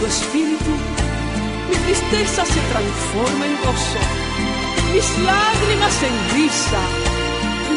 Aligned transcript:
Tu 0.00 0.06
Espíritu, 0.06 0.72
mi 1.68 1.76
tristeza 1.76 2.44
se 2.44 2.60
transforma 2.72 3.44
en 3.44 3.56
gozo, 3.64 4.00
mis 4.94 5.08
lágrimas 5.28 5.96
en 6.08 6.16
risa, 6.36 6.82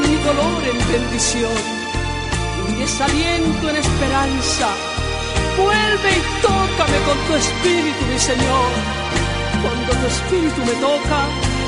mi 0.02 0.16
dolor 0.24 0.62
en 0.72 0.80
bendición, 0.94 1.60
mi 2.66 2.80
desaliento 2.80 3.70
en 3.70 3.76
esperanza. 3.76 4.68
Vuelve 5.58 6.10
y 6.20 6.22
tócame 6.42 6.98
con 7.08 7.18
tu 7.28 7.34
espíritu, 7.44 8.02
mi 8.10 8.20
Señor. 8.20 8.72
Cuando 9.62 9.92
tu 10.00 10.06
espíritu 10.08 10.60
me 10.66 10.76
toca, 10.80 11.20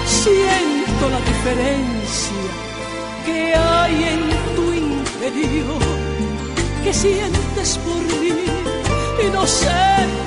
siento 0.08 1.04
la 1.10 1.20
diferencia 1.32 2.48
que 3.26 3.56
hay 3.56 4.04
en 4.14 4.56
tu 4.56 4.66
interior, 4.74 5.82
que 6.84 6.94
sientes 6.94 7.78
por 7.80 8.02
mí 8.22 8.34
y 9.24 9.28
no 9.34 9.46
sé 9.46 10.25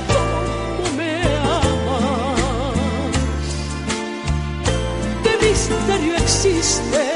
existe 6.29 7.07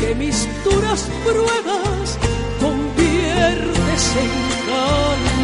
que 0.00 0.12
mis 0.16 0.48
duras 0.64 1.08
pruebas 1.24 2.18
conviertes 2.60 4.16
en 4.24 4.30
calma? 4.66 5.37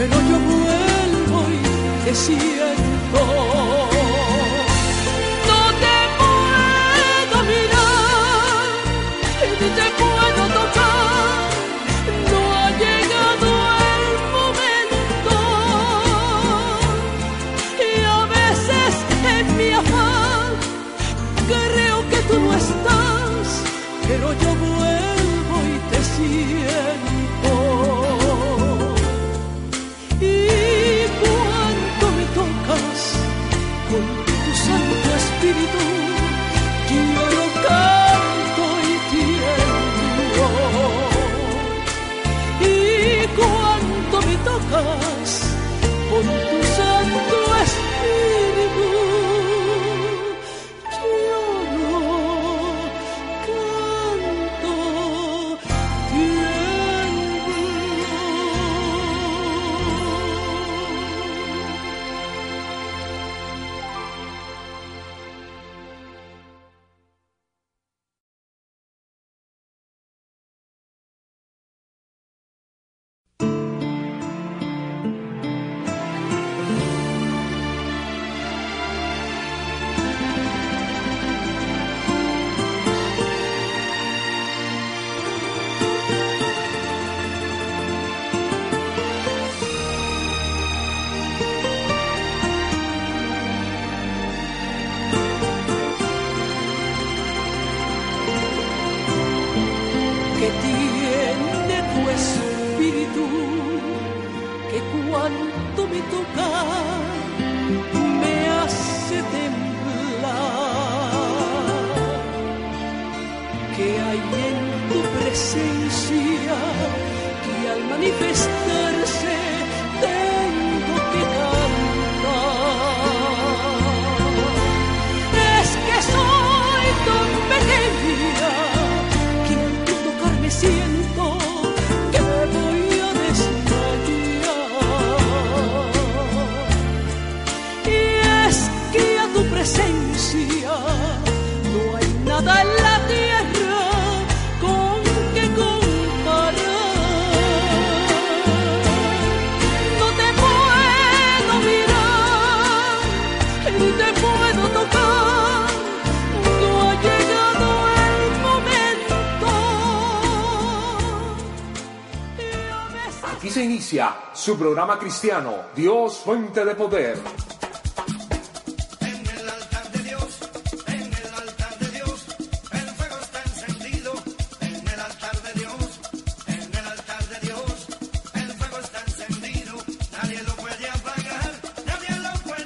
Pero 0.00 0.14
yo 0.14 0.38
vuelvo 0.38 1.38
y 1.52 2.04
te 2.06 2.14
siento. 2.14 3.20
No 5.48 5.60
te 5.82 5.96
puedo 6.20 7.36
mirar 7.50 8.80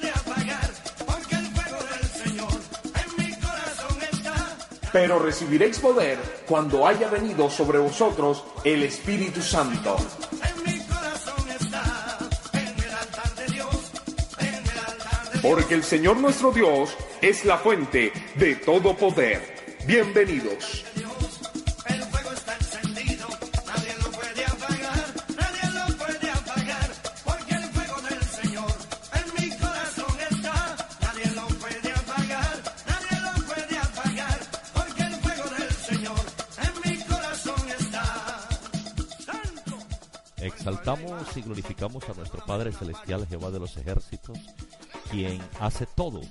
apagar, 0.08 0.70
porque 1.06 1.36
el 1.36 1.46
fuego 1.46 1.78
del 1.84 2.08
Señor 2.08 2.52
en 2.94 3.24
mi 3.24 3.32
corazón 3.36 3.98
está. 4.12 4.56
Pero 4.92 5.18
recibiréis 5.20 5.78
poder 5.78 6.18
cuando 6.48 6.86
haya 6.86 7.08
venido 7.08 7.48
sobre 7.48 7.78
vosotros 7.78 8.44
el 8.64 8.82
Espíritu 8.82 9.40
Santo. 9.40 9.96
Porque 15.44 15.75
el 15.75 15.85
Señor 15.85 16.17
nuestro 16.17 16.52
Dios 16.52 16.96
es 17.20 17.44
la 17.44 17.58
fuente 17.58 18.11
de 18.37 18.56
todo 18.56 18.96
poder. 18.96 19.43
Bienvenidos. 19.87 20.87
Exaltamos 40.38 41.37
y 41.37 41.43
glorificamos 41.43 42.08
a 42.08 42.14
nuestro 42.14 42.43
Padre 42.46 42.73
Celestial, 42.73 43.26
Jehová 43.26 43.50
de 43.50 43.61
los 43.61 43.76
ejércitos, 43.76 44.38
quien 45.14 45.40
hace 45.61 45.87
todo 45.87 46.22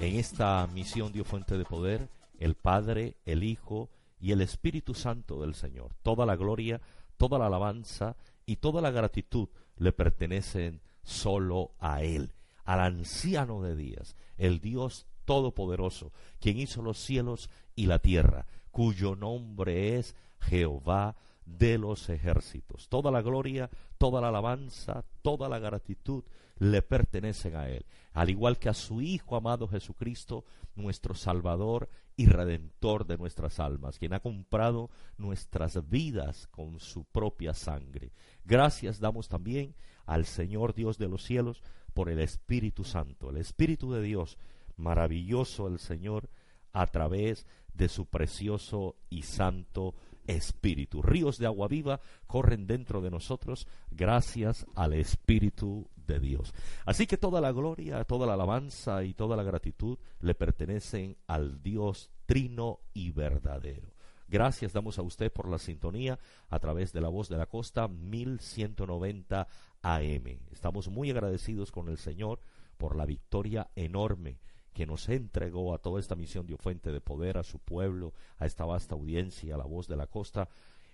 en 0.00 0.16
esta 0.16 0.66
misión 0.68 1.12
Dios 1.12 1.26
Fuente 1.26 1.58
de 1.58 1.66
Poder, 1.66 2.08
el 2.38 2.54
Padre, 2.54 3.18
el 3.26 3.44
Hijo 3.44 3.90
y 4.18 4.32
el 4.32 4.40
Espíritu 4.40 4.94
Santo 4.94 5.42
del 5.42 5.54
Señor. 5.54 5.92
Toda 6.02 6.24
la 6.24 6.34
gloria, 6.34 6.80
toda 7.18 7.38
la 7.38 7.48
alabanza 7.48 8.16
y 8.46 8.56
toda 8.56 8.80
la 8.80 8.90
gratitud 8.90 9.50
le 9.76 9.92
pertenecen 9.92 10.80
solo 11.02 11.72
a 11.78 12.02
Él, 12.04 12.32
al 12.64 12.80
anciano 12.80 13.60
de 13.60 13.76
días, 13.76 14.16
el 14.38 14.60
Dios 14.60 15.06
Todopoderoso, 15.26 16.10
quien 16.40 16.58
hizo 16.58 16.80
los 16.80 16.98
cielos 16.98 17.50
y 17.76 17.84
la 17.84 17.98
tierra, 17.98 18.46
cuyo 18.70 19.14
nombre 19.14 19.98
es 19.98 20.16
Jehová 20.40 21.16
de 21.44 21.76
los 21.76 22.08
ejércitos. 22.08 22.88
Toda 22.88 23.10
la 23.10 23.20
gloria, 23.20 23.68
toda 23.98 24.22
la 24.22 24.28
alabanza, 24.28 25.04
toda 25.20 25.50
la 25.50 25.58
gratitud 25.58 26.24
le 26.58 26.80
pertenecen 26.80 27.56
a 27.56 27.68
Él, 27.68 27.84
al 28.12 28.30
igual 28.30 28.58
que 28.58 28.68
a 28.68 28.74
su 28.74 29.00
Hijo 29.00 29.36
amado 29.36 29.68
Jesucristo, 29.68 30.44
nuestro 30.74 31.14
Salvador 31.14 31.88
y 32.16 32.26
Redentor 32.26 33.06
de 33.06 33.16
nuestras 33.16 33.58
almas, 33.58 33.98
quien 33.98 34.12
ha 34.12 34.20
comprado 34.20 34.90
nuestras 35.16 35.88
vidas 35.88 36.46
con 36.48 36.78
su 36.78 37.04
propia 37.04 37.54
sangre. 37.54 38.12
Gracias 38.44 39.00
damos 39.00 39.28
también 39.28 39.74
al 40.04 40.26
Señor 40.26 40.74
Dios 40.74 40.98
de 40.98 41.08
los 41.08 41.22
cielos 41.24 41.62
por 41.94 42.08
el 42.08 42.20
Espíritu 42.20 42.84
Santo, 42.84 43.30
el 43.30 43.38
Espíritu 43.38 43.92
de 43.92 44.02
Dios, 44.02 44.38
maravilloso 44.76 45.68
el 45.68 45.78
Señor, 45.78 46.28
a 46.72 46.86
través 46.86 47.46
de 47.74 47.88
su 47.88 48.06
precioso 48.06 48.96
y 49.10 49.22
santo 49.22 49.94
Espíritu. 50.26 51.02
Ríos 51.02 51.38
de 51.38 51.46
agua 51.46 51.68
viva 51.68 52.00
corren 52.26 52.66
dentro 52.66 53.00
de 53.00 53.10
nosotros 53.10 53.66
gracias 53.90 54.66
al 54.74 54.94
Espíritu 54.94 55.88
de 55.96 56.20
Dios. 56.20 56.52
Así 56.84 57.06
que 57.06 57.16
toda 57.16 57.40
la 57.40 57.52
gloria, 57.52 58.04
toda 58.04 58.26
la 58.26 58.34
alabanza 58.34 59.04
y 59.04 59.14
toda 59.14 59.36
la 59.36 59.42
gratitud 59.42 59.98
le 60.20 60.34
pertenecen 60.34 61.16
al 61.26 61.62
Dios 61.62 62.10
trino 62.26 62.80
y 62.92 63.10
verdadero. 63.10 63.92
Gracias 64.28 64.72
damos 64.72 64.98
a 64.98 65.02
usted 65.02 65.30
por 65.30 65.46
la 65.46 65.58
sintonía 65.58 66.18
a 66.48 66.58
través 66.58 66.92
de 66.92 67.02
la 67.02 67.08
voz 67.08 67.28
de 67.28 67.36
la 67.36 67.46
costa 67.46 67.86
1190 67.86 69.46
AM. 69.82 70.38
Estamos 70.50 70.88
muy 70.88 71.10
agradecidos 71.10 71.70
con 71.70 71.88
el 71.88 71.98
Señor 71.98 72.40
por 72.78 72.96
la 72.96 73.04
victoria 73.04 73.70
enorme 73.76 74.38
que 74.72 74.86
nos 74.86 75.08
entregó 75.08 75.74
a 75.74 75.78
toda 75.78 76.00
esta 76.00 76.16
misión 76.16 76.46
de 76.46 76.56
fuente 76.56 76.92
de 76.92 77.00
poder 77.00 77.38
a 77.38 77.42
su 77.42 77.58
pueblo, 77.58 78.14
a 78.38 78.46
esta 78.46 78.64
vasta 78.64 78.94
audiencia, 78.94 79.54
a 79.54 79.58
la 79.58 79.64
voz 79.64 79.88
de 79.88 79.96
la 79.96 80.06
costa, 80.06 80.48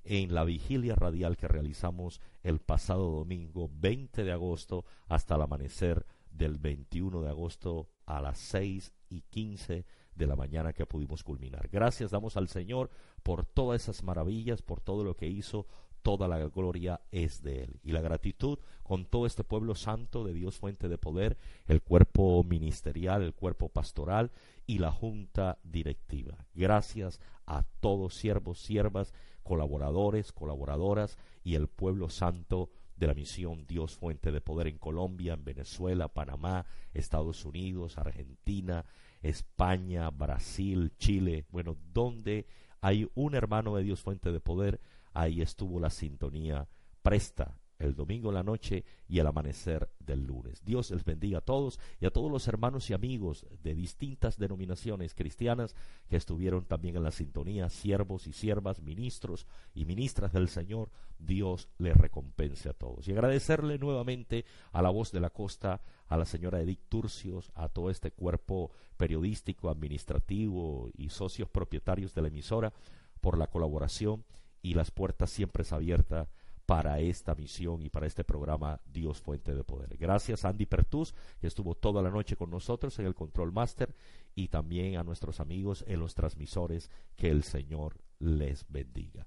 en 0.04 0.34
la 0.34 0.44
vigilia 0.44 0.94
radial 0.94 1.36
que 1.36 1.48
realizamos 1.48 2.20
el 2.42 2.60
pasado 2.60 3.10
domingo 3.10 3.70
20 3.72 4.24
de 4.24 4.32
agosto 4.32 4.84
hasta 5.06 5.34
el 5.34 5.42
amanecer 5.42 6.06
del 6.30 6.58
21 6.58 7.22
de 7.22 7.28
agosto 7.28 7.88
a 8.06 8.20
las 8.20 8.38
6 8.38 8.92
y 9.10 9.22
15 9.22 9.84
de 10.14 10.26
la 10.26 10.36
mañana 10.36 10.72
que 10.72 10.86
pudimos 10.86 11.22
culminar. 11.22 11.68
Gracias 11.68 12.10
damos 12.10 12.36
al 12.36 12.48
Señor 12.48 12.90
por 13.22 13.44
todas 13.44 13.82
esas 13.82 14.02
maravillas, 14.02 14.62
por 14.62 14.80
todo 14.80 15.04
lo 15.04 15.16
que 15.16 15.28
hizo, 15.28 15.66
toda 16.08 16.26
la 16.26 16.38
gloria 16.48 17.02
es 17.12 17.42
de 17.42 17.64
Él. 17.64 17.80
Y 17.82 17.92
la 17.92 18.00
gratitud 18.00 18.58
con 18.82 19.04
todo 19.04 19.26
este 19.26 19.44
pueblo 19.44 19.74
santo 19.74 20.24
de 20.24 20.32
Dios 20.32 20.56
fuente 20.56 20.88
de 20.88 20.96
poder, 20.96 21.36
el 21.66 21.82
cuerpo 21.82 22.42
ministerial, 22.44 23.22
el 23.22 23.34
cuerpo 23.34 23.68
pastoral 23.68 24.30
y 24.66 24.78
la 24.78 24.90
junta 24.90 25.58
directiva. 25.62 26.46
Gracias 26.54 27.20
a 27.44 27.62
todos 27.80 28.14
siervos, 28.14 28.58
siervas, 28.58 29.12
colaboradores, 29.42 30.32
colaboradoras 30.32 31.18
y 31.44 31.56
el 31.56 31.68
pueblo 31.68 32.08
santo 32.08 32.70
de 32.96 33.06
la 33.06 33.12
misión 33.12 33.66
Dios 33.66 33.94
Fuente 33.94 34.32
de 34.32 34.40
Poder 34.40 34.68
en 34.68 34.78
Colombia, 34.78 35.34
en 35.34 35.44
Venezuela, 35.44 36.08
Panamá, 36.08 36.64
Estados 36.94 37.44
Unidos, 37.44 37.98
Argentina, 37.98 38.86
España, 39.20 40.08
Brasil, 40.08 40.90
Chile, 40.96 41.44
bueno, 41.50 41.76
donde 41.92 42.46
hay 42.80 43.10
un 43.14 43.34
hermano 43.34 43.76
de 43.76 43.82
Dios 43.82 44.00
Fuente 44.00 44.32
de 44.32 44.40
Poder, 44.40 44.80
ahí 45.12 45.42
estuvo 45.42 45.80
la 45.80 45.90
sintonía 45.90 46.68
presta 47.02 47.54
el 47.78 47.94
domingo 47.94 48.30
en 48.30 48.34
la 48.34 48.42
noche 48.42 48.84
y 49.06 49.18
el 49.18 49.26
amanecer 49.26 49.88
del 50.00 50.24
lunes. 50.24 50.64
Dios 50.64 50.90
les 50.90 51.04
bendiga 51.04 51.38
a 51.38 51.42
todos 51.42 51.78
y 52.00 52.06
a 52.06 52.10
todos 52.10 52.30
los 52.30 52.48
hermanos 52.48 52.90
y 52.90 52.94
amigos 52.94 53.46
de 53.62 53.74
distintas 53.74 54.36
denominaciones 54.36 55.14
cristianas 55.14 55.74
que 56.08 56.16
estuvieron 56.16 56.64
también 56.64 56.96
en 56.96 57.04
la 57.04 57.12
sintonía, 57.12 57.68
siervos 57.70 58.26
y 58.26 58.32
siervas, 58.32 58.82
ministros 58.82 59.46
y 59.74 59.84
ministras 59.84 60.32
del 60.32 60.48
Señor. 60.48 60.90
Dios 61.18 61.68
les 61.78 61.96
recompense 61.96 62.68
a 62.68 62.74
todos. 62.74 63.06
Y 63.06 63.12
agradecerle 63.12 63.78
nuevamente 63.78 64.44
a 64.72 64.82
la 64.82 64.90
voz 64.90 65.12
de 65.12 65.20
la 65.20 65.30
costa, 65.30 65.80
a 66.08 66.16
la 66.16 66.24
señora 66.24 66.60
Edith 66.60 66.88
Turcios, 66.88 67.52
a 67.54 67.68
todo 67.68 67.90
este 67.90 68.10
cuerpo 68.10 68.72
periodístico, 68.96 69.70
administrativo 69.70 70.90
y 70.96 71.10
socios 71.10 71.48
propietarios 71.48 72.14
de 72.14 72.22
la 72.22 72.28
emisora 72.28 72.72
por 73.20 73.38
la 73.38 73.48
colaboración 73.48 74.24
y 74.62 74.74
las 74.74 74.90
puertas 74.90 75.30
siempre 75.30 75.64
abiertas 75.70 76.28
para 76.68 77.00
esta 77.00 77.34
misión 77.34 77.82
y 77.82 77.88
para 77.88 78.06
este 78.06 78.24
programa 78.24 78.78
Dios 78.84 79.22
Fuente 79.22 79.54
de 79.54 79.64
Poder. 79.64 79.96
Gracias 79.96 80.44
a 80.44 80.50
Andy 80.50 80.66
Pertus, 80.66 81.14
que 81.40 81.46
estuvo 81.46 81.74
toda 81.74 82.02
la 82.02 82.10
noche 82.10 82.36
con 82.36 82.50
nosotros 82.50 82.98
en 82.98 83.06
el 83.06 83.14
Control 83.14 83.52
Master, 83.52 83.94
y 84.34 84.48
también 84.48 84.98
a 84.98 85.02
nuestros 85.02 85.40
amigos 85.40 85.82
en 85.88 85.98
los 85.98 86.14
transmisores, 86.14 86.90
que 87.16 87.30
el 87.30 87.42
Señor 87.42 87.96
les 88.18 88.66
bendiga. 88.68 89.26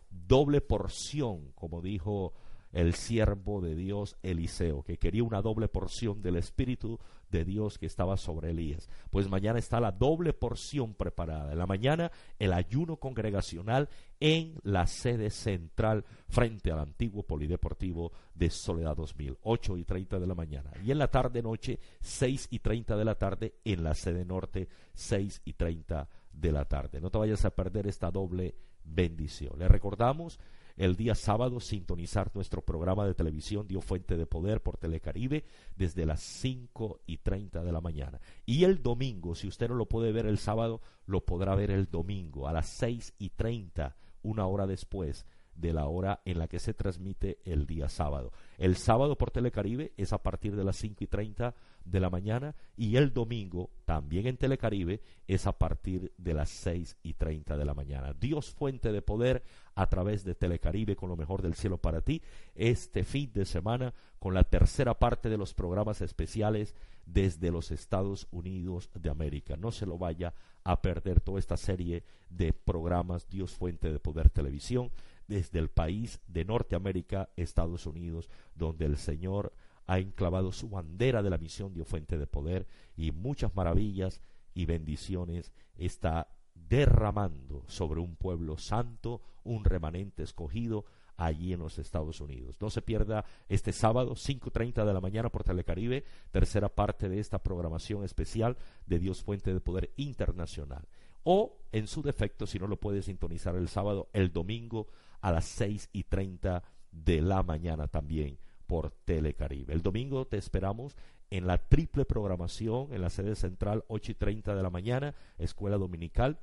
doble 0.10 0.62
porción, 0.62 1.52
como 1.56 1.82
dijo 1.82 2.34
el 2.72 2.94
siervo 2.94 3.62
de 3.62 3.76
Dios 3.76 4.16
Eliseo, 4.22 4.84
que 4.84 4.98
quería 4.98 5.24
una 5.24 5.42
doble 5.42 5.68
porción 5.68 6.22
del 6.22 6.36
Espíritu 6.36 7.00
de 7.32 7.46
Dios 7.46 7.78
que 7.78 7.86
estaba 7.86 8.18
sobre 8.18 8.52
Elías. 8.52 8.90
Pues 9.12 9.30
mañana 9.30 9.60
está 9.60 9.80
la 9.80 9.92
doble 9.92 10.34
porción 10.34 10.94
preparada. 10.94 11.52
En 11.52 11.60
la 11.60 11.66
mañana 11.66 12.12
el 12.38 12.54
ayuno 12.54 12.98
congregacional 12.98 13.90
en 14.20 14.56
la 14.64 14.88
sede 14.88 15.30
central 15.30 16.06
frente 16.28 16.72
al 16.72 16.80
antiguo 16.80 17.24
polideportivo 17.24 18.12
de 18.34 18.50
Soledad 18.50 18.96
2000, 18.96 19.38
8 19.44 19.78
y 19.78 19.86
30 19.86 20.20
de 20.20 20.28
la 20.28 20.36
mañana. 20.36 20.72
Y 20.84 20.92
en 20.92 20.98
la 20.98 21.08
tarde 21.08 21.42
noche, 21.42 21.80
6 22.02 22.48
y 22.52 22.60
30 22.60 22.98
de 22.98 23.06
la 23.06 23.16
tarde 23.16 23.56
en 23.64 23.84
la 23.84 23.94
sede 23.94 24.26
norte, 24.26 24.68
6 24.94 25.42
y 25.46 25.54
30 25.54 26.08
de 26.34 26.52
la 26.52 26.66
tarde. 26.66 27.00
No 27.02 27.10
te 27.10 27.18
vayas 27.18 27.46
a 27.46 27.56
perder 27.56 27.88
esta 27.88 28.12
doble 28.12 28.56
bendición. 28.84 29.58
Le 29.58 29.68
recordamos 29.68 30.40
el 30.80 30.96
día 30.96 31.14
sábado 31.14 31.60
sintonizar 31.60 32.32
nuestro 32.34 32.62
programa 32.62 33.06
de 33.06 33.14
televisión 33.14 33.68
Dio 33.68 33.82
Fuente 33.82 34.16
de 34.16 34.26
Poder 34.26 34.62
por 34.62 34.78
Telecaribe 34.78 35.44
desde 35.76 36.06
las 36.06 36.22
5 36.22 37.02
y 37.06 37.18
30 37.18 37.66
de 37.66 37.72
la 37.74 37.82
mañana. 37.82 38.22
Y 38.46 38.64
el 38.64 38.82
domingo, 38.82 39.36
si 39.36 39.50
usted 39.50 39.68
no 39.68 39.76
lo 39.76 39.88
puede 39.88 40.14
ver 40.14 40.26
el 40.26 40.38
sábado, 40.38 40.82
lo 41.06 41.26
podrá 41.26 41.54
ver 41.54 41.70
el 41.70 41.92
domingo 41.92 42.48
a 42.48 42.54
las 42.54 42.70
6 42.70 43.14
y 43.20 43.32
30, 43.32 43.98
una 44.22 44.48
hora 44.48 44.68
después 44.68 45.26
de 45.54 45.74
la 45.74 45.86
hora 45.88 46.22
en 46.24 46.40
la 46.40 46.48
que 46.48 46.60
se 46.60 46.74
transmite 46.74 47.40
el 47.44 47.68
día 47.68 47.90
sábado. 47.90 48.32
El 48.58 48.78
sábado 48.78 49.18
por 49.18 49.32
Telecaribe 49.32 49.92
es 49.98 50.14
a 50.14 50.24
partir 50.24 50.56
de 50.56 50.64
las 50.64 50.78
5 50.78 51.04
y 51.04 51.08
30 51.08 51.56
de 51.86 52.00
la 52.00 52.10
mañana 52.10 52.56
y 52.78 52.96
el 52.96 53.14
domingo 53.14 53.70
también 53.86 54.28
en 54.28 54.38
Telecaribe 54.38 55.02
es 55.28 55.48
a 55.48 55.58
partir 55.58 56.14
de 56.18 56.34
las 56.34 56.50
6 56.50 56.98
y 57.04 57.14
30 57.14 57.58
de 57.58 57.66
la 57.66 57.74
mañana. 57.74 58.14
Dios 58.14 58.52
fuente 58.52 58.92
de 58.92 59.02
poder 59.02 59.44
a 59.76 59.88
través 59.88 60.24
de 60.24 60.36
Telecaribe 60.36 60.96
con 60.96 61.10
lo 61.10 61.16
mejor 61.16 61.42
del 61.42 61.56
cielo 61.56 61.78
para 61.78 62.02
ti 62.02 62.22
este 62.56 63.04
fin 63.04 63.32
de 63.34 63.46
semana 63.46 63.94
con 64.20 64.34
la 64.34 64.44
tercera 64.44 65.00
parte 65.00 65.30
de 65.30 65.38
los 65.38 65.54
programas 65.54 66.02
especiales 66.02 66.76
desde 67.06 67.52
los 67.52 67.72
Estados 67.72 68.28
Unidos 68.32 68.90
de 68.94 69.10
América. 69.10 69.58
No 69.58 69.72
se 69.72 69.86
lo 69.86 69.98
vaya 69.98 70.34
a 70.64 70.82
perder 70.82 71.22
toda 71.22 71.40
esta 71.40 71.58
serie 71.58 72.04
de 72.30 72.54
programas 72.54 73.28
Dios 73.30 73.54
fuente 73.54 73.92
de 73.92 74.00
poder 74.00 74.30
televisión 74.30 74.92
desde 75.28 75.60
el 75.60 75.70
país 75.70 76.20
de 76.28 76.44
Norteamérica, 76.44 77.30
Estados 77.36 77.86
Unidos, 77.86 78.30
donde 78.56 78.86
el 78.86 78.98
Señor 78.98 79.54
ha 79.90 79.98
enclavado 79.98 80.52
su 80.52 80.70
bandera 80.70 81.24
de 81.24 81.32
la 81.32 81.40
misión 81.40 81.74
de 81.74 81.84
fuente 81.84 82.20
de 82.20 82.28
poder 82.28 82.68
y 82.96 83.12
muchas 83.12 83.56
maravillas 83.56 84.22
y 84.54 84.68
bendiciones 84.68 85.52
está 85.78 86.28
derramando 86.54 87.64
sobre 87.66 88.00
un 88.00 88.16
pueblo 88.16 88.60
santo, 88.60 89.24
un 89.44 89.66
remanente 89.66 90.22
escogido 90.22 90.86
allí 91.18 91.54
en 91.54 91.62
los 91.62 91.80
Estados 91.80 92.22
Unidos. 92.22 92.58
No 92.62 92.70
se 92.70 92.84
pierda 92.84 93.26
este 93.48 93.74
sábado, 93.74 94.12
5.30 94.12 94.86
de 94.86 94.94
la 94.94 95.02
mañana 95.02 95.30
por 95.30 95.44
Telecaribe, 95.44 96.04
tercera 96.30 96.70
parte 96.70 97.10
de 97.10 97.20
esta 97.20 97.42
programación 97.42 98.04
especial 98.04 98.58
de 98.86 99.00
Dios 99.00 99.24
Fuente 99.24 99.52
de 99.52 99.60
Poder 99.60 99.92
Internacional. 99.96 100.88
O, 101.24 101.58
en 101.72 101.88
su 101.88 102.04
defecto, 102.04 102.46
si 102.46 102.60
no 102.60 102.68
lo 102.68 102.80
puede 102.80 103.02
sintonizar 103.02 103.56
el 103.56 103.68
sábado, 103.68 104.12
el 104.14 104.32
domingo 104.32 104.86
a 105.20 105.32
las 105.32 105.46
seis 105.46 105.90
y 105.92 106.04
treinta 106.04 106.62
de 106.92 107.24
la 107.24 107.42
mañana 107.42 107.88
también 107.88 108.38
por 108.70 108.92
Telecaribe. 109.04 109.74
El 109.74 109.82
domingo 109.82 110.28
te 110.28 110.38
esperamos 110.38 110.96
en 111.32 111.48
la 111.48 111.58
triple 111.58 112.06
programación 112.06 112.94
en 112.94 113.02
la 113.02 113.10
sede 113.10 113.36
central 113.36 113.84
ocho 113.88 114.12
y 114.12 114.16
treinta 114.16 114.56
de 114.56 114.62
la 114.62 114.70
mañana, 114.70 115.16
escuela 115.40 115.78
dominical, 115.78 116.40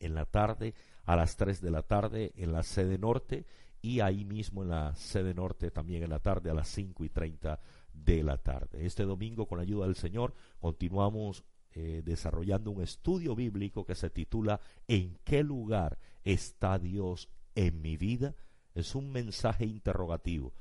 en 0.00 0.16
la 0.16 0.26
tarde 0.26 0.74
a 1.04 1.14
las 1.14 1.36
tres 1.36 1.60
de 1.60 1.70
la 1.70 1.82
tarde 1.82 2.32
en 2.34 2.50
la 2.50 2.64
sede 2.64 2.98
norte 2.98 3.46
y 3.80 4.00
ahí 4.00 4.24
mismo 4.24 4.64
en 4.64 4.70
la 4.70 4.96
sede 4.96 5.32
norte 5.32 5.70
también 5.70 6.02
en 6.02 6.10
la 6.10 6.18
tarde 6.18 6.50
a 6.50 6.54
las 6.54 6.66
cinco 6.66 7.04
y 7.04 7.08
treinta 7.08 7.60
de 7.92 8.24
la 8.24 8.38
tarde. 8.38 8.84
Este 8.84 9.04
domingo 9.04 9.46
con 9.46 9.58
la 9.58 9.62
ayuda 9.62 9.86
del 9.86 9.94
Señor 9.94 10.34
continuamos 10.58 11.44
eh, 11.70 12.02
desarrollando 12.04 12.72
un 12.72 12.82
estudio 12.82 13.36
bíblico 13.36 13.84
que 13.84 13.94
se 13.94 14.10
titula 14.10 14.60
¿En 14.88 15.20
qué 15.22 15.44
lugar 15.44 16.00
está 16.24 16.80
Dios 16.80 17.28
en 17.54 17.80
mi 17.80 17.96
vida? 17.96 18.34
Es 18.74 18.96
un 18.96 19.12
mensaje 19.12 19.66
interrogativo 19.66 20.52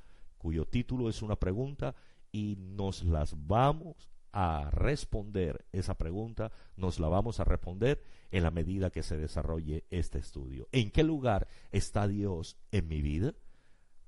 cuyo 0.42 0.66
título 0.66 1.08
es 1.08 1.22
una 1.22 1.36
pregunta 1.36 1.94
y 2.32 2.56
nos 2.58 3.04
las 3.04 3.36
vamos 3.46 4.10
a 4.32 4.72
responder 4.72 5.66
esa 5.72 5.94
pregunta, 5.96 6.52
nos 6.78 7.00
la 7.00 7.10
vamos 7.10 7.40
a 7.40 7.44
responder 7.44 8.04
en 8.32 8.42
la 8.42 8.50
medida 8.50 8.90
que 8.90 9.04
se 9.04 9.18
desarrolle 9.18 9.86
este 9.92 10.18
estudio. 10.18 10.68
¿En 10.72 10.90
qué 10.90 11.04
lugar 11.04 11.48
está 11.72 12.08
Dios 12.08 12.58
en 12.72 12.88
mi 12.88 13.04
vida? 13.04 13.36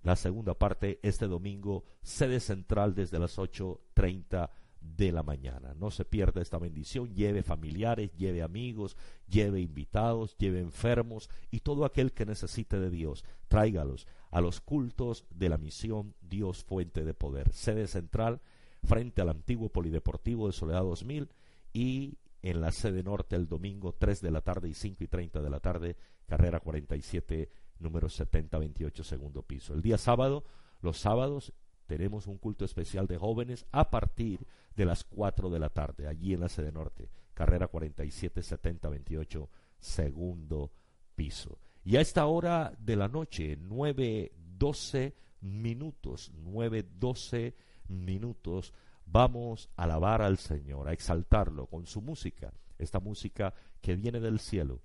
La 0.01 0.15
segunda 0.15 0.55
parte 0.55 0.99
este 1.03 1.27
domingo, 1.27 1.83
sede 2.01 2.39
central 2.39 2.95
desde 2.95 3.19
las 3.19 3.37
8.30 3.37 4.49
de 4.83 5.11
la 5.11 5.23
mañana. 5.23 5.73
No 5.75 5.91
se 5.91 6.05
pierda 6.05 6.41
esta 6.41 6.59
bendición, 6.59 7.13
lleve 7.15 7.41
familiares, 7.41 8.11
lleve 8.15 8.43
amigos, 8.43 8.97
lleve 9.27 9.61
invitados, 9.61 10.37
lleve 10.37 10.59
enfermos 10.59 11.29
y 11.51 11.61
todo 11.61 11.85
aquel 11.85 12.11
que 12.11 12.25
necesite 12.25 12.79
de 12.79 12.89
Dios, 12.89 13.23
tráigalos 13.47 14.07
a 14.29 14.41
los 14.41 14.61
cultos 14.61 15.25
de 15.29 15.49
la 15.49 15.57
misión 15.57 16.15
Dios 16.21 16.63
Fuente 16.63 17.03
de 17.03 17.13
Poder. 17.13 17.51
Sede 17.53 17.87
central 17.87 18.41
frente 18.83 19.21
al 19.21 19.29
antiguo 19.29 19.69
Polideportivo 19.69 20.47
de 20.47 20.53
Soledad 20.53 20.83
2000 20.83 21.29
y 21.71 22.17
en 22.41 22.59
la 22.59 22.71
sede 22.71 23.03
norte 23.03 23.35
el 23.35 23.47
domingo 23.47 23.93
3 23.93 24.21
de 24.21 24.31
la 24.31 24.41
tarde 24.41 24.67
y 24.69 24.73
5 24.73 25.03
y 25.03 25.07
30 25.07 25.41
de 25.41 25.49
la 25.49 25.61
tarde, 25.61 25.95
carrera 26.27 26.59
47, 26.59 27.49
número 27.79 28.09
7028, 28.09 29.03
segundo 29.03 29.43
piso. 29.43 29.73
El 29.73 29.81
día 29.81 29.97
sábado, 29.97 30.43
los 30.81 30.97
sábados 30.97 31.53
tenemos 31.85 32.27
un 32.27 32.37
culto 32.37 32.65
especial 32.65 33.07
de 33.07 33.17
jóvenes 33.17 33.65
a 33.71 33.89
partir 33.89 34.45
de 34.75 34.85
las 34.85 35.03
4 35.03 35.49
de 35.49 35.59
la 35.59 35.69
tarde, 35.69 36.07
allí 36.07 36.33
en 36.33 36.41
la 36.41 36.49
sede 36.49 36.71
norte, 36.71 37.09
carrera 37.33 37.67
47 37.67 38.41
70 38.41 38.89
28, 38.89 39.49
segundo 39.79 40.71
piso. 41.15 41.59
Y 41.83 41.97
a 41.97 42.01
esta 42.01 42.25
hora 42.25 42.73
de 42.79 42.95
la 42.95 43.07
noche, 43.07 43.57
9 43.59 44.31
12 44.57 45.15
minutos, 45.41 46.31
9 46.35 46.87
12 46.99 47.55
minutos, 47.89 48.73
vamos 49.05 49.69
a 49.75 49.83
alabar 49.83 50.21
al 50.21 50.37
Señor, 50.37 50.87
a 50.87 50.93
exaltarlo 50.93 51.67
con 51.67 51.85
su 51.85 52.01
música, 52.01 52.53
esta 52.77 52.99
música 52.99 53.53
que 53.81 53.95
viene 53.95 54.19
del 54.19 54.39
cielo 54.39 54.81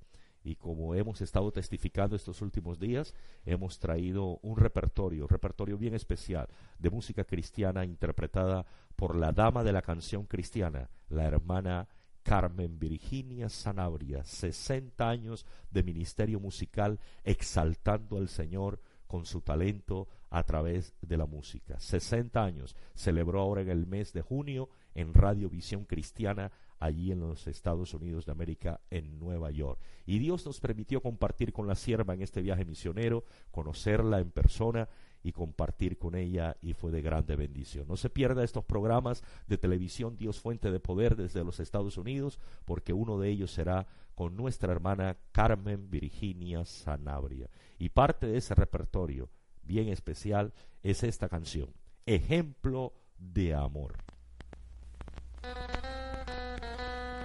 y 0.49 0.57
como 0.57 0.95
hemos 0.95 1.21
estado 1.21 1.53
testificando 1.53 2.17
estos 2.17 2.41
últimos 2.41 2.79
días, 2.79 3.15
hemos 3.45 3.79
traído 3.79 4.39
un 4.41 4.57
repertorio, 4.57 5.27
repertorio 5.27 5.77
bien 5.77 5.95
especial 5.95 6.49
de 6.79 6.89
música 6.89 7.25
cristiana 7.25 7.85
interpretada 7.85 8.65
por 8.97 9.15
la 9.15 9.33
dama 9.33 9.63
de 9.63 9.73
la 9.73 9.83
canción 9.83 10.25
cristiana, 10.25 10.89
la 11.11 11.25
hermana 11.25 11.87
Carmen 12.23 12.79
Virginia 12.79 13.51
Sanabria, 13.51 14.25
60 14.25 15.07
años 15.07 15.45
de 15.71 15.83
ministerio 15.83 16.41
musical 16.41 16.99
exaltando 17.25 18.17
al 18.17 18.29
Señor 18.29 18.81
con 19.07 19.27
su 19.27 19.43
talento 19.43 20.09
a 20.31 20.45
través 20.45 20.95
de 21.03 21.19
la 21.19 21.27
música. 21.27 21.79
60 21.79 22.43
años 22.43 22.75
celebró 22.95 23.41
ahora 23.41 23.61
en 23.61 23.69
el 23.69 23.87
mes 23.87 24.15
de 24.15 24.23
junio 24.23 24.71
en 24.95 25.13
Radio 25.13 25.51
Visión 25.51 25.85
Cristiana 25.85 26.53
allí 26.79 27.13
en 27.13 27.21
los 27.21 27.47
Estados 27.47 27.95
Unidos 27.95 28.27
de 28.27 28.33
América, 28.33 28.81
en 28.91 29.19
Nueva 29.19 29.51
York. 29.51 29.81
Y 30.07 30.19
Dios 30.19 30.47
nos 30.47 30.61
permitió 30.61 31.01
compartir 31.01 31.53
con 31.53 31.67
la 31.67 31.75
sierva 31.75 32.15
en 32.15 32.23
este 32.23 32.43
viaje 32.43 32.65
misionero, 32.65 33.25
conocerla 33.51 34.21
en 34.21 34.31
persona 34.31 34.89
y 35.23 35.33
compartir 35.33 35.99
con 35.99 36.15
ella 36.15 36.57
y 36.63 36.75
fue 36.75 36.91
de 36.93 37.03
grande 37.03 37.37
bendición. 37.37 37.87
No 37.89 37.97
se 37.97 38.11
pierda 38.11 38.45
estos 38.45 38.65
programas 38.65 39.23
de 39.47 39.59
televisión 39.59 40.17
Dios 40.17 40.41
Fuente 40.41 40.71
de 40.71 40.81
Poder 40.81 41.17
desde 41.17 41.45
los 41.45 41.61
Estados 41.61 41.99
Unidos, 41.99 42.39
porque 42.65 42.93
uno 42.93 43.19
de 43.19 43.29
ellos 43.29 43.51
será 43.51 43.87
con 44.15 44.37
nuestra 44.37 44.73
hermana 44.73 45.17
Carmen 45.33 45.91
Virginia 45.91 46.65
Sanabria. 46.65 47.51
Y 47.79 47.91
parte 47.91 48.27
de 48.27 48.39
ese 48.39 48.55
repertorio 48.55 49.29
bien 49.63 49.89
especial 49.89 50.53
es 50.83 51.03
esta 51.03 51.29
canción, 51.29 51.73
Ejemplo 52.07 52.95
de 53.19 53.55
Amor. 53.55 53.97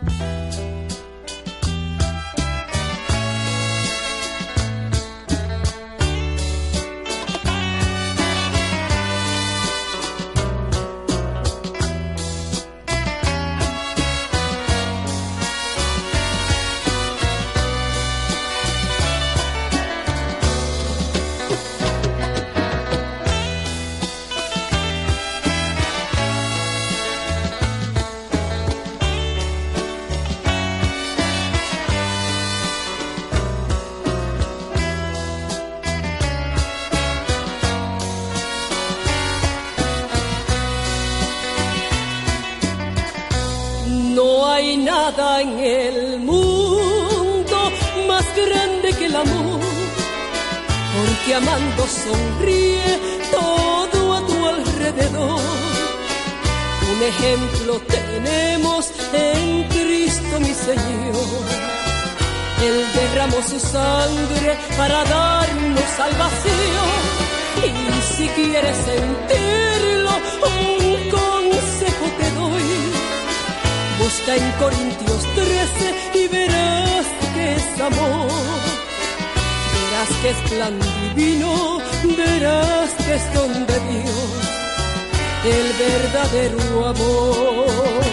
Nada 0.06 0.43
en 45.44 45.60
el 45.60 46.20
mundo 46.20 47.58
más 48.08 48.26
grande 48.36 48.94
que 48.98 49.06
el 49.08 49.16
amor, 49.16 49.60
porque 50.96 51.36
amando 51.36 51.84
sonríe 52.06 52.92
todo 53.30 54.14
a 54.18 54.20
tu 54.26 54.38
alrededor. 54.56 55.42
Un 56.92 57.00
ejemplo 57.12 57.82
tenemos 57.98 58.92
en 59.14 59.64
Cristo 59.76 60.34
mi 60.40 60.54
Señor. 60.70 61.42
Él 62.68 62.78
derramó 63.00 63.40
su 63.52 63.60
sangre 63.60 64.52
para 64.78 65.04
darnos 65.04 65.90
salvación. 65.98 67.02
Y 67.68 68.16
si 68.16 68.28
quieres 68.30 68.78
sentirlo, 68.92 70.12
En 74.26 74.52
Corintios 74.54 75.22
13 75.36 75.96
y 76.14 76.28
verás 76.30 77.06
que 77.34 77.56
es 77.56 77.82
amor. 77.82 78.32
Verás 79.74 80.10
que 80.22 80.30
es 80.30 80.50
plan 80.50 80.80
divino, 81.14 81.80
verás 82.18 82.92
que 83.06 83.16
es 83.16 83.34
don 83.34 83.52
de 83.68 83.80
Dios, 83.92 84.34
el 85.44 85.74
verdadero 85.78 86.88
amor. 86.88 88.13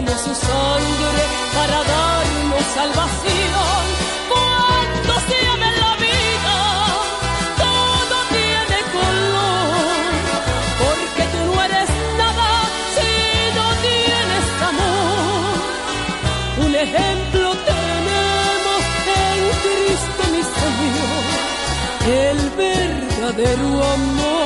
Derramó 0.00 0.18
su 0.18 0.34
sangre 0.34 1.22
para 1.54 1.78
darnos 1.84 2.64
salvación. 2.74 3.82
Cuando 4.32 5.12
se 5.28 5.48
ama 5.48 5.70
la 5.82 5.96
vida, 5.96 6.56
todo 7.64 8.16
tiene 8.36 8.78
color. 8.96 10.10
Porque 10.82 11.22
tú 11.32 11.54
no 11.54 11.62
eres 11.62 11.90
nada 12.18 12.50
si 12.96 13.10
no 13.56 13.66
tienes 13.86 14.46
amor. 14.70 15.54
Un 16.66 16.74
ejemplo 16.74 17.54
tenemos 17.70 18.80
en 19.22 19.40
Cristo 19.64 20.22
mi 20.32 20.42
Señor, 20.60 21.24
el 22.28 22.38
verdadero 22.56 23.84
amor. 23.94 24.39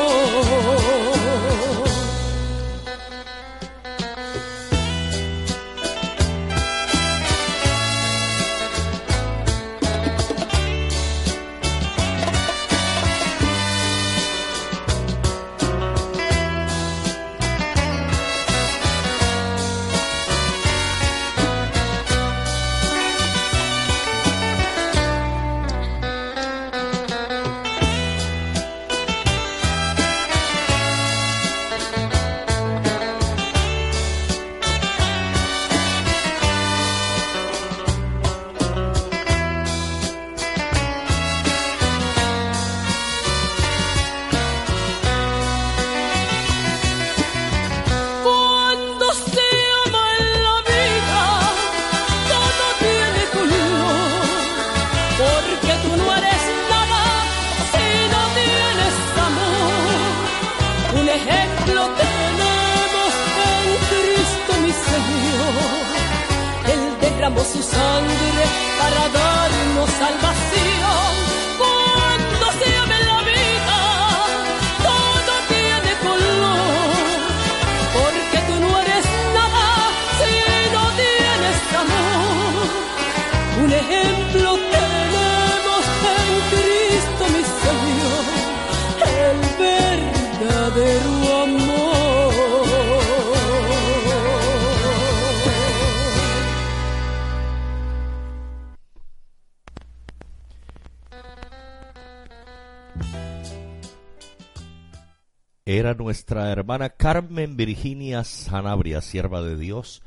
Nuestra 106.14 106.48
hermana 106.52 106.90
Carmen 106.90 107.56
Virginia 107.56 108.22
Sanabria, 108.22 109.00
sierva 109.00 109.42
de 109.42 109.56
Dios, 109.56 110.00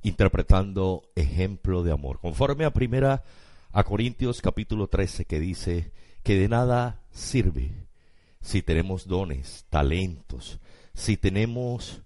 interpretando 0.00 1.10
ejemplo 1.16 1.82
de 1.82 1.90
amor. 1.90 2.20
Conforme 2.20 2.64
a 2.64 2.72
primera 2.72 3.24
a 3.72 3.82
Corintios 3.82 4.42
capítulo 4.42 4.86
13 4.86 5.24
que 5.24 5.40
dice 5.40 5.90
que 6.22 6.38
de 6.38 6.48
nada 6.48 7.02
sirve 7.10 7.88
si 8.40 8.62
tenemos 8.62 9.08
dones, 9.08 9.66
talentos, 9.70 10.60
si 10.94 11.16
tenemos 11.16 12.02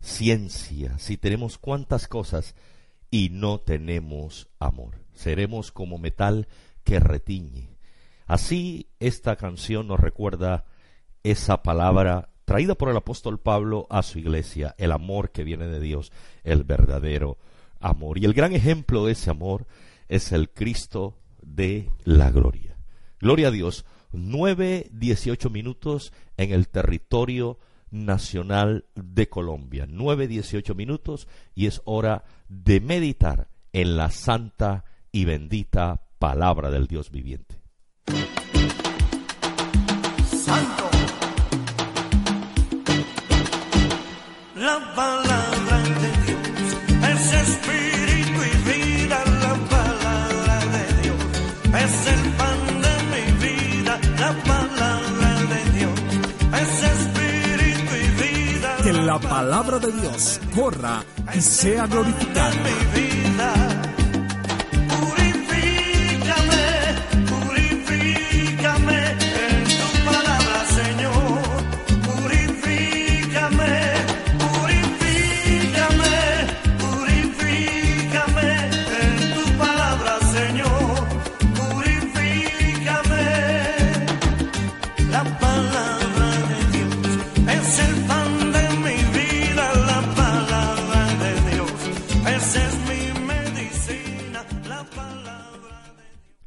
ciencia, 0.00 0.96
si 1.00 1.16
tenemos 1.16 1.58
cuantas 1.58 2.06
cosas 2.06 2.54
y 3.10 3.30
no 3.30 3.58
tenemos 3.58 4.46
amor. 4.60 5.00
Seremos 5.14 5.72
como 5.72 5.98
metal 5.98 6.46
que 6.84 7.00
retiñe. 7.00 7.76
Así 8.26 8.88
esta 9.00 9.34
canción 9.34 9.88
nos 9.88 9.98
recuerda 9.98 10.64
esa 11.24 11.64
palabra 11.64 12.28
traída 12.44 12.74
por 12.74 12.88
el 12.88 12.96
apóstol 12.96 13.38
Pablo 13.38 13.86
a 13.90 14.02
su 14.02 14.18
iglesia, 14.18 14.74
el 14.78 14.92
amor 14.92 15.30
que 15.30 15.44
viene 15.44 15.66
de 15.66 15.80
Dios, 15.80 16.12
el 16.42 16.64
verdadero 16.64 17.38
amor. 17.80 18.18
Y 18.18 18.24
el 18.24 18.34
gran 18.34 18.52
ejemplo 18.52 19.06
de 19.06 19.12
ese 19.12 19.30
amor 19.30 19.66
es 20.08 20.32
el 20.32 20.50
Cristo 20.50 21.18
de 21.42 21.90
la 22.04 22.30
gloria. 22.30 22.76
Gloria 23.20 23.48
a 23.48 23.50
Dios. 23.50 23.84
Nueve, 24.12 24.88
dieciocho 24.92 25.50
minutos 25.50 26.12
en 26.36 26.52
el 26.52 26.68
territorio 26.68 27.58
nacional 27.90 28.86
de 28.94 29.28
Colombia. 29.28 29.86
Nueve, 29.88 30.28
dieciocho 30.28 30.74
minutos 30.74 31.28
y 31.54 31.66
es 31.66 31.80
hora 31.84 32.24
de 32.48 32.80
meditar 32.80 33.48
en 33.72 33.96
la 33.96 34.10
santa 34.10 34.84
y 35.10 35.24
bendita 35.24 36.02
palabra 36.18 36.70
del 36.70 36.86
Dios 36.86 37.10
viviente. 37.10 37.60
La 59.04 59.18
palabra 59.18 59.78
de 59.78 59.92
Dios 59.92 60.40
corra 60.54 61.04
y 61.34 61.40
sea 61.40 61.86
glorificada. 61.86 63.73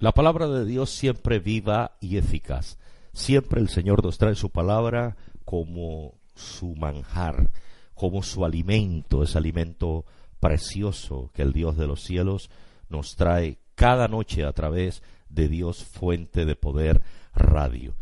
La 0.08 0.14
palabra 0.14 0.48
de 0.48 0.64
Dios 0.64 0.90
siempre 0.90 1.40
viva 1.40 1.98
y 2.00 2.16
eficaz. 2.16 2.78
Siempre 3.12 3.60
el 3.60 3.68
Señor 3.68 4.06
nos 4.06 4.18
trae 4.18 4.36
su 4.36 4.50
palabra 4.50 5.18
como 5.44 6.14
su 6.34 6.76
manjar, 6.76 7.52
como 7.94 8.24
su 8.24 8.46
alimento, 8.46 9.22
ese 9.22 9.38
alimento 9.38 10.06
precioso 10.40 11.30
que 11.34 11.42
el 11.42 11.52
Dios 11.52 11.76
de 11.76 11.88
los 11.88 12.04
cielos 12.04 12.50
nos 12.88 13.18
trae 13.18 13.58
cada 13.76 14.08
noche 14.08 14.46
a 14.46 14.54
través 14.54 15.04
de 15.28 15.50
Dios 15.50 15.84
Fuente 15.84 16.46
de 16.46 16.56
Poder 16.56 17.02
Radio. 17.36 17.94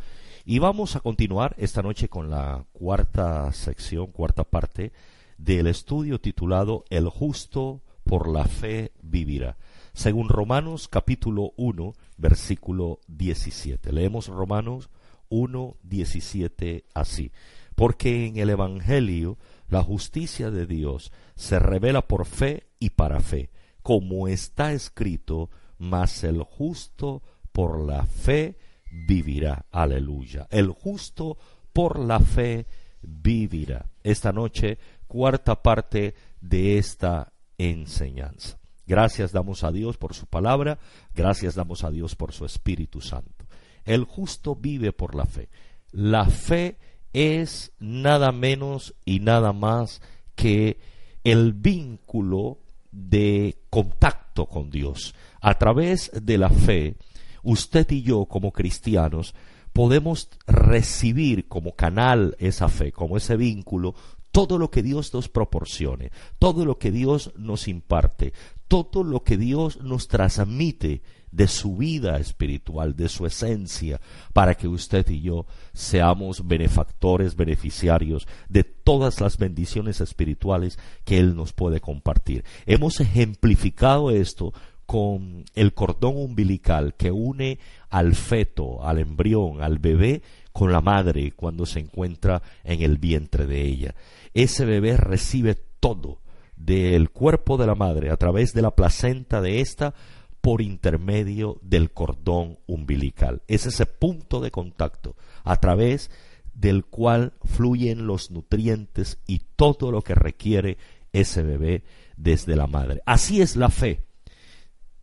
Y 0.45 0.59
vamos 0.59 0.95
a 0.95 0.99
continuar 0.99 1.55
esta 1.57 1.81
noche 1.81 2.07
con 2.07 2.29
la 2.29 2.67
cuarta 2.71 3.51
sección, 3.51 4.11
cuarta 4.11 4.43
parte 4.43 4.93
del 5.39 5.65
estudio 5.65 6.21
titulado 6.21 6.85
El 6.91 7.09
justo 7.09 7.81
por 8.03 8.29
la 8.29 8.45
fe 8.45 8.91
vivirá. 9.01 9.57
Según 9.95 10.27
Romanos 10.27 10.89
capítulo 10.89 11.53
1, 11.55 11.93
versículo 12.17 12.99
17. 13.07 13.93
Leemos 13.93 14.27
Romanos 14.27 14.89
1, 15.29 15.77
17 15.83 16.83
así. 16.93 17.31
Porque 17.75 18.25
en 18.25 18.37
el 18.37 18.49
Evangelio 18.49 19.37
la 19.69 19.81
justicia 19.81 20.51
de 20.51 20.65
Dios 20.65 21.13
se 21.35 21.59
revela 21.59 22.09
por 22.09 22.25
fe 22.25 22.67
y 22.77 22.89
para 22.89 23.21
fe, 23.21 23.51
como 23.83 24.27
está 24.27 24.73
escrito, 24.73 25.49
mas 25.77 26.25
el 26.25 26.43
justo 26.43 27.23
por 27.53 27.79
la 27.79 28.05
fe 28.05 28.57
vivirá. 28.91 29.65
Aleluya. 29.71 30.45
El 30.51 30.71
justo 30.71 31.37
por 31.71 31.99
la 31.99 32.19
fe 32.19 32.67
vivirá. 33.01 33.89
Esta 34.03 34.33
noche, 34.33 34.77
cuarta 35.07 35.63
parte 35.63 36.15
de 36.41 36.77
esta 36.79 37.31
enseñanza. 37.57 38.59
Gracias 38.87 39.31
damos 39.31 39.63
a 39.63 39.71
Dios 39.71 39.97
por 39.97 40.13
su 40.13 40.27
palabra, 40.27 40.79
gracias 41.13 41.55
damos 41.55 41.83
a 41.83 41.91
Dios 41.91 42.15
por 42.15 42.33
su 42.33 42.45
Espíritu 42.45 43.01
Santo. 43.01 43.45
El 43.83 44.03
justo 44.03 44.55
vive 44.55 44.91
por 44.91 45.15
la 45.15 45.25
fe. 45.25 45.49
La 45.91 46.25
fe 46.25 46.77
es 47.13 47.71
nada 47.79 48.31
menos 48.31 48.93
y 49.05 49.19
nada 49.19 49.53
más 49.53 50.01
que 50.35 50.77
el 51.23 51.53
vínculo 51.53 52.59
de 52.91 53.57
contacto 53.69 54.47
con 54.47 54.69
Dios. 54.69 55.15
A 55.41 55.57
través 55.57 56.11
de 56.13 56.37
la 56.37 56.49
fe, 56.49 56.95
usted 57.43 57.89
y 57.91 58.01
yo 58.01 58.25
como 58.25 58.51
cristianos 58.51 59.33
podemos 59.73 60.29
recibir 60.47 61.47
como 61.47 61.75
canal 61.75 62.35
esa 62.39 62.69
fe, 62.69 62.91
como 62.91 63.17
ese 63.17 63.35
vínculo, 63.35 63.93
todo 64.35 64.57
lo 64.57 64.69
que 64.69 64.83
Dios 64.83 65.13
nos 65.13 65.29
proporcione, 65.29 66.11
todo 66.39 66.65
lo 66.65 66.77
que 66.77 66.91
Dios 66.91 67.31
nos 67.37 67.69
imparte, 67.69 68.33
todo 68.67 69.05
lo 69.05 69.23
que 69.23 69.37
Dios 69.37 69.79
nos 69.81 70.09
transmite 70.09 71.03
de 71.31 71.47
su 71.47 71.77
vida 71.77 72.17
espiritual, 72.17 72.97
de 72.97 73.07
su 73.07 73.25
esencia, 73.25 74.01
para 74.33 74.55
que 74.55 74.67
usted 74.67 75.09
y 75.09 75.21
yo 75.21 75.45
seamos 75.73 76.45
benefactores, 76.45 77.37
beneficiarios 77.37 78.27
de 78.49 78.65
todas 78.65 79.21
las 79.21 79.37
bendiciones 79.37 80.01
espirituales 80.01 80.79
que 81.05 81.17
Él 81.17 81.33
nos 81.33 81.53
puede 81.53 81.79
compartir. 81.79 82.43
Hemos 82.65 82.99
ejemplificado 82.99 84.11
esto 84.11 84.51
con 84.85 85.45
el 85.55 85.73
cordón 85.73 86.17
umbilical 86.17 86.93
que 86.95 87.09
une 87.09 87.59
al 87.95 88.13
feto, 88.13 88.85
al 88.85 88.99
embrión, 88.99 89.61
al 89.61 89.79
bebé 89.79 90.21
con 90.51 90.73
la 90.73 90.81
madre 90.81 91.31
cuando 91.31 91.65
se 91.65 91.79
encuentra 91.79 92.41
en 92.65 92.81
el 92.81 92.97
vientre 92.97 93.45
de 93.45 93.61
ella. 93.61 93.95
Ese 94.33 94.65
bebé 94.65 94.97
recibe 94.97 95.55
todo 95.79 96.19
del 96.57 97.09
cuerpo 97.09 97.55
de 97.55 97.67
la 97.67 97.75
madre 97.75 98.11
a 98.11 98.17
través 98.17 98.51
de 98.51 98.61
la 98.61 98.75
placenta 98.75 99.39
de 99.39 99.61
ésta 99.61 99.93
por 100.41 100.61
intermedio 100.61 101.57
del 101.61 101.91
cordón 101.91 102.59
umbilical. 102.67 103.43
Es 103.47 103.65
ese 103.65 103.85
punto 103.85 104.41
de 104.41 104.51
contacto 104.51 105.15
a 105.45 105.55
través 105.61 106.11
del 106.53 106.83
cual 106.83 107.31
fluyen 107.45 108.07
los 108.07 108.29
nutrientes 108.29 109.19
y 109.25 109.39
todo 109.55 109.89
lo 109.89 110.01
que 110.01 110.15
requiere 110.15 110.77
ese 111.13 111.43
bebé 111.43 111.85
desde 112.17 112.57
la 112.57 112.67
madre. 112.67 113.01
Así 113.05 113.41
es 113.41 113.55
la 113.55 113.69
fe. 113.69 114.03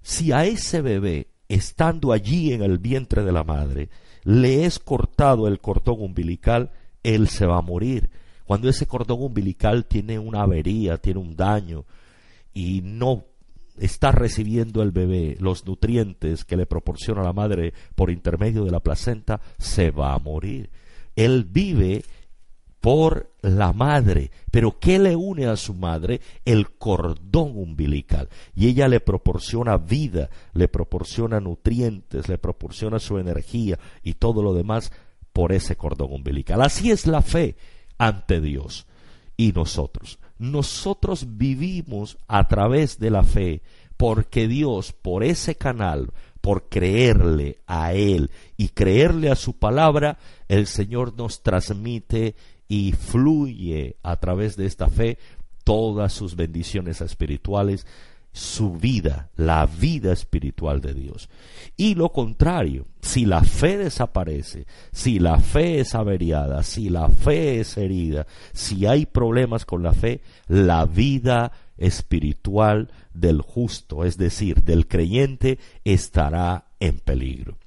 Si 0.03 0.31
a 0.33 0.45
ese 0.45 0.83
bebé, 0.83 1.32
estando 1.55 2.12
allí 2.12 2.53
en 2.53 2.62
el 2.62 2.79
vientre 2.79 3.23
de 3.23 3.33
la 3.33 3.45
madre, 3.45 3.91
le 4.25 4.65
es 4.65 4.79
cortado 4.79 5.47
el 5.47 5.61
cordón 5.61 6.01
umbilical, 6.01 6.71
él 7.03 7.29
se 7.29 7.45
va 7.45 7.59
a 7.59 7.62
morir. 7.62 8.09
Cuando 8.47 8.71
ese 8.71 8.87
cordón 8.87 9.23
umbilical 9.23 9.85
tiene 9.85 10.19
una 10.19 10.43
avería, 10.43 10.97
tiene 10.97 11.21
un 11.21 11.37
daño 11.37 11.85
y 12.55 12.81
no 12.83 13.25
está 13.79 14.12
recibiendo 14.12 14.83
el 14.83 14.93
bebé 14.93 15.37
los 15.41 15.67
nutrientes 15.67 16.45
que 16.45 16.57
le 16.57 16.67
proporciona 16.67 17.23
la 17.23 17.35
madre 17.35 17.75
por 17.95 18.11
intermedio 18.11 18.65
de 18.65 18.71
la 18.71 18.81
placenta, 18.81 19.41
se 19.59 19.91
va 19.91 20.15
a 20.15 20.19
morir. 20.19 20.71
Él 21.17 21.45
vive 21.45 22.03
por 22.83 23.33
la 23.40 23.73
madre. 23.73 24.31
Pero 24.51 24.79
¿qué 24.79 24.99
le 24.99 25.16
une 25.16 25.47
a 25.47 25.57
su 25.57 25.73
madre? 25.73 26.21
El 26.45 26.73
cordón 26.73 27.57
umbilical. 27.57 28.29
Y 28.55 28.68
ella 28.68 28.88
le 28.88 29.01
proporciona 29.01 29.79
vida, 29.79 30.29
le 30.53 30.68
proporciona 30.68 31.40
nutrientes, 31.40 32.29
le 32.29 32.37
proporciona 32.37 32.99
su 32.99 33.16
energía 33.16 33.79
y 34.03 34.14
todo 34.14 34.42
lo 34.42 34.53
demás 34.53 34.92
por 35.33 35.53
ese 35.53 35.77
cordón 35.77 36.12
umbilical. 36.12 36.61
Así 36.61 36.90
es 36.90 37.07
la 37.07 37.23
fe 37.23 37.57
ante 37.97 38.42
Dios 38.42 38.87
y 39.38 39.53
nosotros 39.53 40.18
nosotros 40.42 41.38
vivimos 41.38 42.18
a 42.27 42.49
través 42.49 42.99
de 42.99 43.11
la 43.11 43.23
fe, 43.23 43.62
porque 43.97 44.49
Dios, 44.49 44.92
por 44.92 45.23
ese 45.23 45.55
canal, 45.55 46.11
por 46.40 46.68
creerle 46.68 47.61
a 47.68 47.95
Él 47.95 48.33
y 48.57 48.71
creerle 48.71 49.31
a 49.31 49.37
su 49.37 49.57
palabra, 49.57 50.18
el 50.49 50.66
Señor 50.66 51.16
nos 51.16 51.45
transmite 51.45 52.35
y 52.73 52.93
fluye 52.93 53.97
a 54.03 54.17
través 54.17 54.57
de 54.57 54.65
esta 54.65 54.89
fe 54.89 55.19
todas 55.63 56.11
sus 56.15 56.37
bendiciones 56.37 57.03
espirituales 57.03 57.87
su 58.33 58.73
vida, 58.73 59.29
la 59.37 59.67
vida 59.67 60.11
espiritual 60.11 60.81
de 60.81 60.95
Dios. 60.95 61.29
Y 61.77 61.97
lo 61.97 62.13
contrario, 62.13 62.87
si 63.03 63.27
la 63.27 63.45
fe 63.45 63.77
desaparece, 63.77 64.65
si 64.91 65.19
la 65.19 65.39
fe 65.39 65.81
es 65.81 65.95
averiada, 65.95 66.63
si 66.63 66.89
la 66.89 67.11
fe 67.11 67.61
es 67.61 67.77
herida, 67.77 68.27
si 68.55 68.87
hay 68.87 69.05
problemas 69.05 69.67
con 69.67 69.83
la 69.83 69.93
fe, 69.93 70.23
la 70.49 70.87
vida 70.87 71.53
espiritual 71.77 72.91
del 73.13 73.43
justo, 73.43 74.03
es 74.03 74.17
decir, 74.17 74.63
del 74.63 74.89
creyente, 74.89 75.59
estará 75.85 76.69
en 76.81 77.01
peligro. 77.01 77.59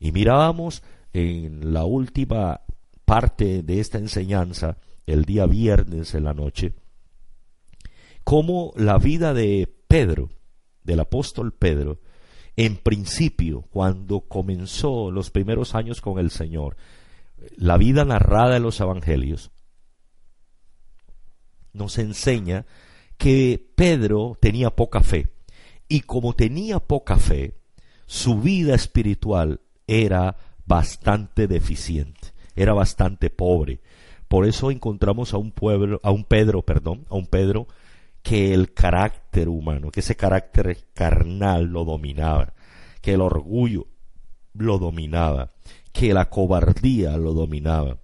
Y 0.00 0.10
mirábamos 0.12 0.82
en 1.12 1.74
la 1.74 1.84
última 1.84 2.62
parte 3.04 3.62
de 3.62 3.80
esta 3.80 3.98
enseñanza, 3.98 4.78
el 5.06 5.24
día 5.24 5.46
viernes 5.46 6.14
en 6.14 6.24
la 6.24 6.34
noche, 6.34 6.74
cómo 8.24 8.72
la 8.76 8.98
vida 8.98 9.34
de 9.34 9.72
Pedro, 9.88 10.30
del 10.82 11.00
apóstol 11.00 11.52
Pedro, 11.52 12.00
en 12.56 12.76
principio, 12.76 13.62
cuando 13.62 14.20
comenzó 14.20 15.10
los 15.10 15.30
primeros 15.30 15.74
años 15.74 16.00
con 16.00 16.18
el 16.18 16.30
Señor, 16.30 16.76
la 17.56 17.76
vida 17.76 18.04
narrada 18.04 18.56
en 18.56 18.62
los 18.62 18.80
evangelios, 18.80 19.50
nos 21.72 21.98
enseña 21.98 22.64
que 23.18 23.72
Pedro 23.74 24.38
tenía 24.40 24.70
poca 24.70 25.00
fe. 25.00 25.32
Y 25.88 26.00
como 26.00 26.34
tenía 26.34 26.78
poca 26.80 27.18
fe, 27.18 27.58
su 28.06 28.40
vida 28.40 28.74
espiritual 28.74 29.60
era 29.86 30.36
bastante 30.64 31.46
deficiente, 31.46 32.23
era 32.54 32.72
bastante 32.72 33.30
pobre. 33.30 33.80
Por 34.28 34.46
eso 34.46 34.70
encontramos 34.70 35.34
a 35.34 35.38
un 35.38 35.52
pueblo, 35.52 36.00
a 36.02 36.10
un 36.10 36.24
Pedro, 36.24 36.62
perdón, 36.62 37.06
a 37.10 37.14
un 37.14 37.26
Pedro 37.26 37.66
que 38.22 38.54
el 38.54 38.72
carácter 38.72 39.48
humano, 39.48 39.90
que 39.90 40.00
ese 40.00 40.16
carácter 40.16 40.78
carnal 40.94 41.66
lo 41.66 41.84
dominaba, 41.84 42.54
que 43.02 43.12
el 43.12 43.20
orgullo 43.20 43.86
lo 44.54 44.78
dominaba, 44.78 45.52
que 45.92 46.14
la 46.14 46.30
cobardía 46.30 47.16
lo 47.18 47.34
dominaba, 47.34 47.98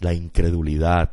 la 0.00 0.14
incredulidad, 0.14 1.12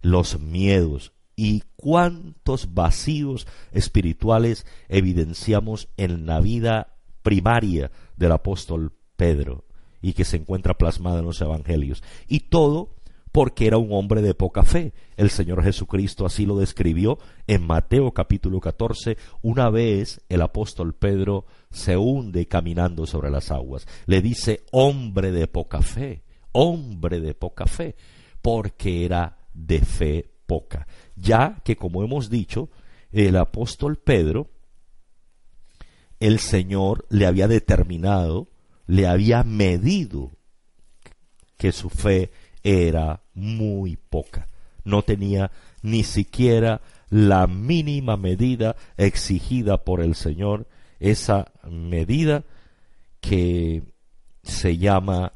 los 0.00 0.38
miedos 0.38 1.12
y 1.34 1.64
cuántos 1.74 2.72
vacíos 2.72 3.46
espirituales 3.72 4.64
evidenciamos 4.88 5.88
en 5.96 6.24
la 6.24 6.40
vida 6.40 6.96
primaria 7.22 7.90
del 8.16 8.32
apóstol 8.32 8.92
Pedro 9.16 9.66
y 10.06 10.12
que 10.12 10.24
se 10.24 10.36
encuentra 10.36 10.78
plasmada 10.78 11.18
en 11.18 11.24
los 11.24 11.40
evangelios. 11.40 12.00
Y 12.28 12.40
todo 12.40 12.90
porque 13.32 13.66
era 13.66 13.76
un 13.76 13.92
hombre 13.92 14.22
de 14.22 14.34
poca 14.34 14.62
fe. 14.62 14.92
El 15.16 15.30
Señor 15.30 15.64
Jesucristo 15.64 16.24
así 16.24 16.46
lo 16.46 16.56
describió 16.56 17.18
en 17.48 17.66
Mateo 17.66 18.12
capítulo 18.12 18.60
14. 18.60 19.16
Una 19.42 19.68
vez 19.68 20.20
el 20.28 20.42
apóstol 20.42 20.94
Pedro 20.94 21.44
se 21.72 21.96
hunde 21.96 22.46
caminando 22.46 23.04
sobre 23.04 23.32
las 23.32 23.50
aguas. 23.50 23.88
Le 24.06 24.22
dice, 24.22 24.62
hombre 24.70 25.32
de 25.32 25.48
poca 25.48 25.82
fe, 25.82 26.22
hombre 26.52 27.18
de 27.18 27.34
poca 27.34 27.66
fe, 27.66 27.96
porque 28.40 29.04
era 29.04 29.38
de 29.54 29.80
fe 29.80 30.30
poca. 30.46 30.86
Ya 31.16 31.60
que, 31.64 31.74
como 31.74 32.04
hemos 32.04 32.30
dicho, 32.30 32.70
el 33.10 33.36
apóstol 33.36 33.96
Pedro 33.96 34.50
el 36.20 36.38
Señor 36.38 37.06
le 37.10 37.26
había 37.26 37.48
determinado, 37.48 38.48
le 38.86 39.06
había 39.06 39.42
medido 39.42 40.32
que 41.56 41.72
su 41.72 41.90
fe 41.90 42.30
era 42.62 43.22
muy 43.34 43.96
poca. 43.96 44.48
No 44.84 45.02
tenía 45.02 45.50
ni 45.82 46.04
siquiera 46.04 46.80
la 47.10 47.46
mínima 47.46 48.16
medida 48.16 48.76
exigida 48.96 49.84
por 49.84 50.00
el 50.00 50.14
Señor, 50.14 50.66
esa 50.98 51.52
medida 51.68 52.44
que 53.20 53.82
se 54.42 54.78
llama 54.78 55.32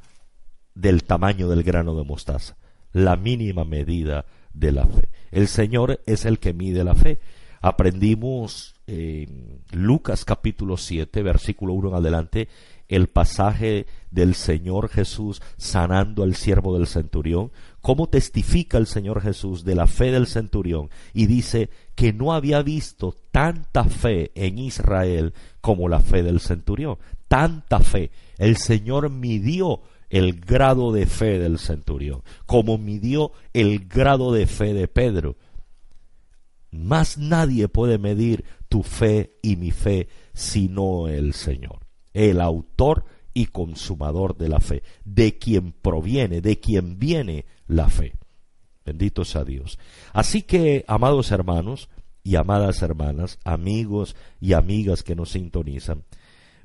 del 0.75 1.05
tamaño 1.05 1.49
del 1.49 1.63
grano 1.63 1.97
de 1.97 2.05
mostaza, 2.05 2.57
la 2.93 3.17
mínima 3.17 3.65
medida 3.65 4.25
de 4.53 4.73
la 4.73 4.87
fe. 4.87 5.09
El 5.31 5.49
Señor 5.49 6.01
es 6.07 6.25
el 6.25 6.39
que 6.39 6.53
mide 6.53 6.85
la 6.85 6.95
fe. 6.95 7.21
Aprendimos 7.61 8.75
en 8.87 9.63
Lucas 9.71 10.25
capítulo 10.25 10.77
7, 10.77 11.23
versículo 11.23 11.75
1 11.75 11.89
en 11.91 11.95
adelante, 11.95 12.49
el 12.91 13.07
pasaje 13.07 13.87
del 14.11 14.35
Señor 14.35 14.89
Jesús 14.89 15.41
sanando 15.57 16.23
al 16.23 16.35
siervo 16.35 16.77
del 16.77 16.87
centurión, 16.87 17.53
cómo 17.81 18.09
testifica 18.09 18.77
el 18.77 18.87
Señor 18.87 19.23
Jesús 19.23 19.65
de 19.65 19.77
la 19.77 19.87
fe 19.87 20.11
del 20.11 20.27
centurión 20.27 20.91
y 21.15 21.27
dice 21.27 21.71
que 21.95 22.13
no 22.13 22.33
había 22.33 22.63
visto 22.63 23.17
tanta 23.31 23.85
fe 23.85 24.33
en 24.35 24.59
Israel 24.59 25.33
como 25.61 25.89
la 25.89 26.01
fe 26.01 26.23
del 26.23 26.41
centurión, 26.41 26.99
tanta 27.29 27.81
fe. 27.81 28.11
El 28.37 28.57
Señor 28.57 29.09
midió 29.09 29.81
el 30.11 30.41
grado 30.41 30.93
de 30.93 31.07
fe 31.07 31.39
del 31.39 31.59
centurión, 31.59 32.23
como 32.45 32.77
midió 32.77 33.33
el 33.53 33.87
grado 33.87 34.33
de 34.33 34.47
fe 34.47 34.75
de 34.75 34.89
Pedro. 34.89 35.37
Más 36.73 37.19
nadie 37.19 37.69
puede 37.69 37.99
medir 37.99 38.45
tu 38.69 38.83
fe 38.83 39.39
y 39.43 39.57
mi 39.57 39.71
fe 39.71 40.09
sino 40.33 41.09
el 41.09 41.35
Señor, 41.35 41.80
el 42.15 42.41
autor 42.41 43.05
y 43.33 43.47
consumador 43.47 44.37
de 44.37 44.49
la 44.49 44.61
fe, 44.61 44.83
de 45.05 45.39
quien 45.39 45.73
proviene, 45.73 46.41
de 46.41 46.59
quien 46.59 46.99
viene 46.99 47.47
la 47.67 47.89
fe. 47.89 48.15
Bendito 48.85 49.25
sea 49.25 49.45
Dios. 49.45 49.79
Así 50.13 50.43
que, 50.43 50.85
amados 50.89 51.31
hermanos 51.31 51.89
y 52.23 52.37
amadas 52.37 52.83
hermanas, 52.83 53.39
amigos 53.45 54.17
y 54.41 54.53
amigas 54.55 55.03
que 55.03 55.15
nos 55.15 55.31
sintonizan, 55.31 56.05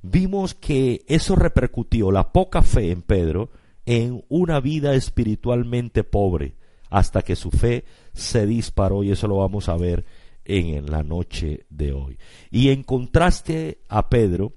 vimos 0.02 0.54
que 0.54 1.04
eso 1.08 1.36
repercutió 1.36 2.12
la 2.12 2.32
poca 2.32 2.62
fe 2.62 2.92
en 2.92 3.02
Pedro 3.02 3.52
en 3.86 4.24
una 4.30 4.60
vida 4.60 4.96
espiritualmente 4.96 6.04
pobre, 6.04 6.56
hasta 6.90 7.22
que 7.22 7.36
su 7.36 7.52
fe 7.52 7.86
se 8.14 8.46
disparó 8.46 9.04
y 9.04 9.12
eso 9.12 9.28
lo 9.28 9.38
vamos 9.38 9.70
a 9.70 9.76
ver 9.76 10.06
en 10.46 10.92
la 10.92 11.04
noche 11.04 11.66
de 11.70 11.92
hoy. 11.92 12.18
Y 12.52 12.70
en 12.70 12.84
contraste 12.84 13.80
a 13.90 14.10
Pedro, 14.10 14.54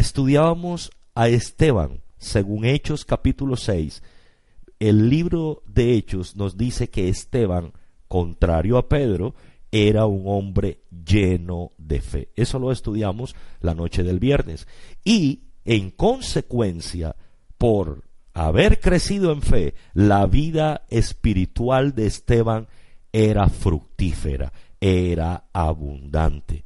estudiábamos 0.00 0.90
a 1.14 1.28
Esteban, 1.28 2.00
según 2.18 2.64
Hechos 2.64 3.04
capítulo 3.04 3.56
6, 3.56 4.02
el 4.78 5.08
libro 5.08 5.62
de 5.66 5.94
Hechos 5.94 6.36
nos 6.36 6.56
dice 6.56 6.90
que 6.90 7.08
Esteban, 7.08 7.72
contrario 8.08 8.76
a 8.76 8.88
Pedro, 8.88 9.34
era 9.72 10.06
un 10.06 10.24
hombre 10.26 10.80
lleno 11.04 11.72
de 11.78 12.00
fe. 12.00 12.28
Eso 12.36 12.58
lo 12.58 12.72
estudiamos 12.72 13.34
la 13.60 13.74
noche 13.74 14.02
del 14.02 14.18
viernes. 14.18 14.66
Y, 15.04 15.44
en 15.64 15.90
consecuencia, 15.90 17.16
por 17.58 18.04
haber 18.34 18.80
crecido 18.80 19.32
en 19.32 19.42
fe, 19.42 19.74
la 19.94 20.26
vida 20.26 20.82
espiritual 20.88 21.94
de 21.94 22.06
Esteban 22.06 22.68
era 23.12 23.48
fructífera, 23.48 24.52
era 24.80 25.44
abundante. 25.52 26.64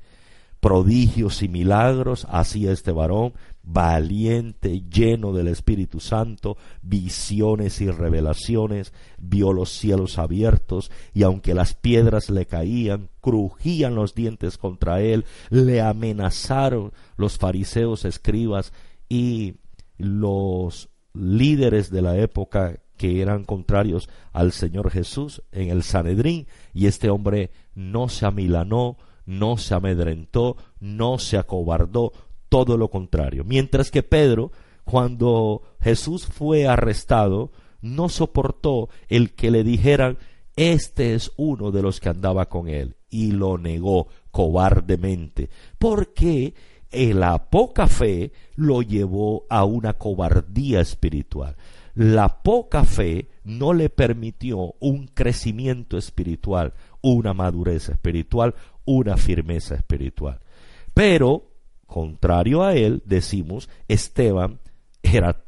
Prodigios 0.60 1.42
y 1.42 1.48
milagros 1.48 2.26
hacía 2.30 2.70
este 2.70 2.92
varón, 2.92 3.32
valiente, 3.62 4.82
lleno 4.90 5.32
del 5.32 5.48
Espíritu 5.48 6.00
Santo, 6.00 6.56
visiones 6.82 7.80
y 7.80 7.90
revelaciones, 7.90 8.92
vio 9.18 9.52
los 9.52 9.70
cielos 9.70 10.18
abiertos, 10.18 10.90
y 11.14 11.22
aunque 11.22 11.54
las 11.54 11.74
piedras 11.74 12.28
le 12.30 12.46
caían, 12.46 13.08
crujían 13.20 13.94
los 13.94 14.14
dientes 14.14 14.58
contra 14.58 15.00
él, 15.00 15.24
le 15.48 15.80
amenazaron 15.80 16.92
los 17.16 17.38
fariseos, 17.38 18.04
escribas 18.04 18.72
y 19.08 19.54
los 19.96 20.90
líderes 21.14 21.90
de 21.90 22.02
la 22.02 22.18
época 22.18 22.80
que 22.96 23.22
eran 23.22 23.44
contrarios 23.44 24.10
al 24.32 24.52
Señor 24.52 24.90
Jesús 24.90 25.42
en 25.52 25.70
el 25.70 25.82
Sanedrín, 25.82 26.46
y 26.74 26.86
este 26.86 27.08
hombre 27.08 27.50
no 27.74 28.10
se 28.10 28.26
amilanó, 28.26 28.98
no 29.26 29.56
se 29.56 29.74
amedrentó, 29.74 30.56
no 30.80 31.18
se 31.18 31.36
acobardó, 31.36 32.12
todo 32.48 32.76
lo 32.76 32.88
contrario. 32.88 33.44
Mientras 33.44 33.90
que 33.90 34.02
Pedro, 34.02 34.50
cuando 34.84 35.62
Jesús 35.80 36.26
fue 36.26 36.66
arrestado, 36.66 37.52
no 37.80 38.08
soportó 38.08 38.88
el 39.08 39.32
que 39.32 39.50
le 39.50 39.64
dijeran, 39.64 40.18
este 40.56 41.14
es 41.14 41.32
uno 41.36 41.70
de 41.70 41.82
los 41.82 42.00
que 42.00 42.08
andaba 42.08 42.48
con 42.48 42.68
él, 42.68 42.96
y 43.08 43.30
lo 43.32 43.56
negó 43.56 44.08
cobardemente, 44.30 45.48
porque 45.78 46.54
la 46.92 47.50
poca 47.50 47.86
fe 47.86 48.32
lo 48.56 48.82
llevó 48.82 49.46
a 49.48 49.64
una 49.64 49.94
cobardía 49.94 50.80
espiritual. 50.80 51.56
La 51.94 52.42
poca 52.42 52.84
fe 52.84 53.28
no 53.44 53.72
le 53.72 53.90
permitió 53.90 54.74
un 54.80 55.06
crecimiento 55.08 55.96
espiritual, 55.96 56.74
una 57.00 57.32
madurez 57.32 57.88
espiritual, 57.88 58.54
una 58.84 59.16
firmeza 59.16 59.74
espiritual. 59.74 60.40
Pero, 60.94 61.52
contrario 61.86 62.62
a 62.62 62.74
él, 62.74 63.02
decimos, 63.04 63.68
Esteban 63.88 64.60
era 65.02 65.44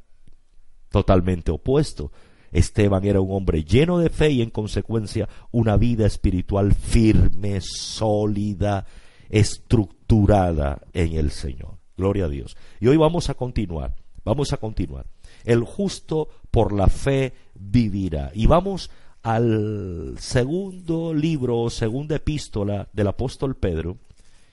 totalmente 0.91 1.51
opuesto. 1.51 2.13
Esteban 2.53 3.05
era 3.05 3.21
un 3.21 3.35
hombre 3.35 3.65
lleno 3.65 3.99
de 3.99 4.11
fe 4.11 4.31
y 4.31 4.43
en 4.43 4.51
consecuencia 4.51 5.29
una 5.51 5.77
vida 5.77 6.07
espiritual 6.07 6.75
firme, 6.75 7.61
sólida, 7.61 8.87
estructurada 9.31 10.83
en 10.93 11.15
el 11.15 11.31
Señor. 11.31 11.79
Gloria 11.97 12.27
a 12.27 12.29
Dios. 12.29 12.57
Y 12.79 12.89
hoy 12.89 12.97
vamos 12.99 13.31
a 13.31 13.35
continuar, 13.35 13.95
vamos 14.25 14.53
a 14.53 14.59
continuar. 14.59 15.07
El 15.45 15.65
justo 15.65 16.29
por 16.51 16.73
la 16.73 16.89
fe 16.89 17.33
vivirá. 17.55 18.31
Y 18.35 18.47
vamos 18.47 18.91
al 19.23 20.17
segundo 20.19 21.15
libro 21.15 21.61
o 21.61 21.71
segunda 21.71 22.17
epístola 22.17 22.89
del 22.93 23.07
apóstol 23.07 23.57
Pedro, 23.57 23.99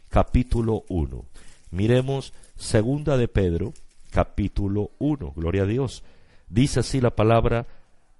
capítulo 0.09 0.83
1. 0.89 1.25
Miremos 1.71 2.33
segunda 2.55 3.17
de 3.17 3.27
Pedro, 3.27 3.73
capítulo 4.11 4.91
1. 4.99 5.33
Gloria 5.35 5.63
a 5.63 5.65
Dios. 5.65 6.03
Dice 6.47 6.81
así 6.81 7.01
la 7.01 7.15
palabra 7.15 7.67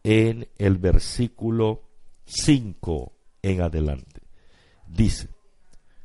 en 0.03 0.47
el 0.57 0.77
versículo 0.77 1.83
5 2.25 3.11
en 3.43 3.61
adelante. 3.61 4.21
Dice, 4.87 5.29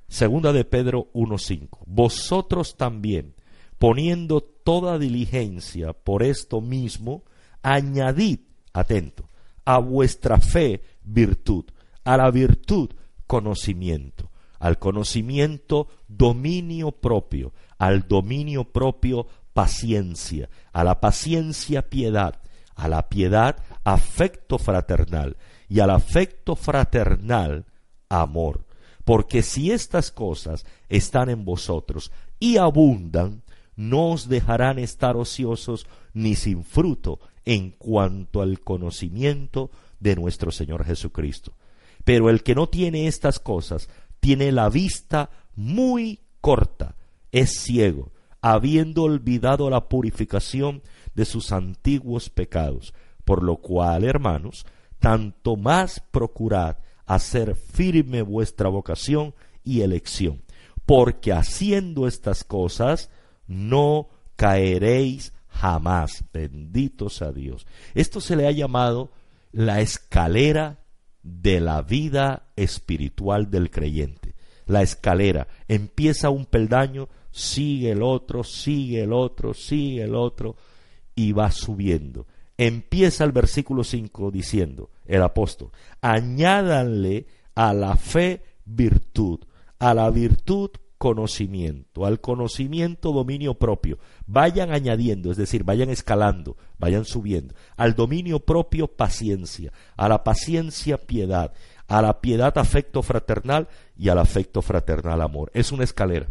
segunda 0.08 0.52
de 0.52 0.64
Pedro 0.64 1.08
1.5, 1.14 1.78
vosotros 1.86 2.76
también, 2.76 3.34
poniendo 3.78 4.42
toda 4.42 4.98
diligencia 4.98 5.94
por 5.94 6.22
esto 6.22 6.60
mismo, 6.60 7.24
añadid, 7.62 8.40
atento, 8.74 9.28
a 9.64 9.78
vuestra 9.78 10.40
fe 10.40 10.82
virtud, 11.02 11.64
a 12.04 12.16
la 12.16 12.30
virtud 12.30 12.90
conocimiento, 13.26 14.30
al 14.58 14.78
conocimiento 14.78 15.88
dominio 16.08 16.92
propio, 16.92 17.52
al 17.78 18.06
dominio 18.06 18.64
propio 18.64 19.26
paciencia, 19.52 20.48
a 20.72 20.84
la 20.84 21.00
paciencia 21.00 21.88
piedad, 21.88 22.40
a 22.74 22.88
la 22.88 23.08
piedad 23.08 23.56
afecto 23.84 24.58
fraternal 24.58 25.36
y 25.68 25.80
al 25.80 25.90
afecto 25.90 26.56
fraternal 26.56 27.66
amor. 28.08 28.66
Porque 29.04 29.42
si 29.42 29.70
estas 29.70 30.10
cosas 30.10 30.64
están 30.88 31.28
en 31.28 31.44
vosotros 31.44 32.10
y 32.38 32.56
abundan, 32.56 33.42
no 33.76 34.12
os 34.12 34.28
dejarán 34.28 34.78
estar 34.78 35.16
ociosos 35.16 35.86
ni 36.12 36.36
sin 36.36 36.64
fruto 36.64 37.20
en 37.44 37.70
cuanto 37.70 38.42
al 38.42 38.60
conocimiento 38.60 39.70
de 40.00 40.16
nuestro 40.16 40.50
Señor 40.50 40.84
Jesucristo. 40.84 41.52
Pero 42.04 42.30
el 42.30 42.42
que 42.42 42.54
no 42.54 42.68
tiene 42.68 43.06
estas 43.06 43.38
cosas 43.38 43.88
tiene 44.20 44.52
la 44.52 44.68
vista 44.68 45.30
muy 45.54 46.20
corta, 46.40 46.96
es 47.32 47.62
ciego, 47.62 48.12
habiendo 48.40 49.04
olvidado 49.04 49.70
la 49.70 49.88
purificación 49.88 50.82
de 51.14 51.24
sus 51.24 51.52
antiguos 51.52 52.28
pecados, 52.28 52.92
por 53.24 53.42
lo 53.42 53.56
cual, 53.56 54.04
hermanos, 54.04 54.66
tanto 54.98 55.56
más 55.56 56.00
procurad 56.10 56.78
hacer 57.06 57.56
firme 57.56 58.22
vuestra 58.22 58.68
vocación 58.68 59.34
y 59.62 59.80
elección, 59.80 60.42
porque 60.86 61.32
haciendo 61.32 62.06
estas 62.06 62.44
cosas 62.44 63.10
no 63.46 64.08
caeréis 64.36 65.32
jamás. 65.54 66.24
Bendito 66.32 67.08
sea 67.08 67.32
Dios. 67.32 67.66
Esto 67.94 68.20
se 68.20 68.36
le 68.36 68.46
ha 68.46 68.50
llamado 68.50 69.10
la 69.52 69.80
escalera 69.80 70.80
de 71.22 71.60
la 71.60 71.82
vida 71.82 72.48
espiritual 72.56 73.50
del 73.50 73.70
creyente. 73.70 74.34
la 74.66 74.80
escalera. 74.80 75.46
Empieza 75.68 76.30
un 76.30 76.46
peldaño, 76.46 77.10
sigue 77.30 77.90
el 77.90 78.02
otro, 78.02 78.44
sigue 78.44 79.02
el 79.02 79.12
otro, 79.12 79.52
sigue 79.52 80.04
el 80.04 80.14
otro 80.14 80.56
y 81.14 81.32
va 81.32 81.50
subiendo. 81.50 82.26
Empieza 82.56 83.24
el 83.24 83.32
versículo 83.32 83.84
5 83.84 84.30
diciendo, 84.30 84.90
el 85.04 85.22
apóstol, 85.22 85.70
añádanle 86.00 87.26
a 87.54 87.74
la 87.74 87.96
fe 87.96 88.42
virtud, 88.64 89.40
a 89.78 89.92
la 89.92 90.08
virtud 90.08 90.70
conocimiento, 91.04 92.06
al 92.06 92.18
conocimiento 92.18 93.12
dominio 93.12 93.52
propio. 93.58 93.98
Vayan 94.26 94.72
añadiendo, 94.72 95.30
es 95.30 95.36
decir, 95.36 95.62
vayan 95.62 95.90
escalando, 95.90 96.56
vayan 96.78 97.04
subiendo. 97.04 97.54
Al 97.76 97.94
dominio 97.94 98.40
propio 98.40 98.86
paciencia, 98.86 99.70
a 99.98 100.08
la 100.08 100.24
paciencia 100.24 100.96
piedad, 100.96 101.52
a 101.88 102.00
la 102.00 102.22
piedad 102.22 102.56
afecto 102.56 103.02
fraternal 103.02 103.68
y 103.98 104.08
al 104.08 104.18
afecto 104.18 104.62
fraternal 104.62 105.20
amor. 105.20 105.50
Es 105.52 105.72
una 105.72 105.84
escalera. 105.84 106.28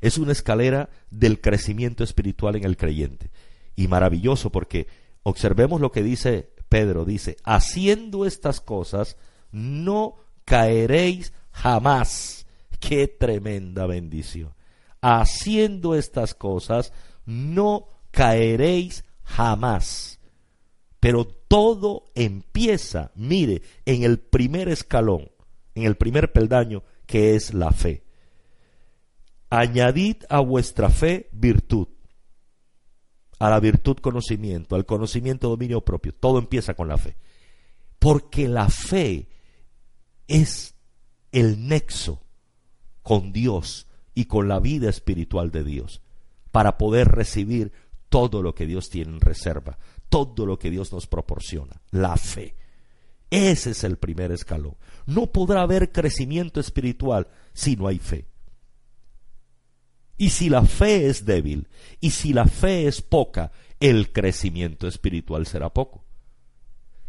Es 0.00 0.18
una 0.18 0.32
escalera 0.32 0.90
del 1.12 1.40
crecimiento 1.40 2.02
espiritual 2.02 2.56
en 2.56 2.64
el 2.64 2.76
creyente. 2.76 3.30
Y 3.76 3.86
maravilloso 3.86 4.50
porque 4.50 4.88
observemos 5.22 5.80
lo 5.80 5.92
que 5.92 6.02
dice 6.02 6.50
Pedro, 6.68 7.04
dice, 7.04 7.36
haciendo 7.44 8.26
estas 8.26 8.60
cosas, 8.60 9.16
no 9.52 10.16
caeréis 10.44 11.32
jamás. 11.52 12.41
Qué 12.82 13.06
tremenda 13.06 13.86
bendición. 13.86 14.52
Haciendo 15.00 15.94
estas 15.94 16.34
cosas, 16.34 16.92
no 17.24 17.86
caeréis 18.10 19.04
jamás. 19.22 20.18
Pero 20.98 21.24
todo 21.24 22.06
empieza, 22.16 23.12
mire, 23.14 23.62
en 23.86 24.02
el 24.02 24.18
primer 24.18 24.68
escalón, 24.68 25.30
en 25.76 25.84
el 25.84 25.96
primer 25.96 26.32
peldaño, 26.32 26.82
que 27.06 27.36
es 27.36 27.54
la 27.54 27.70
fe. 27.70 28.04
Añadid 29.48 30.16
a 30.28 30.40
vuestra 30.40 30.90
fe 30.90 31.28
virtud, 31.30 31.86
a 33.38 33.48
la 33.48 33.60
virtud 33.60 33.98
conocimiento, 33.98 34.74
al 34.74 34.86
conocimiento 34.86 35.48
dominio 35.48 35.84
propio. 35.84 36.12
Todo 36.12 36.40
empieza 36.40 36.74
con 36.74 36.88
la 36.88 36.98
fe. 36.98 37.16
Porque 38.00 38.48
la 38.48 38.68
fe 38.68 39.28
es 40.26 40.74
el 41.30 41.68
nexo 41.68 42.22
con 43.02 43.32
Dios 43.32 43.86
y 44.14 44.26
con 44.26 44.48
la 44.48 44.60
vida 44.60 44.88
espiritual 44.88 45.50
de 45.50 45.64
Dios 45.64 46.02
para 46.50 46.78
poder 46.78 47.08
recibir 47.08 47.72
todo 48.08 48.42
lo 48.42 48.54
que 48.54 48.66
Dios 48.66 48.90
tiene 48.90 49.12
en 49.12 49.20
reserva, 49.20 49.78
todo 50.08 50.44
lo 50.44 50.58
que 50.58 50.70
Dios 50.70 50.92
nos 50.92 51.06
proporciona, 51.06 51.80
la 51.90 52.16
fe. 52.16 52.54
Ese 53.30 53.70
es 53.70 53.82
el 53.84 53.96
primer 53.96 54.30
escalón. 54.30 54.76
No 55.06 55.32
podrá 55.32 55.62
haber 55.62 55.90
crecimiento 55.90 56.60
espiritual 56.60 57.28
si 57.54 57.76
no 57.76 57.88
hay 57.88 57.98
fe. 57.98 58.26
Y 60.18 60.30
si 60.30 60.50
la 60.50 60.64
fe 60.64 61.06
es 61.06 61.24
débil, 61.24 61.68
y 61.98 62.10
si 62.10 62.34
la 62.34 62.46
fe 62.46 62.86
es 62.86 63.00
poca, 63.00 63.50
el 63.80 64.12
crecimiento 64.12 64.86
espiritual 64.86 65.46
será 65.46 65.72
poco. 65.72 66.04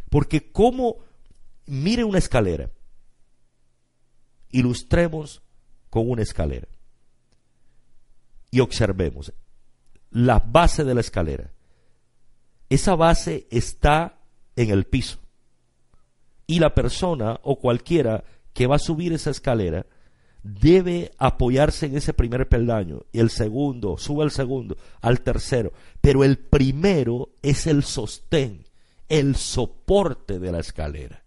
Porque 0.10 0.52
como, 0.52 1.00
mire 1.66 2.06
una 2.06 2.18
escalera, 2.18 2.72
ilustremos 4.50 5.43
con 5.94 6.10
una 6.10 6.24
escalera 6.24 6.68
y 8.50 8.62
observemos 8.62 9.32
la 10.10 10.40
base 10.40 10.84
de 10.84 10.96
la 10.96 11.02
escalera. 11.02 11.52
Esa 12.68 12.96
base 12.96 13.46
está 13.52 14.18
en 14.56 14.72
el 14.72 14.86
piso 14.86 15.20
y 16.48 16.58
la 16.58 16.74
persona 16.74 17.40
o 17.44 17.60
cualquiera 17.60 18.24
que 18.54 18.66
va 18.66 18.78
a 18.78 18.80
subir 18.80 19.14
esa 19.14 19.30
escalera 19.30 19.86
debe 20.42 21.12
apoyarse 21.20 21.86
en 21.86 21.96
ese 21.96 22.14
primer 22.14 22.50
peldaño 22.50 23.06
y 23.12 23.20
el 23.20 23.30
segundo, 23.30 24.00
sube 24.00 24.24
al 24.24 24.32
segundo, 24.32 24.76
al 25.00 25.22
tercero, 25.22 25.74
pero 26.02 26.24
el 26.24 26.40
primero 26.40 27.30
es 27.44 27.68
el 27.68 27.84
sostén, 27.84 28.66
el 29.10 29.36
soporte 29.36 30.40
de 30.40 30.52
la 30.52 30.60
escalera. 30.60 31.24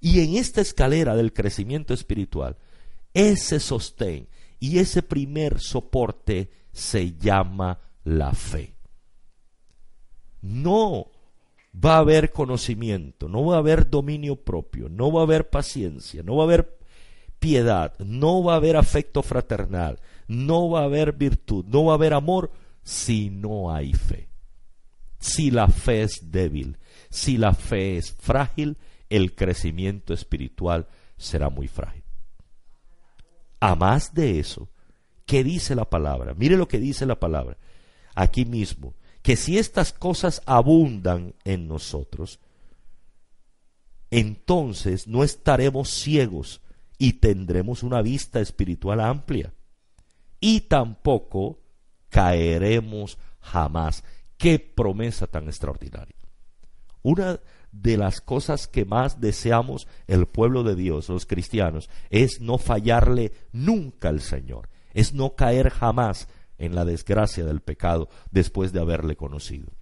Y 0.00 0.20
en 0.20 0.36
esta 0.36 0.60
escalera 0.60 1.16
del 1.16 1.32
crecimiento 1.32 1.92
espiritual, 1.92 2.56
ese 3.14 3.60
sostén 3.60 4.28
y 4.58 4.78
ese 4.78 5.02
primer 5.02 5.60
soporte 5.60 6.50
se 6.72 7.16
llama 7.16 7.78
la 8.02 8.32
fe. 8.32 8.74
No 10.42 11.10
va 11.74 11.96
a 11.96 11.98
haber 11.98 12.30
conocimiento, 12.32 13.28
no 13.28 13.44
va 13.46 13.56
a 13.56 13.58
haber 13.58 13.88
dominio 13.88 14.36
propio, 14.36 14.88
no 14.88 15.10
va 15.10 15.20
a 15.20 15.24
haber 15.24 15.48
paciencia, 15.48 16.22
no 16.22 16.36
va 16.36 16.42
a 16.42 16.46
haber 16.46 16.78
piedad, 17.38 17.94
no 17.98 18.42
va 18.42 18.54
a 18.54 18.56
haber 18.56 18.76
afecto 18.76 19.22
fraternal, 19.22 20.00
no 20.28 20.70
va 20.70 20.80
a 20.80 20.84
haber 20.84 21.12
virtud, 21.12 21.64
no 21.66 21.86
va 21.86 21.92
a 21.92 21.96
haber 21.96 22.14
amor 22.14 22.50
si 22.82 23.30
no 23.30 23.74
hay 23.74 23.92
fe. 23.92 24.28
Si 25.18 25.50
la 25.50 25.68
fe 25.68 26.02
es 26.02 26.30
débil, 26.30 26.78
si 27.08 27.38
la 27.38 27.54
fe 27.54 27.96
es 27.96 28.12
frágil, 28.12 28.76
el 29.08 29.34
crecimiento 29.34 30.12
espiritual 30.12 30.86
será 31.16 31.48
muy 31.48 31.68
frágil. 31.68 32.03
A 33.64 33.76
más 33.76 34.12
de 34.12 34.38
eso, 34.38 34.68
¿qué 35.24 35.42
dice 35.42 35.74
la 35.74 35.88
palabra? 35.88 36.34
Mire 36.34 36.58
lo 36.58 36.68
que 36.68 36.78
dice 36.78 37.06
la 37.06 37.18
palabra 37.18 37.56
aquí 38.14 38.44
mismo, 38.44 38.92
que 39.22 39.36
si 39.36 39.56
estas 39.56 39.94
cosas 39.94 40.42
abundan 40.44 41.34
en 41.44 41.66
nosotros, 41.66 42.40
entonces 44.10 45.08
no 45.08 45.24
estaremos 45.24 45.88
ciegos 45.88 46.60
y 46.98 47.14
tendremos 47.14 47.82
una 47.82 48.02
vista 48.02 48.38
espiritual 48.38 49.00
amplia. 49.00 49.54
Y 50.40 50.60
tampoco 50.60 51.58
caeremos 52.10 53.16
jamás. 53.40 54.04
Qué 54.36 54.58
promesa 54.58 55.26
tan 55.26 55.46
extraordinaria. 55.46 56.18
Una 57.00 57.40
de 57.80 57.96
las 57.96 58.20
cosas 58.20 58.68
que 58.68 58.84
más 58.84 59.20
deseamos 59.20 59.88
el 60.06 60.26
pueblo 60.26 60.62
de 60.62 60.76
Dios, 60.76 61.08
los 61.08 61.26
cristianos, 61.26 61.90
es 62.08 62.40
no 62.40 62.56
fallarle 62.56 63.32
nunca 63.52 64.08
al 64.08 64.20
Señor, 64.20 64.68
es 64.92 65.12
no 65.12 65.34
caer 65.34 65.70
jamás 65.70 66.28
en 66.56 66.74
la 66.74 66.84
desgracia 66.84 67.44
del 67.44 67.60
pecado 67.60 68.08
después 68.30 68.72
de 68.72 68.80
haberle 68.80 69.16
conocido. 69.16 69.72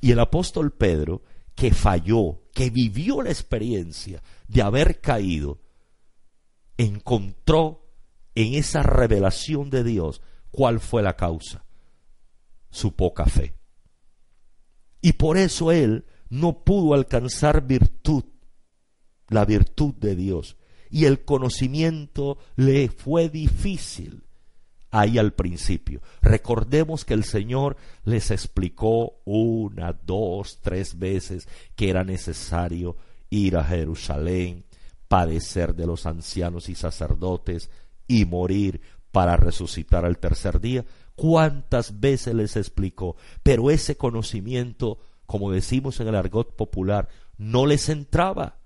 Y 0.00 0.12
el 0.12 0.20
apóstol 0.20 0.72
Pedro, 0.72 1.22
que 1.54 1.72
falló, 1.72 2.42
que 2.52 2.68
vivió 2.70 3.22
la 3.22 3.30
experiencia 3.30 4.22
de 4.46 4.62
haber 4.62 5.00
caído, 5.00 5.60
encontró 6.76 7.88
en 8.34 8.54
esa 8.54 8.82
revelación 8.82 9.70
de 9.70 9.82
Dios 9.82 10.20
cuál 10.50 10.80
fue 10.80 11.02
la 11.02 11.16
causa, 11.16 11.64
su 12.70 12.94
poca 12.94 13.24
fe. 13.24 13.54
Y 15.00 15.14
por 15.14 15.38
eso 15.38 15.72
él 15.72 16.04
no 16.28 16.64
pudo 16.64 16.94
alcanzar 16.94 17.66
virtud, 17.66 18.24
la 19.28 19.44
virtud 19.44 19.94
de 19.94 20.16
Dios, 20.16 20.56
y 20.90 21.04
el 21.04 21.24
conocimiento 21.24 22.38
le 22.56 22.88
fue 22.88 23.28
difícil 23.28 24.24
ahí 24.90 25.18
al 25.18 25.32
principio. 25.32 26.00
Recordemos 26.22 27.04
que 27.04 27.14
el 27.14 27.24
Señor 27.24 27.76
les 28.04 28.30
explicó 28.30 29.20
una, 29.24 29.92
dos, 29.92 30.60
tres 30.62 30.98
veces 30.98 31.48
que 31.74 31.90
era 31.90 32.04
necesario 32.04 32.96
ir 33.28 33.56
a 33.56 33.64
Jerusalén, 33.64 34.64
padecer 35.08 35.74
de 35.74 35.86
los 35.86 36.06
ancianos 36.06 36.68
y 36.68 36.74
sacerdotes 36.74 37.70
y 38.08 38.24
morir 38.24 38.80
para 39.12 39.36
resucitar 39.36 40.04
al 40.04 40.18
tercer 40.18 40.60
día. 40.60 40.84
¿Cuántas 41.14 42.00
veces 42.00 42.34
les 42.34 42.56
explicó? 42.56 43.16
Pero 43.42 43.70
ese 43.70 43.96
conocimiento, 43.96 44.98
como 45.26 45.50
decimos 45.50 46.00
en 46.00 46.08
el 46.08 46.14
argot 46.14 46.54
popular, 46.56 47.08
no 47.38 47.66
les 47.66 47.88
entraba 47.88 48.56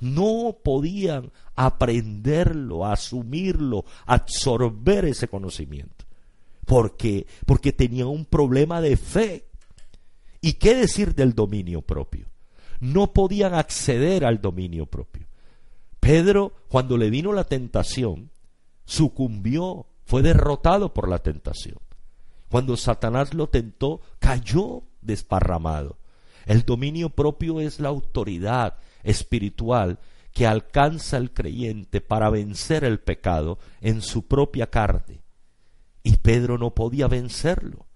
no 0.00 0.56
podían 0.62 1.30
aprenderlo, 1.54 2.86
asumirlo, 2.86 3.84
absorber 4.06 5.04
ese 5.04 5.28
conocimiento. 5.28 6.06
¿Por 6.64 6.96
qué? 6.96 7.26
Porque 7.46 7.72
tenían 7.72 8.08
un 8.08 8.24
problema 8.24 8.80
de 8.80 8.96
fe. 8.96 9.46
¿Y 10.40 10.54
qué 10.54 10.74
decir 10.74 11.14
del 11.14 11.34
dominio 11.34 11.82
propio? 11.82 12.26
No 12.80 13.12
podían 13.12 13.54
acceder 13.54 14.24
al 14.24 14.40
dominio 14.40 14.86
propio. 14.86 15.26
Pedro, 15.98 16.54
cuando 16.68 16.96
le 16.96 17.10
vino 17.10 17.32
la 17.32 17.44
tentación, 17.44 18.30
sucumbió, 18.86 19.86
fue 20.06 20.22
derrotado 20.22 20.94
por 20.94 21.08
la 21.08 21.18
tentación. 21.18 21.78
Cuando 22.48 22.76
Satanás 22.76 23.34
lo 23.34 23.48
tentó, 23.48 24.00
cayó 24.18 24.82
desparramado. 25.02 25.98
El 26.46 26.62
dominio 26.62 27.10
propio 27.10 27.60
es 27.60 27.80
la 27.80 27.88
autoridad, 27.88 28.78
espiritual 29.02 29.98
que 30.32 30.46
alcanza 30.46 31.16
el 31.16 31.32
creyente 31.32 32.00
para 32.00 32.30
vencer 32.30 32.84
el 32.84 33.00
pecado 33.00 33.58
en 33.80 34.00
su 34.00 34.26
propia 34.26 34.68
carne. 34.68 35.22
Y 36.02 36.16
Pedro 36.16 36.56
no 36.56 36.74
podía 36.74 37.08
vencerlo. 37.08 37.86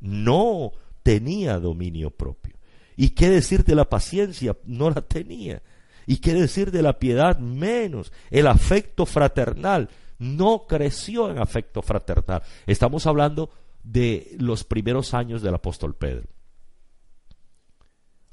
No 0.00 0.72
tenía 1.02 1.58
dominio 1.58 2.10
propio. 2.10 2.56
¿Y 2.96 3.10
qué 3.10 3.28
decir 3.28 3.64
de 3.64 3.74
la 3.74 3.88
paciencia? 3.88 4.56
No 4.64 4.90
la 4.90 5.02
tenía. 5.02 5.62
Y 6.06 6.18
quiere 6.18 6.42
decir 6.42 6.70
de 6.70 6.82
la 6.82 6.98
piedad 6.98 7.38
menos. 7.38 8.12
El 8.30 8.46
afecto 8.46 9.04
fraternal 9.04 9.88
no 10.18 10.66
creció 10.68 11.30
en 11.30 11.38
afecto 11.38 11.82
fraternal. 11.82 12.42
Estamos 12.66 13.06
hablando 13.06 13.50
de 13.82 14.36
los 14.38 14.64
primeros 14.64 15.12
años 15.12 15.42
del 15.42 15.54
apóstol 15.54 15.94
Pedro. 15.94 16.28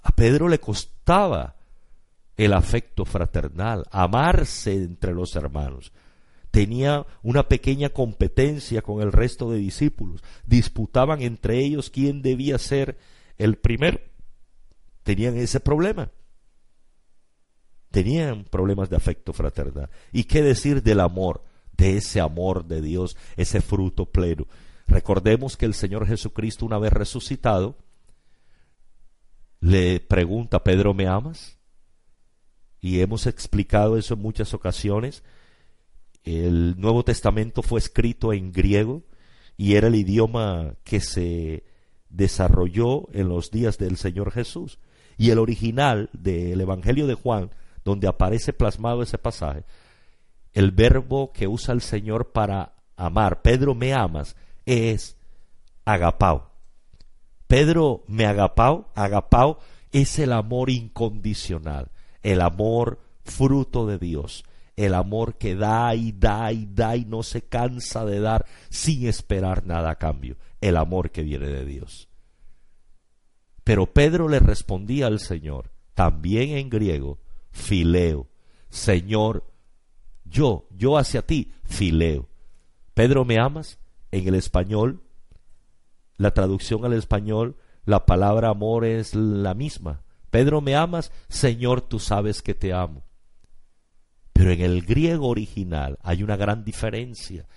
A 0.02 0.12
Pedro 0.12 0.48
le 0.48 0.60
costaba 0.60 1.56
el 2.38 2.54
afecto 2.54 3.06
fraternal, 3.06 3.86
amarse 3.92 4.74
entre 4.74 5.14
los 5.14 5.36
hermanos. 5.36 5.92
Tenía 6.50 7.06
una 7.24 7.48
pequeña 7.48 7.90
competencia 7.90 8.82
con 8.82 9.02
el 9.02 9.12
resto 9.12 9.52
de 9.52 9.58
discípulos. 9.58 10.22
Disputaban 10.46 11.22
entre 11.22 11.60
ellos 11.60 11.90
quién 11.90 12.22
debía 12.22 12.58
ser 12.58 12.98
el 13.38 13.58
primero. 13.58 14.00
Tenían 15.04 15.38
ese 15.38 15.60
problema. 15.60 16.12
Tenían 17.90 18.44
problemas 18.46 18.90
de 18.90 18.98
afecto 18.98 19.34
fraternal. 19.34 19.90
¿Y 20.12 20.26
qué 20.26 20.42
decir 20.42 20.84
del 20.84 21.00
amor? 21.00 21.44
De 21.78 21.98
ese 21.98 22.20
amor 22.20 22.66
de 22.66 22.82
Dios, 22.82 23.18
ese 23.38 23.62
fruto 23.62 24.06
pleno. 24.06 24.46
Recordemos 24.88 25.58
que 25.58 25.66
el 25.66 25.74
Señor 25.74 26.06
Jesucristo, 26.06 26.66
una 26.66 26.78
vez 26.80 26.92
resucitado, 26.92 27.78
le 29.62 30.00
pregunta, 30.00 30.64
Pedro, 30.64 30.94
¿me 30.94 31.08
amas? 31.08 31.58
Y 32.82 33.00
hemos 33.00 33.28
explicado 33.28 33.96
eso 33.96 34.16
en 34.16 34.22
muchas 34.22 34.54
ocasiones. 34.54 35.24
El 36.24 36.80
Nuevo 36.80 37.04
Testamento 37.04 37.62
fue 37.62 37.80
escrito 37.80 38.34
en 38.34 38.52
griego 38.52 39.04
y 39.56 39.76
era 39.76 39.88
el 39.88 39.96
idioma 39.96 40.76
que 40.84 41.00
se 41.00 41.64
desarrolló 42.10 43.08
en 43.14 43.30
los 43.30 43.52
días 43.52 43.78
del 43.78 43.98
Señor 43.98 44.32
Jesús. 44.32 44.80
Y 45.18 45.30
el 45.30 45.38
original 45.38 46.10
del 46.14 46.60
Evangelio 46.60 47.06
de 47.06 47.14
Juan, 47.14 47.52
donde 47.86 48.08
aparece 48.08 48.54
plasmado 48.54 49.04
ese 49.04 49.20
pasaje, 49.20 49.64
el 50.54 50.72
verbo 50.72 51.32
que 51.32 51.48
usa 51.48 51.74
el 51.74 51.82
Señor 51.82 52.32
para 52.32 52.74
amar, 52.96 53.44
Pedro 53.44 53.76
me 53.76 53.94
amas, 53.94 54.36
es 54.66 55.16
agapao. 55.86 56.51
Pedro 57.52 58.06
me 58.08 58.26
agapao, 58.26 58.90
agapao 58.96 59.60
es 59.92 60.20
el 60.20 60.32
amor 60.32 60.70
incondicional, 60.70 61.92
el 62.24 62.40
amor 62.40 63.02
fruto 63.26 63.86
de 63.86 63.98
Dios, 63.98 64.46
el 64.78 64.94
amor 64.94 65.36
que 65.36 65.58
da 65.58 65.94
y 65.94 66.14
da 66.14 66.54
y 66.54 66.66
da 66.66 66.96
y 66.96 67.04
no 67.04 67.24
se 67.24 67.42
cansa 67.42 68.06
de 68.06 68.22
dar 68.22 68.46
sin 68.70 69.06
esperar 69.06 69.66
nada 69.66 69.92
a 69.92 69.96
cambio, 69.96 70.38
el 70.62 70.78
amor 70.78 71.12
que 71.12 71.24
viene 71.24 71.48
de 71.48 71.66
Dios. 71.66 72.08
Pero 73.66 73.92
Pedro 73.92 74.30
le 74.30 74.40
respondía 74.40 75.08
al 75.08 75.20
Señor, 75.20 75.74
también 75.94 76.52
en 76.52 76.70
griego, 76.70 77.20
fileo, 77.52 78.30
Señor, 78.70 79.44
yo, 80.24 80.70
yo 80.70 80.98
hacia 80.98 81.22
ti, 81.22 81.52
fileo. 81.66 82.30
Pedro, 82.94 83.26
¿me 83.26 83.42
amas? 83.42 83.78
En 84.10 84.26
el 84.26 84.36
español, 84.36 85.04
la 86.22 86.36
traducción 86.36 86.86
al 86.86 86.94
español, 86.94 87.56
la 87.84 88.06
palabra 88.06 88.50
amor 88.50 88.86
es 88.86 89.16
la 89.16 89.56
misma. 89.56 90.04
Pedro, 90.30 90.62
¿me 90.62 90.76
amas? 90.76 91.12
Señor, 91.30 91.82
tú 91.82 91.98
sabes 91.98 92.44
que 92.44 92.54
te 92.54 92.74
amo. 92.74 93.04
Pero 94.32 94.52
en 94.52 94.62
el 94.62 94.84
griego 94.84 95.28
original 95.28 95.98
hay 96.04 96.22
una 96.22 96.38
gran 96.38 96.64
diferencia 96.64 97.48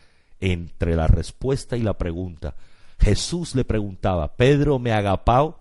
entre 0.40 0.96
la 0.96 1.06
respuesta 1.06 1.76
y 1.76 1.82
la 1.82 1.98
pregunta. 1.98 2.56
Jesús 2.98 3.54
le 3.54 3.66
preguntaba, 3.66 4.34
Pedro, 4.34 4.78
¿me 4.78 4.92
agapao? 4.92 5.60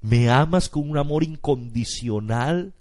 ¿Me 0.00 0.30
amas 0.30 0.68
con 0.68 0.90
un 0.90 0.98
amor 0.98 1.22
incondicional 1.22 2.74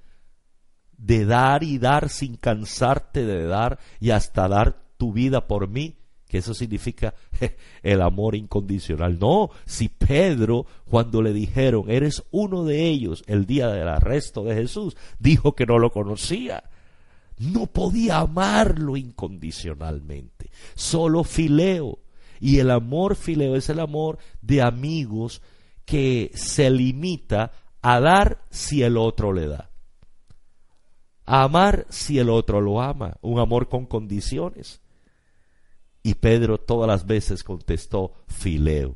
de 0.97 1.25
dar 1.25 1.63
y 1.63 1.77
dar 1.77 2.09
sin 2.09 2.37
cansarte 2.37 3.23
de 3.23 3.45
dar 3.45 3.77
y 3.99 4.09
hasta 4.09 4.47
dar 4.47 4.81
tu 4.97 5.13
vida 5.13 5.47
por 5.47 5.67
mí? 5.67 5.95
Que 6.33 6.39
eso 6.39 6.55
significa 6.55 7.13
el 7.83 8.01
amor 8.01 8.33
incondicional. 8.33 9.19
No, 9.19 9.51
si 9.67 9.87
Pedro, 9.87 10.65
cuando 10.89 11.21
le 11.21 11.31
dijeron, 11.31 11.91
eres 11.91 12.23
uno 12.31 12.63
de 12.63 12.87
ellos 12.87 13.23
el 13.27 13.45
día 13.45 13.67
del 13.67 13.87
arresto 13.87 14.43
de 14.43 14.55
Jesús, 14.55 14.97
dijo 15.19 15.53
que 15.53 15.67
no 15.67 15.77
lo 15.77 15.91
conocía. 15.91 16.63
No 17.37 17.67
podía 17.67 18.17
amarlo 18.17 18.97
incondicionalmente, 18.97 20.49
solo 20.73 21.23
fileo. 21.23 21.99
Y 22.39 22.57
el 22.57 22.71
amor 22.71 23.15
fileo 23.15 23.55
es 23.55 23.69
el 23.69 23.79
amor 23.79 24.17
de 24.41 24.63
amigos 24.63 25.39
que 25.85 26.31
se 26.33 26.71
limita 26.71 27.51
a 27.83 27.99
dar 27.99 28.43
si 28.49 28.81
el 28.81 28.97
otro 28.97 29.33
le 29.33 29.45
da. 29.45 29.69
A 31.27 31.43
amar 31.43 31.85
si 31.89 32.17
el 32.17 32.31
otro 32.31 32.59
lo 32.59 32.81
ama, 32.81 33.17
un 33.21 33.37
amor 33.37 33.69
con 33.69 33.85
condiciones. 33.85 34.82
Y 36.03 36.15
Pedro 36.15 36.59
todas 36.59 36.87
las 36.87 37.07
veces 37.07 37.43
contestó 37.43 38.13
fileo. 38.27 38.95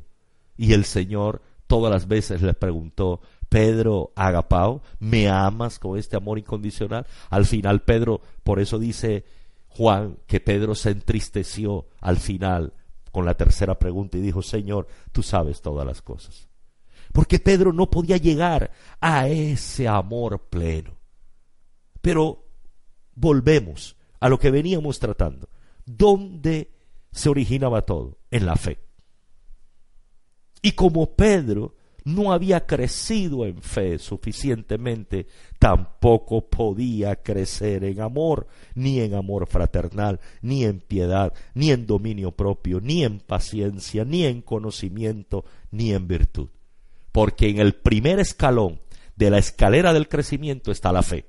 Y 0.56 0.74
el 0.74 0.84
Señor 0.84 1.40
todas 1.66 1.92
las 1.92 2.06
veces 2.06 2.42
le 2.42 2.54
preguntó, 2.54 3.20
Pedro, 3.48 4.12
agapao, 4.14 4.82
¿me 4.98 5.28
amas 5.28 5.78
con 5.78 5.98
este 5.98 6.16
amor 6.16 6.38
incondicional? 6.38 7.06
Al 7.30 7.46
final 7.46 7.82
Pedro, 7.82 8.20
por 8.44 8.60
eso 8.60 8.78
dice 8.78 9.24
Juan 9.68 10.18
que 10.26 10.40
Pedro 10.40 10.74
se 10.74 10.90
entristeció 10.90 11.86
al 12.00 12.18
final 12.18 12.74
con 13.10 13.24
la 13.24 13.36
tercera 13.36 13.78
pregunta 13.78 14.18
y 14.18 14.20
dijo, 14.20 14.42
Señor, 14.42 14.86
tú 15.12 15.22
sabes 15.22 15.62
todas 15.62 15.86
las 15.86 16.02
cosas. 16.02 16.48
Porque 17.12 17.38
Pedro 17.38 17.72
no 17.72 17.88
podía 17.88 18.16
llegar 18.18 18.70
a 19.00 19.28
ese 19.28 19.88
amor 19.88 20.48
pleno. 20.50 20.92
Pero 22.00 22.44
volvemos 23.14 23.96
a 24.20 24.28
lo 24.28 24.38
que 24.38 24.50
veníamos 24.50 24.98
tratando. 24.98 25.48
¿Dónde 25.86 26.70
se 27.18 27.28
originaba 27.28 27.82
todo 27.82 28.16
en 28.30 28.46
la 28.46 28.54
fe. 28.54 28.78
Y 30.62 30.72
como 30.72 31.16
Pedro 31.16 31.74
no 32.04 32.32
había 32.32 32.64
crecido 32.64 33.44
en 33.44 33.60
fe 33.60 33.98
suficientemente, 33.98 35.26
tampoco 35.58 36.48
podía 36.48 37.16
crecer 37.16 37.82
en 37.82 38.00
amor, 38.00 38.46
ni 38.74 39.00
en 39.00 39.14
amor 39.14 39.48
fraternal, 39.48 40.20
ni 40.42 40.64
en 40.64 40.80
piedad, 40.80 41.32
ni 41.54 41.72
en 41.72 41.86
dominio 41.86 42.30
propio, 42.30 42.80
ni 42.80 43.02
en 43.02 43.18
paciencia, 43.18 44.04
ni 44.04 44.24
en 44.24 44.40
conocimiento, 44.40 45.44
ni 45.72 45.92
en 45.92 46.06
virtud. 46.06 46.48
Porque 47.10 47.48
en 47.48 47.58
el 47.58 47.74
primer 47.74 48.20
escalón 48.20 48.80
de 49.16 49.30
la 49.30 49.38
escalera 49.38 49.92
del 49.92 50.08
crecimiento 50.08 50.70
está 50.70 50.92
la 50.92 51.02
fe, 51.02 51.26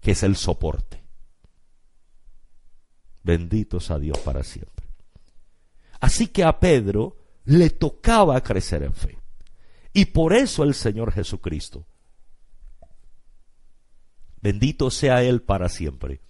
que 0.00 0.10
es 0.10 0.22
el 0.24 0.34
soporte. 0.34 1.00
Benditos 3.22 3.90
a 3.90 3.98
Dios 3.98 4.18
para 4.18 4.42
siempre. 4.42 4.75
Así 6.00 6.28
que 6.28 6.44
a 6.44 6.58
Pedro 6.58 7.16
le 7.44 7.70
tocaba 7.70 8.40
crecer 8.42 8.82
en 8.82 8.92
fe. 8.92 9.18
Y 9.92 10.06
por 10.06 10.34
eso 10.34 10.62
el 10.62 10.74
Señor 10.74 11.12
Jesucristo, 11.12 11.86
bendito 14.42 14.90
sea 14.90 15.22
Él 15.22 15.42
para 15.42 15.68
siempre, 15.68 16.20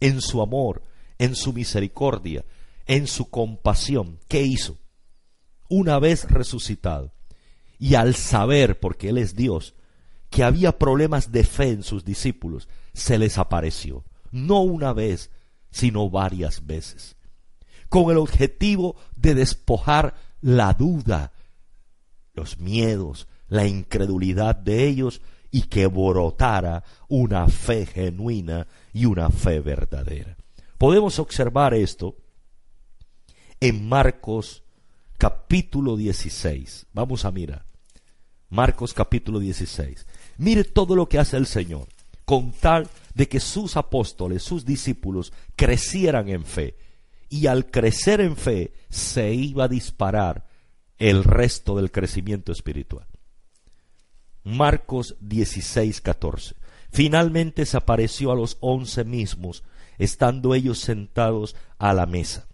en 0.00 0.20
su 0.20 0.42
amor, 0.42 0.82
en 1.18 1.36
su 1.36 1.52
misericordia, 1.52 2.44
en 2.86 3.06
su 3.06 3.30
compasión, 3.30 4.18
¿qué 4.26 4.42
hizo? 4.42 4.76
Una 5.68 6.00
vez 6.00 6.28
resucitado, 6.28 7.12
y 7.78 7.94
al 7.94 8.16
saber, 8.16 8.80
porque 8.80 9.10
Él 9.10 9.18
es 9.18 9.36
Dios, 9.36 9.74
que 10.30 10.42
había 10.42 10.78
problemas 10.78 11.30
de 11.30 11.44
fe 11.44 11.68
en 11.68 11.84
sus 11.84 12.04
discípulos, 12.04 12.68
se 12.92 13.18
les 13.18 13.38
apareció, 13.38 14.04
no 14.32 14.62
una 14.62 14.92
vez, 14.92 15.30
sino 15.70 16.10
varias 16.10 16.66
veces 16.66 17.16
con 17.92 18.10
el 18.10 18.16
objetivo 18.16 18.96
de 19.16 19.34
despojar 19.34 20.14
la 20.40 20.72
duda, 20.72 21.34
los 22.32 22.58
miedos, 22.58 23.28
la 23.48 23.66
incredulidad 23.66 24.56
de 24.56 24.86
ellos 24.86 25.20
y 25.50 25.64
que 25.64 25.88
brotara 25.88 26.84
una 27.08 27.48
fe 27.48 27.84
genuina 27.84 28.66
y 28.94 29.04
una 29.04 29.28
fe 29.28 29.60
verdadera. 29.60 30.38
Podemos 30.78 31.18
observar 31.18 31.74
esto 31.74 32.16
en 33.60 33.86
Marcos 33.86 34.62
capítulo 35.18 35.94
16. 35.94 36.86
Vamos 36.94 37.26
a 37.26 37.30
mirar. 37.30 37.66
Marcos 38.48 38.94
capítulo 38.94 39.38
16. 39.38 40.06
Mire 40.38 40.64
todo 40.64 40.96
lo 40.96 41.10
que 41.10 41.18
hace 41.18 41.36
el 41.36 41.44
Señor 41.44 41.88
con 42.24 42.52
tal 42.52 42.88
de 43.12 43.28
que 43.28 43.38
sus 43.38 43.76
apóstoles, 43.76 44.42
sus 44.42 44.64
discípulos, 44.64 45.34
crecieran 45.56 46.30
en 46.30 46.46
fe 46.46 46.74
y 47.32 47.46
al 47.46 47.70
crecer 47.70 48.20
en 48.20 48.36
fe 48.36 48.74
se 48.90 49.32
iba 49.32 49.64
a 49.64 49.68
disparar 49.68 50.44
el 50.98 51.24
resto 51.24 51.74
del 51.74 51.90
crecimiento 51.90 52.52
espiritual. 52.52 53.06
Marcos 54.44 55.16
16, 55.20 56.02
14. 56.02 56.56
Finalmente 56.90 57.64
se 57.64 57.78
apareció 57.78 58.32
a 58.32 58.36
los 58.36 58.58
once 58.60 59.04
mismos, 59.04 59.64
estando 59.96 60.54
ellos 60.54 60.80
sentados 60.80 61.56
a 61.78 61.94
la 61.94 62.04
mesa, 62.04 62.48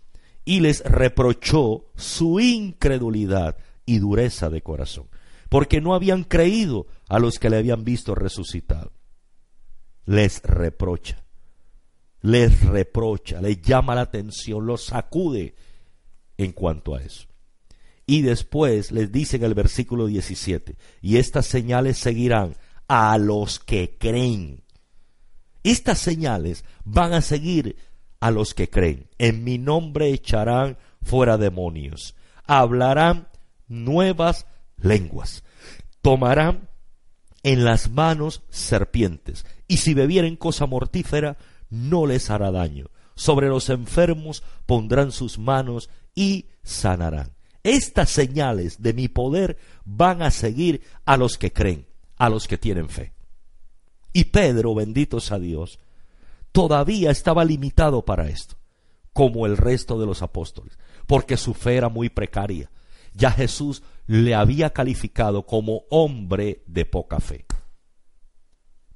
y 0.44 0.60
les 0.60 0.84
reprochó 0.84 1.90
su 1.96 2.38
incredulidad 2.38 3.56
y 3.84 3.98
dureza 3.98 4.48
de 4.48 4.62
corazón, 4.62 5.08
porque 5.48 5.80
no 5.80 5.92
habían 5.92 6.22
creído 6.22 6.86
a 7.08 7.18
los 7.18 7.40
que 7.40 7.50
le 7.50 7.56
habían 7.56 7.82
visto 7.82 8.14
resucitado. 8.14 8.92
les 10.06 10.40
reprocha, 10.42 11.24
les 12.22 12.60
reprocha, 12.64 13.40
les 13.40 13.60
llama 13.60 13.94
la 13.94 14.02
atención, 14.02 14.66
los 14.66 14.84
sacude 14.84 15.54
en 16.36 16.52
cuanto 16.52 16.94
a 16.94 17.02
eso. 17.02 17.26
Y 18.06 18.22
después 18.22 18.90
les 18.90 19.12
dice 19.12 19.36
en 19.36 19.44
el 19.44 19.54
versículo 19.54 20.06
17, 20.06 20.76
y 21.02 21.16
estas 21.18 21.46
señales 21.46 21.98
seguirán 21.98 22.56
a 22.88 23.18
los 23.18 23.58
que 23.58 23.96
creen. 23.98 24.62
Estas 25.62 25.98
señales 25.98 26.64
van 26.84 27.12
a 27.12 27.20
seguir 27.20 27.76
a 28.20 28.30
los 28.30 28.54
que 28.54 28.70
creen. 28.70 29.08
En 29.18 29.44
mi 29.44 29.58
nombre 29.58 30.08
echarán 30.08 30.78
fuera 31.02 31.36
demonios, 31.36 32.14
hablarán 32.44 33.28
nuevas 33.68 34.46
lenguas, 34.78 35.44
tomarán 36.00 36.68
en 37.42 37.64
las 37.64 37.90
manos 37.90 38.42
serpientes, 38.48 39.44
y 39.68 39.76
si 39.76 39.94
bebieren 39.94 40.36
cosa 40.36 40.66
mortífera, 40.66 41.36
no 41.70 42.06
les 42.06 42.30
hará 42.30 42.50
daño. 42.50 42.90
Sobre 43.14 43.48
los 43.48 43.68
enfermos 43.68 44.42
pondrán 44.66 45.12
sus 45.12 45.38
manos 45.38 45.90
y 46.14 46.46
sanarán. 46.62 47.32
Estas 47.62 48.10
señales 48.10 48.80
de 48.80 48.92
mi 48.92 49.08
poder 49.08 49.58
van 49.84 50.22
a 50.22 50.30
seguir 50.30 50.82
a 51.04 51.16
los 51.16 51.36
que 51.36 51.52
creen, 51.52 51.86
a 52.16 52.28
los 52.28 52.46
que 52.46 52.58
tienen 52.58 52.88
fe. 52.88 53.12
Y 54.12 54.24
Pedro, 54.24 54.74
bendito 54.74 55.20
sea 55.20 55.38
Dios, 55.38 55.78
todavía 56.52 57.10
estaba 57.10 57.44
limitado 57.44 58.04
para 58.04 58.28
esto, 58.28 58.56
como 59.12 59.46
el 59.46 59.56
resto 59.56 59.98
de 60.00 60.06
los 60.06 60.22
apóstoles, 60.22 60.78
porque 61.06 61.36
su 61.36 61.54
fe 61.54 61.76
era 61.76 61.88
muy 61.88 62.08
precaria. 62.08 62.70
Ya 63.14 63.30
Jesús 63.30 63.82
le 64.06 64.34
había 64.34 64.70
calificado 64.70 65.44
como 65.44 65.82
hombre 65.90 66.62
de 66.66 66.86
poca 66.86 67.20
fe. 67.20 67.44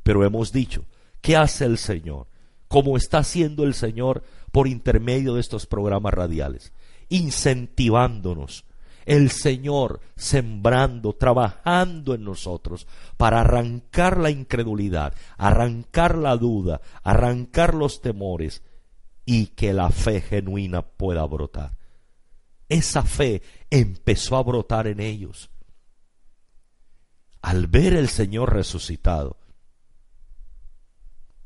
Pero 0.03 0.25
hemos 0.25 0.53
dicho, 0.53 0.85
¿qué 1.21 1.37
hace 1.37 1.65
el 1.65 1.79
Señor? 1.79 2.29
Como 2.73 2.97
está 2.97 3.19
haciendo 3.19 3.65
el 3.65 3.75
Señor 3.75 4.23
por 4.51 4.67
intermedio 4.67 5.35
de 5.35 5.43
estos 5.43 5.67
programas 5.67 6.15
radiales, 6.15 6.73
incentivándonos, 7.11 8.65
el 9.05 9.31
Señor 9.31 10.01
sembrando, 10.17 11.13
trabajando 11.13 12.15
en 12.15 12.25
nosotros 12.25 12.87
para 13.19 13.43
arrancar 13.43 14.17
la 14.17 14.31
incredulidad, 14.31 15.13
arrancar 15.37 16.17
la 16.17 16.39
duda, 16.39 16.81
arrancar 17.03 17.75
los 17.75 18.01
temores 18.01 18.63
y 19.27 19.49
que 19.49 19.75
la 19.75 19.91
fe 19.91 20.23
genuina 20.23 20.81
pueda 20.81 21.27
brotar. 21.27 21.77
Esa 22.71 23.03
fe 23.03 23.43
empezó 23.69 24.39
a 24.39 24.43
brotar 24.43 24.87
en 24.87 25.01
ellos. 25.01 25.51
Al 27.43 27.67
ver 27.67 27.93
el 27.93 28.09
Señor 28.09 28.55
resucitado, 28.55 29.42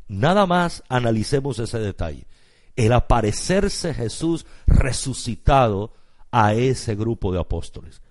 nada 0.09 0.47
más 0.47 0.83
analicemos 0.89 1.59
ese 1.59 1.79
detalle. 1.79 2.27
El 2.75 2.93
aparecerse 2.93 3.95
Jesús 3.95 4.47
resucitado 4.67 5.95
a 6.31 6.55
ese 6.55 6.95
grupo 6.95 7.33
de 7.33 7.41
apóstoles. 7.41 8.03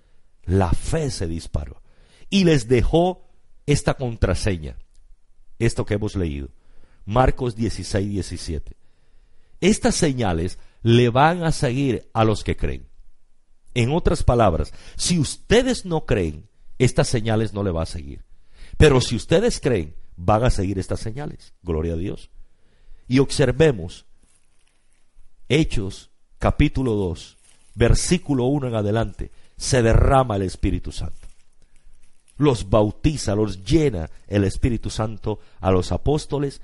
La 0.44 0.70
fe 0.72 1.10
se 1.10 1.26
disparó 1.26 1.82
y 2.30 2.44
les 2.44 2.68
dejó 2.68 3.28
esta 3.66 3.94
contraseña, 3.94 4.76
esto 5.58 5.84
que 5.84 5.94
hemos 5.94 6.16
leído, 6.16 6.48
Marcos 7.04 7.54
16, 7.56 8.08
17. 8.10 8.76
Estas 9.60 9.94
señales 9.94 10.58
le 10.82 11.08
van 11.08 11.44
a 11.44 11.52
seguir 11.52 12.08
a 12.12 12.24
los 12.24 12.44
que 12.44 12.56
creen. 12.56 12.88
En 13.74 13.92
otras 13.92 14.22
palabras, 14.22 14.72
si 14.96 15.18
ustedes 15.18 15.84
no 15.84 16.06
creen, 16.06 16.48
estas 16.78 17.08
señales 17.08 17.52
no 17.52 17.62
le 17.62 17.70
va 17.70 17.82
a 17.82 17.86
seguir. 17.86 18.24
Pero 18.76 19.00
si 19.00 19.16
ustedes 19.16 19.60
creen, 19.60 19.94
van 20.16 20.44
a 20.44 20.50
seguir 20.50 20.78
estas 20.78 21.00
señales. 21.00 21.54
Gloria 21.62 21.94
a 21.94 21.96
Dios. 21.96 22.30
Y 23.08 23.18
observemos 23.18 24.06
Hechos 25.48 26.10
capítulo 26.38 26.94
2, 26.94 27.36
versículo 27.74 28.44
1 28.46 28.68
en 28.68 28.74
adelante, 28.74 29.30
se 29.56 29.82
derrama 29.82 30.36
el 30.36 30.42
Espíritu 30.42 30.90
Santo. 30.90 31.28
Los 32.36 32.68
bautiza, 32.68 33.34
los 33.34 33.64
llena 33.64 34.10
el 34.26 34.44
Espíritu 34.44 34.90
Santo 34.90 35.38
a 35.60 35.70
los 35.70 35.92
apóstoles 35.92 36.60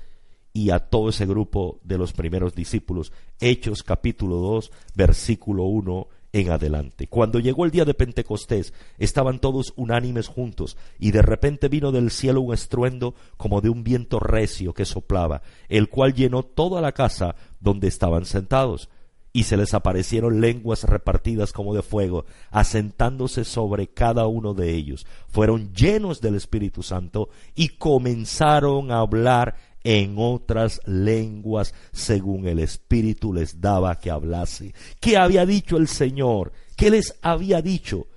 y 0.51 0.69
a 0.69 0.79
todo 0.79 1.09
ese 1.09 1.25
grupo 1.25 1.79
de 1.83 1.97
los 1.97 2.13
primeros 2.13 2.53
discípulos. 2.53 3.11
Hechos 3.39 3.81
capítulo 3.81 4.35
2, 4.35 4.71
versículo 4.95 5.63
1 5.63 6.07
en 6.33 6.49
adelante. 6.51 7.07
Cuando 7.07 7.39
llegó 7.39 7.63
el 7.63 7.71
día 7.71 7.85
de 7.85 7.93
Pentecostés, 7.93 8.73
estaban 8.97 9.39
todos 9.39 9.71
unánimes 9.75 10.27
juntos, 10.27 10.75
y 10.99 11.11
de 11.11 11.21
repente 11.21 11.69
vino 11.69 11.91
del 11.91 12.09
cielo 12.11 12.41
un 12.41 12.53
estruendo 12.53 13.13
como 13.37 13.61
de 13.61 13.69
un 13.69 13.83
viento 13.83 14.19
recio 14.19 14.73
que 14.73 14.85
soplaba, 14.85 15.43
el 15.69 15.89
cual 15.89 16.13
llenó 16.13 16.43
toda 16.43 16.81
la 16.81 16.91
casa 16.91 17.35
donde 17.61 17.87
estaban 17.87 18.25
sentados 18.25 18.89
y 19.35 19.43
se 19.43 19.57
les 19.57 19.73
aparecieron 19.73 20.41
lenguas 20.41 20.83
repartidas 20.83 21.53
como 21.53 21.73
de 21.73 21.81
fuego, 21.81 22.25
asentándose 22.51 23.43
sobre 23.43 23.87
cada 23.87 24.27
uno 24.27 24.53
de 24.53 24.75
ellos. 24.75 25.07
Fueron 25.27 25.73
llenos 25.73 26.21
del 26.21 26.35
Espíritu 26.35 26.83
Santo 26.83 27.29
y 27.55 27.69
comenzaron 27.69 28.91
a 28.91 28.99
hablar 28.99 29.55
en 29.83 30.15
otras 30.17 30.81
lenguas 30.85 31.73
según 31.91 32.47
el 32.47 32.59
Espíritu 32.59 33.33
les 33.33 33.59
daba 33.59 33.99
que 33.99 34.11
hablase. 34.11 34.73
¿Qué 34.99 35.17
había 35.17 35.45
dicho 35.45 35.77
el 35.77 35.87
Señor? 35.87 36.53
¿Qué 36.75 36.89
les 36.89 37.15
había 37.21 37.61
dicho? 37.61 38.07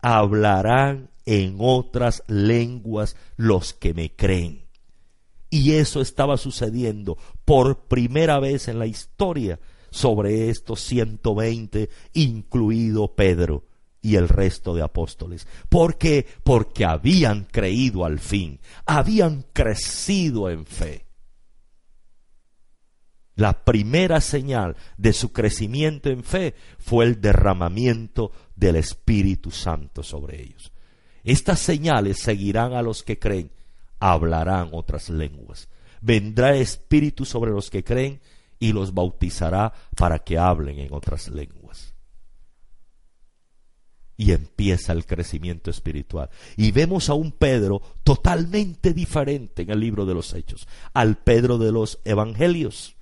Hablarán 0.00 1.10
en 1.26 1.56
otras 1.58 2.22
lenguas 2.26 3.16
los 3.36 3.74
que 3.74 3.94
me 3.94 4.14
creen. 4.14 4.64
Y 5.50 5.72
eso 5.72 6.00
estaba 6.00 6.36
sucediendo 6.36 7.18
por 7.44 7.88
primera 7.88 8.38
vez 8.38 8.68
en 8.68 8.78
la 8.78 8.86
historia 8.86 9.58
sobre 9.90 10.48
estos 10.48 10.80
120, 10.80 11.90
incluido 12.12 13.14
Pedro 13.16 13.64
y 14.02 14.16
el 14.16 14.28
resto 14.28 14.74
de 14.74 14.82
apóstoles. 14.82 15.46
¿Por 15.68 15.98
qué? 15.98 16.26
Porque 16.42 16.84
habían 16.84 17.44
creído 17.44 18.04
al 18.04 18.18
fin, 18.18 18.60
habían 18.86 19.44
crecido 19.52 20.50
en 20.50 20.66
fe. 20.66 21.06
La 23.36 23.64
primera 23.64 24.20
señal 24.20 24.76
de 24.98 25.12
su 25.12 25.32
crecimiento 25.32 26.10
en 26.10 26.24
fe 26.24 26.54
fue 26.78 27.06
el 27.06 27.20
derramamiento 27.20 28.32
del 28.54 28.76
Espíritu 28.76 29.50
Santo 29.50 30.02
sobre 30.02 30.42
ellos. 30.42 30.72
Estas 31.24 31.60
señales 31.60 32.18
seguirán 32.18 32.74
a 32.74 32.82
los 32.82 33.02
que 33.02 33.18
creen, 33.18 33.50
hablarán 33.98 34.70
otras 34.72 35.08
lenguas. 35.08 35.68
Vendrá 36.02 36.54
Espíritu 36.56 37.24
sobre 37.24 37.50
los 37.50 37.70
que 37.70 37.84
creen 37.84 38.20
y 38.58 38.72
los 38.72 38.92
bautizará 38.92 39.72
para 39.96 40.18
que 40.18 40.38
hablen 40.38 40.78
en 40.78 40.92
otras 40.92 41.28
lenguas. 41.28 41.59
Y 44.20 44.32
empieza 44.32 44.92
el 44.92 45.06
crecimiento 45.06 45.70
espiritual. 45.70 46.28
Y 46.58 46.72
vemos 46.72 47.08
a 47.08 47.14
un 47.14 47.32
Pedro 47.32 47.80
totalmente 48.04 48.92
diferente 48.92 49.62
en 49.62 49.70
el 49.70 49.80
libro 49.80 50.04
de 50.04 50.12
los 50.12 50.34
Hechos, 50.34 50.68
al 50.92 51.16
Pedro 51.16 51.56
de 51.56 51.72
los 51.72 52.00
Evangelios. 52.04 52.96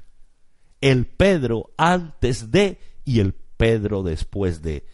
El 0.80 1.06
Pedro 1.06 1.72
antes 1.76 2.52
de 2.52 2.78
y 3.04 3.18
el 3.18 3.32
Pedro 3.32 4.04
después 4.04 4.62
de. 4.62 4.86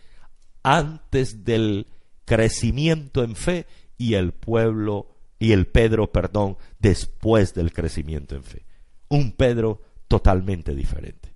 Antes 0.63 1.45
del 1.45 1.89
crecimiento 2.25 3.23
en 3.23 3.37
fe 3.37 3.67
y 3.99 4.15
el 4.15 4.33
pueblo 4.33 5.11
y 5.39 5.53
el 5.53 5.67
Pedro, 5.67 6.11
perdón, 6.11 6.57
después 6.79 7.53
del 7.53 7.71
crecimiento 7.71 8.35
en 8.35 8.45
fe. 8.45 8.65
Un 9.09 9.33
Pedro 9.33 9.83
totalmente 10.09 10.75
diferente. 10.75 11.35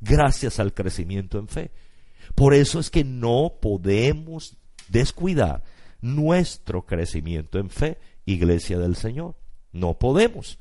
Gracias 0.00 0.58
al 0.58 0.74
crecimiento 0.74 1.38
en 1.38 1.46
fe. 1.46 1.70
Por 2.38 2.54
eso 2.54 2.78
es 2.78 2.88
que 2.88 3.02
no 3.02 3.54
podemos 3.60 4.56
descuidar 4.86 5.64
nuestro 6.00 6.86
crecimiento 6.86 7.58
en 7.58 7.68
fe, 7.68 7.98
iglesia 8.26 8.78
del 8.78 8.94
Señor. 8.94 9.34
No 9.72 9.98
podemos, 9.98 10.60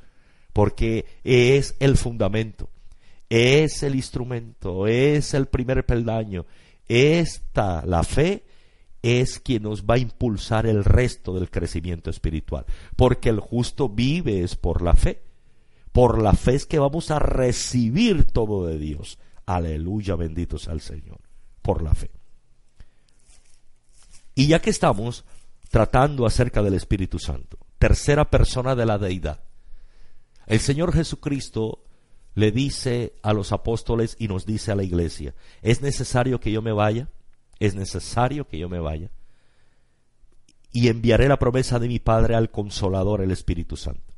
porque 0.53 1.05
es 1.23 1.75
el 1.79 1.95
fundamento, 1.95 2.71
es 3.29 3.83
el 3.83 3.93
instrumento, 3.93 4.87
es 4.87 5.35
el 5.35 5.45
primer 5.45 5.85
peldaño. 5.85 6.47
Esta, 6.87 7.85
la 7.85 8.01
fe, 8.01 8.43
es 9.03 9.39
quien 9.39 9.61
nos 9.61 9.85
va 9.85 9.95
a 9.95 9.99
impulsar 9.99 10.65
el 10.65 10.83
resto 10.83 11.35
del 11.35 11.51
crecimiento 11.51 12.09
espiritual, 12.09 12.65
porque 12.95 13.29
el 13.29 13.39
justo 13.39 13.87
vive 13.87 14.41
es 14.41 14.55
por 14.55 14.81
la 14.81 14.95
fe. 14.95 15.21
Por 15.91 16.23
la 16.23 16.33
fe 16.33 16.55
es 16.55 16.65
que 16.65 16.79
vamos 16.79 17.11
a 17.11 17.19
recibir 17.19 18.23
todo 18.25 18.65
de 18.65 18.79
Dios. 18.79 19.19
Aleluya, 19.45 20.15
bendito 20.15 20.57
sea 20.57 20.73
el 20.73 20.81
Señor. 20.81 21.26
Por 21.67 21.81
la 21.83 21.93
fe. 21.93 22.09
Y 24.35 24.47
ya 24.47 24.61
que 24.61 24.69
estamos 24.69 25.25
tratando 25.69 26.25
acerca 26.25 26.61
del 26.61 26.75
Espíritu 26.75 27.19
Santo, 27.19 27.57
tercera 27.77 28.29
persona 28.29 28.73
de 28.73 28.85
la 28.85 28.97
deidad, 28.97 29.43
el 30.45 30.61
Señor 30.61 30.93
Jesucristo 30.93 31.83
le 32.35 32.53
dice 32.53 33.15
a 33.21 33.33
los 33.33 33.51
apóstoles 33.51 34.15
y 34.17 34.29
nos 34.29 34.45
dice 34.45 34.71
a 34.71 34.75
la 34.75 34.83
iglesia, 34.83 35.35
es 35.61 35.81
necesario 35.81 36.39
que 36.39 36.53
yo 36.53 36.61
me 36.61 36.71
vaya, 36.71 37.09
es 37.59 37.75
necesario 37.75 38.47
que 38.47 38.59
yo 38.59 38.69
me 38.69 38.79
vaya, 38.79 39.11
y 40.71 40.87
enviaré 40.87 41.27
la 41.27 41.37
promesa 41.37 41.79
de 41.79 41.89
mi 41.89 41.99
Padre 41.99 42.35
al 42.35 42.49
consolador, 42.49 43.19
el 43.19 43.31
Espíritu 43.31 43.75
Santo. 43.75 44.13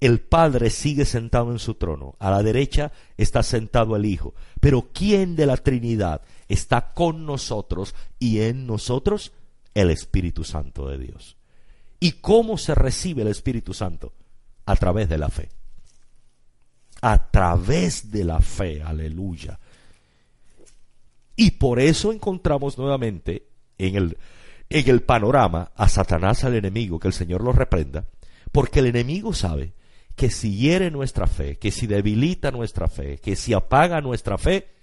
el 0.00 0.20
Padre 0.20 0.70
sigue 0.70 1.04
sentado 1.04 1.52
en 1.52 1.60
su 1.60 1.74
trono, 1.74 2.16
a 2.18 2.32
la 2.32 2.42
derecha 2.42 2.90
está 3.16 3.44
sentado 3.44 3.94
el 3.94 4.06
Hijo, 4.06 4.34
pero 4.60 4.88
¿quién 4.92 5.36
de 5.36 5.46
la 5.46 5.56
Trinidad 5.56 6.22
está 6.48 6.92
con 6.92 7.26
nosotros 7.26 7.94
y 8.18 8.40
en 8.40 8.66
nosotros? 8.66 9.32
El 9.74 9.90
Espíritu 9.90 10.44
Santo 10.44 10.88
de 10.88 10.98
Dios. 10.98 11.36
¿Y 12.00 12.12
cómo 12.12 12.58
se 12.58 12.74
recibe 12.74 13.22
el 13.22 13.28
Espíritu 13.28 13.74
Santo? 13.74 14.12
A 14.66 14.76
través 14.76 15.08
de 15.08 15.18
la 15.18 15.28
fe. 15.28 15.48
A 17.00 17.30
través 17.30 18.10
de 18.10 18.24
la 18.24 18.40
fe, 18.40 18.82
aleluya. 18.82 19.58
Y 21.36 21.52
por 21.52 21.78
eso 21.78 22.12
encontramos 22.12 22.78
nuevamente 22.78 23.46
en 23.78 23.94
el, 23.94 24.18
en 24.68 24.88
el 24.88 25.02
panorama 25.02 25.70
a 25.76 25.88
Satanás 25.88 26.44
al 26.44 26.56
enemigo, 26.56 26.98
que 26.98 27.08
el 27.08 27.14
Señor 27.14 27.42
lo 27.44 27.52
reprenda, 27.52 28.06
porque 28.50 28.80
el 28.80 28.86
enemigo 28.86 29.32
sabe 29.32 29.74
que 30.16 30.30
si 30.30 30.56
hiere 30.56 30.90
nuestra 30.90 31.28
fe, 31.28 31.56
que 31.56 31.70
si 31.70 31.86
debilita 31.86 32.50
nuestra 32.50 32.88
fe, 32.88 33.18
que 33.18 33.36
si 33.36 33.52
apaga 33.52 34.00
nuestra 34.00 34.36
fe, 34.36 34.77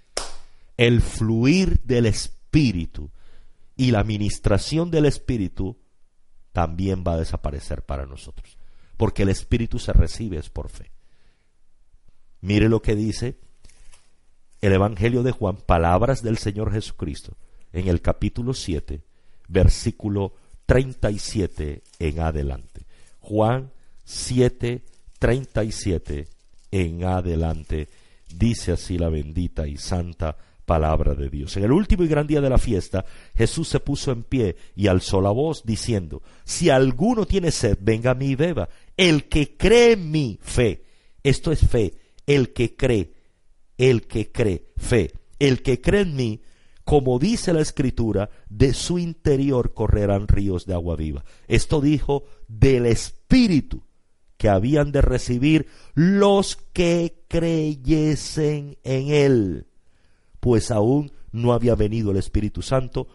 el 0.76 1.00
fluir 1.00 1.80
del 1.82 2.06
Espíritu 2.06 3.10
y 3.76 3.90
la 3.90 4.04
ministración 4.04 4.90
del 4.90 5.06
Espíritu 5.06 5.76
también 6.52 7.04
va 7.06 7.14
a 7.14 7.18
desaparecer 7.18 7.82
para 7.82 8.06
nosotros, 8.06 8.56
porque 8.96 9.22
el 9.22 9.28
Espíritu 9.28 9.78
se 9.78 9.92
recibe 9.92 10.38
es 10.38 10.48
por 10.48 10.70
fe. 10.70 10.90
Mire 12.40 12.68
lo 12.68 12.80
que 12.80 12.94
dice 12.94 13.38
el 14.60 14.72
Evangelio 14.72 15.22
de 15.22 15.32
Juan, 15.32 15.56
palabras 15.56 16.22
del 16.22 16.38
Señor 16.38 16.72
Jesucristo, 16.72 17.36
en 17.72 17.88
el 17.88 18.00
capítulo 18.00 18.54
7, 18.54 19.02
versículo 19.48 20.32
37 20.64 21.82
en 21.98 22.20
adelante. 22.20 22.86
Juan 23.20 23.70
7, 24.04 24.82
37 25.18 26.28
en 26.70 27.04
adelante, 27.04 27.88
dice 28.34 28.72
así 28.72 28.98
la 28.98 29.08
bendita 29.08 29.66
y 29.66 29.76
santa 29.76 30.36
palabra 30.66 31.14
de 31.14 31.30
Dios. 31.30 31.56
En 31.56 31.64
el 31.64 31.72
último 31.72 32.04
y 32.04 32.08
gran 32.08 32.26
día 32.26 32.42
de 32.42 32.50
la 32.50 32.58
fiesta, 32.58 33.06
Jesús 33.34 33.68
se 33.68 33.80
puso 33.80 34.12
en 34.12 34.24
pie 34.24 34.56
y 34.74 34.88
alzó 34.88 35.22
la 35.22 35.30
voz 35.30 35.64
diciendo, 35.64 36.22
si 36.44 36.68
alguno 36.68 37.24
tiene 37.24 37.50
sed, 37.52 37.78
venga 37.80 38.10
a 38.10 38.14
mí 38.14 38.26
y 38.26 38.34
beba. 38.34 38.68
El 38.96 39.28
que 39.28 39.56
cree 39.56 39.92
en 39.92 40.10
mí, 40.10 40.38
fe, 40.42 40.84
esto 41.22 41.52
es 41.52 41.60
fe, 41.60 41.94
el 42.26 42.52
que 42.52 42.76
cree, 42.76 43.14
el 43.78 44.06
que 44.06 44.30
cree, 44.30 44.66
fe, 44.76 45.12
el 45.38 45.62
que 45.62 45.80
cree 45.80 46.02
en 46.02 46.16
mí, 46.16 46.42
como 46.84 47.18
dice 47.18 47.52
la 47.52 47.62
escritura, 47.62 48.30
de 48.48 48.74
su 48.74 48.98
interior 48.98 49.74
correrán 49.74 50.28
ríos 50.28 50.66
de 50.66 50.74
agua 50.74 50.96
viva. 50.96 51.24
Esto 51.48 51.80
dijo 51.80 52.24
del 52.48 52.86
Espíritu 52.86 53.82
que 54.36 54.48
habían 54.48 54.92
de 54.92 55.00
recibir 55.00 55.66
los 55.94 56.56
que 56.56 57.24
creyesen 57.28 58.78
en 58.84 59.08
él, 59.08 59.66
pues 60.46 60.70
aún 60.70 61.10
no 61.32 61.52
había 61.52 61.74
venido 61.74 62.12
el 62.12 62.18
Espíritu 62.18 62.62
Santo, 62.62 63.08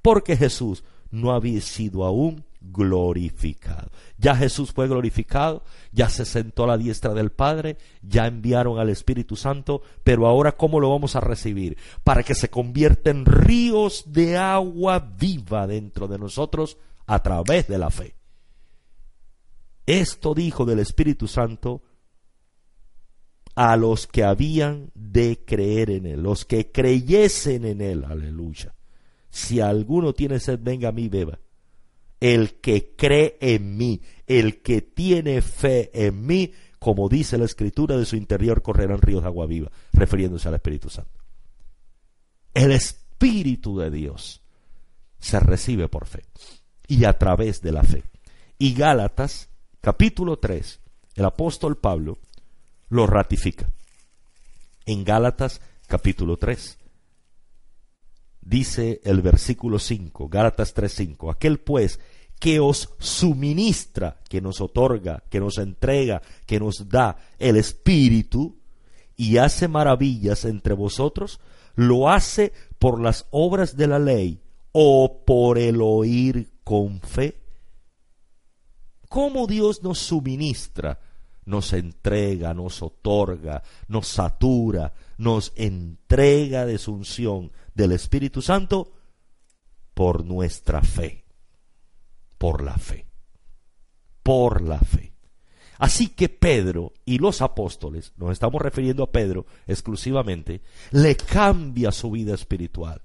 porque 0.00 0.38
Jesús 0.38 0.84
no 1.10 1.32
había 1.32 1.60
sido 1.60 2.06
aún 2.06 2.46
glorificado. 2.62 3.90
Ya 4.16 4.34
Jesús 4.34 4.72
fue 4.72 4.88
glorificado, 4.88 5.64
ya 5.92 6.08
se 6.08 6.24
sentó 6.24 6.64
a 6.64 6.68
la 6.68 6.78
diestra 6.78 7.12
del 7.12 7.30
Padre, 7.30 7.76
ya 8.00 8.26
enviaron 8.26 8.78
al 8.78 8.88
Espíritu 8.88 9.36
Santo, 9.36 9.82
pero 10.02 10.26
ahora 10.26 10.52
¿cómo 10.52 10.80
lo 10.80 10.88
vamos 10.88 11.14
a 11.14 11.20
recibir? 11.20 11.76
Para 12.04 12.22
que 12.22 12.34
se 12.34 12.48
convierta 12.48 13.10
en 13.10 13.26
ríos 13.26 14.04
de 14.06 14.38
agua 14.38 14.98
viva 14.98 15.66
dentro 15.66 16.08
de 16.08 16.18
nosotros 16.18 16.78
a 17.06 17.22
través 17.22 17.68
de 17.68 17.76
la 17.76 17.90
fe. 17.90 18.14
Esto 19.84 20.32
dijo 20.32 20.64
del 20.64 20.78
Espíritu 20.78 21.28
Santo 21.28 21.82
a 23.60 23.76
los 23.76 24.06
que 24.06 24.22
habían 24.22 24.92
de 24.94 25.42
creer 25.44 25.90
en 25.90 26.06
Él, 26.06 26.22
los 26.22 26.44
que 26.44 26.70
creyesen 26.70 27.64
en 27.64 27.80
Él, 27.80 28.04
aleluya. 28.04 28.72
Si 29.30 29.58
alguno 29.58 30.12
tiene 30.12 30.38
sed, 30.38 30.60
venga 30.62 30.90
a 30.90 30.92
mí, 30.92 31.08
beba. 31.08 31.40
El 32.20 32.60
que 32.60 32.94
cree 32.94 33.36
en 33.40 33.76
mí, 33.76 34.00
el 34.28 34.62
que 34.62 34.80
tiene 34.80 35.42
fe 35.42 35.90
en 35.92 36.24
mí, 36.24 36.52
como 36.78 37.08
dice 37.08 37.36
la 37.36 37.46
Escritura, 37.46 37.96
de 37.96 38.04
su 38.04 38.14
interior 38.14 38.62
correrán 38.62 39.02
ríos 39.02 39.22
de 39.22 39.26
agua 39.26 39.46
viva, 39.46 39.72
refiriéndose 39.92 40.46
al 40.46 40.54
Espíritu 40.54 40.88
Santo. 40.88 41.18
El 42.54 42.70
Espíritu 42.70 43.76
de 43.76 43.90
Dios 43.90 44.40
se 45.18 45.40
recibe 45.40 45.88
por 45.88 46.06
fe 46.06 46.22
y 46.86 47.06
a 47.06 47.18
través 47.18 47.60
de 47.60 47.72
la 47.72 47.82
fe. 47.82 48.04
Y 48.56 48.74
Gálatas 48.74 49.48
capítulo 49.80 50.38
3, 50.38 50.78
el 51.16 51.24
apóstol 51.24 51.76
Pablo 51.76 52.18
lo 52.88 53.06
ratifica. 53.06 53.70
En 54.86 55.04
Gálatas 55.04 55.60
capítulo 55.86 56.36
3 56.36 56.78
dice 58.40 59.00
el 59.04 59.20
versículo 59.20 59.78
5, 59.78 60.28
Gálatas 60.28 60.74
3:5, 60.74 61.30
aquel 61.30 61.58
pues 61.58 62.00
que 62.38 62.60
os 62.60 62.94
suministra, 62.98 64.20
que 64.28 64.40
nos 64.40 64.60
otorga, 64.60 65.24
que 65.28 65.40
nos 65.40 65.58
entrega, 65.58 66.22
que 66.46 66.60
nos 66.60 66.88
da 66.88 67.16
el 67.38 67.56
Espíritu 67.56 68.56
y 69.16 69.38
hace 69.38 69.66
maravillas 69.68 70.44
entre 70.44 70.74
vosotros, 70.74 71.40
lo 71.74 72.08
hace 72.08 72.52
por 72.78 73.00
las 73.00 73.26
obras 73.30 73.76
de 73.76 73.86
la 73.88 73.98
ley 73.98 74.40
o 74.72 75.24
por 75.24 75.58
el 75.58 75.82
oír 75.82 76.48
con 76.62 77.00
fe 77.00 77.38
cómo 79.08 79.46
Dios 79.46 79.82
nos 79.82 79.98
suministra, 79.98 81.00
nos 81.48 81.72
entrega, 81.72 82.54
nos 82.54 82.82
otorga, 82.82 83.62
nos 83.88 84.06
satura, 84.06 84.92
nos 85.16 85.52
entrega 85.56 86.66
de 86.66 86.78
su 86.78 86.92
unción 86.92 87.50
del 87.74 87.92
Espíritu 87.92 88.42
Santo 88.42 88.92
por 89.94 90.24
nuestra 90.24 90.82
fe, 90.82 91.24
por 92.36 92.62
la 92.62 92.76
fe, 92.76 93.06
por 94.22 94.60
la 94.62 94.78
fe. 94.78 95.14
Así 95.78 96.08
que 96.08 96.28
Pedro 96.28 96.92
y 97.04 97.18
los 97.18 97.40
apóstoles, 97.40 98.12
nos 98.16 98.32
estamos 98.32 98.60
refiriendo 98.60 99.02
a 99.02 99.10
Pedro 99.10 99.46
exclusivamente, 99.66 100.60
le 100.90 101.16
cambia 101.16 101.92
su 101.92 102.10
vida 102.10 102.34
espiritual 102.34 103.00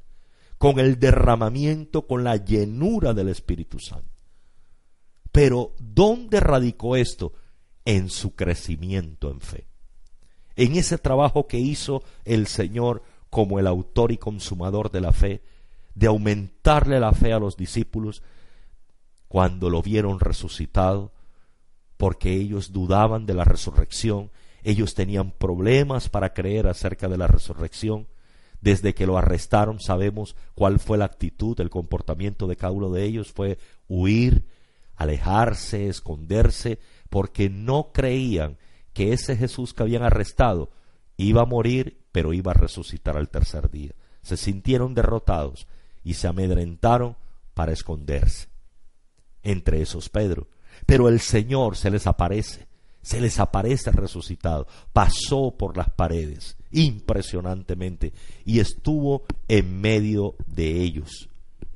con 0.58 0.80
el 0.80 1.00
derramamiento, 1.00 2.08
con 2.08 2.24
la 2.24 2.36
llenura 2.38 3.14
del 3.14 3.30
Espíritu 3.30 3.80
Santo. 3.80 4.10
Pero 5.32 5.76
¿dónde 5.80 6.39
radicó 6.39 6.96
esto? 6.96 7.34
En 7.86 8.10
su 8.10 8.36
crecimiento 8.36 9.30
en 9.30 9.42
fe. 9.42 9.68
En 10.56 10.76
ese 10.76 10.98
trabajo 10.98 11.48
que 11.48 11.60
hizo 11.60 12.04
el 12.26 12.48
Señor 12.48 13.04
como 13.30 13.60
el 13.60 13.68
autor 13.68 14.12
y 14.12 14.18
consumador 14.18 14.92
de 14.92 15.02
la 15.02 15.12
fe, 15.12 15.42
de 15.96 16.08
aumentarle 16.08 17.00
la 17.00 17.14
fe 17.14 17.34
a 17.34 17.40
los 17.40 17.58
discípulos 17.58 18.22
cuando 19.28 19.70
lo 19.70 19.82
vieron 19.82 20.20
resucitado, 20.20 21.12
porque 21.98 22.34
ellos 22.34 22.72
dudaban 22.72 23.26
de 23.26 23.34
la 23.34 23.44
resurrección, 23.44 24.32
ellos 24.64 24.94
tenían 24.94 25.32
problemas 25.32 26.10
para 26.10 26.34
creer 26.34 26.68
acerca 26.68 27.08
de 27.08 27.18
la 27.18 27.28
resurrección. 27.28 28.08
Desde 28.62 28.94
que 28.94 29.06
lo 29.06 29.18
arrestaron 29.18 29.80
sabemos 29.80 30.36
cuál 30.56 30.80
fue 30.80 30.98
la 30.98 31.06
actitud, 31.06 31.60
el 31.60 31.70
comportamiento 31.70 32.48
de 32.48 32.56
cada 32.56 32.72
uno 32.72 32.90
de 32.92 33.04
ellos, 33.04 33.32
fue 33.32 33.58
huir, 33.88 34.46
alejarse, 34.96 35.88
esconderse, 35.88 36.80
porque 37.14 37.47
no 37.47 37.91
creían 37.93 38.57
que 38.91 39.14
ese 39.14 39.38
Jesús 39.38 39.76
que 39.76 39.84
habían 39.84 40.01
arrestado 40.01 40.72
iba 41.16 41.43
a 41.43 41.45
morir, 41.45 42.01
pero 42.11 42.34
iba 42.34 42.53
a 42.53 42.55
resucitar 42.55 43.18
al 43.18 43.30
tercer 43.30 43.70
día. 43.70 43.91
Se 44.24 44.36
sintieron 44.36 44.95
derrotados 44.95 45.68
y 46.03 46.16
se 46.16 46.28
amedrentaron 46.28 47.16
para 47.53 47.72
esconderse. 47.72 48.47
Entre 49.43 49.80
esos 49.84 50.09
Pedro. 50.09 50.47
Pero 50.88 51.07
el 51.07 51.20
Señor 51.20 51.78
se 51.78 51.91
les 51.91 52.07
aparece, 52.07 52.68
se 53.03 53.22
les 53.22 53.39
aparece 53.39 53.91
resucitado, 53.91 54.66
pasó 54.91 55.55
por 55.55 55.78
las 55.78 55.91
paredes 55.91 56.57
impresionantemente 56.72 58.11
y 58.43 58.59
estuvo 58.59 59.22
en 59.47 59.82
medio 59.82 60.34
de 60.47 60.82
ellos. 60.82 61.30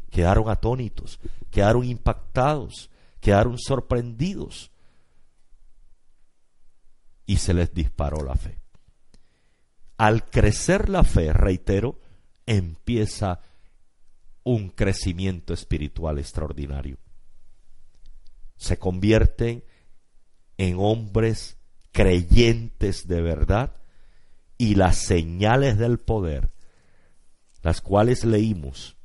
Quedaron 0.09 0.49
atónitos, 0.49 1.19
quedaron 1.51 1.83
impactados, 1.83 2.89
quedaron 3.19 3.59
sorprendidos 3.59 4.71
y 7.27 7.37
se 7.37 7.53
les 7.53 7.71
disparó 7.73 8.23
la 8.23 8.35
fe. 8.35 8.57
Al 9.97 10.27
crecer 10.29 10.89
la 10.89 11.03
fe, 11.03 11.33
reitero, 11.33 11.99
empieza 12.45 13.41
un 14.43 14.69
crecimiento 14.69 15.53
espiritual 15.53 16.17
extraordinario. 16.17 16.97
Se 18.55 18.77
convierten 18.77 19.63
en 20.57 20.77
hombres 20.79 21.57
creyentes 21.91 23.07
de 23.07 23.21
verdad 23.21 23.73
y 24.57 24.75
las 24.75 24.97
señales 24.97 25.77
del 25.77 25.99
poder, 25.99 26.49
las 27.61 27.81
cuales 27.81 28.23
leímos 28.23 28.95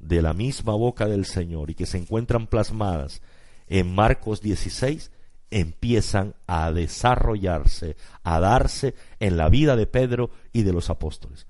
de 0.00 0.20
la 0.20 0.32
misma 0.32 0.74
boca 0.74 1.06
del 1.06 1.26
Señor 1.26 1.70
y 1.70 1.74
que 1.74 1.86
se 1.86 1.98
encuentran 1.98 2.46
plasmadas 2.48 3.22
en 3.68 3.94
Marcos 3.94 4.40
16 4.40 5.12
empiezan 5.50 6.34
a 6.46 6.72
desarrollarse, 6.72 7.96
a 8.22 8.40
darse 8.40 8.94
en 9.20 9.36
la 9.36 9.48
vida 9.48 9.76
de 9.76 9.86
Pedro 9.86 10.30
y 10.52 10.62
de 10.62 10.72
los 10.72 10.90
apóstoles, 10.90 11.46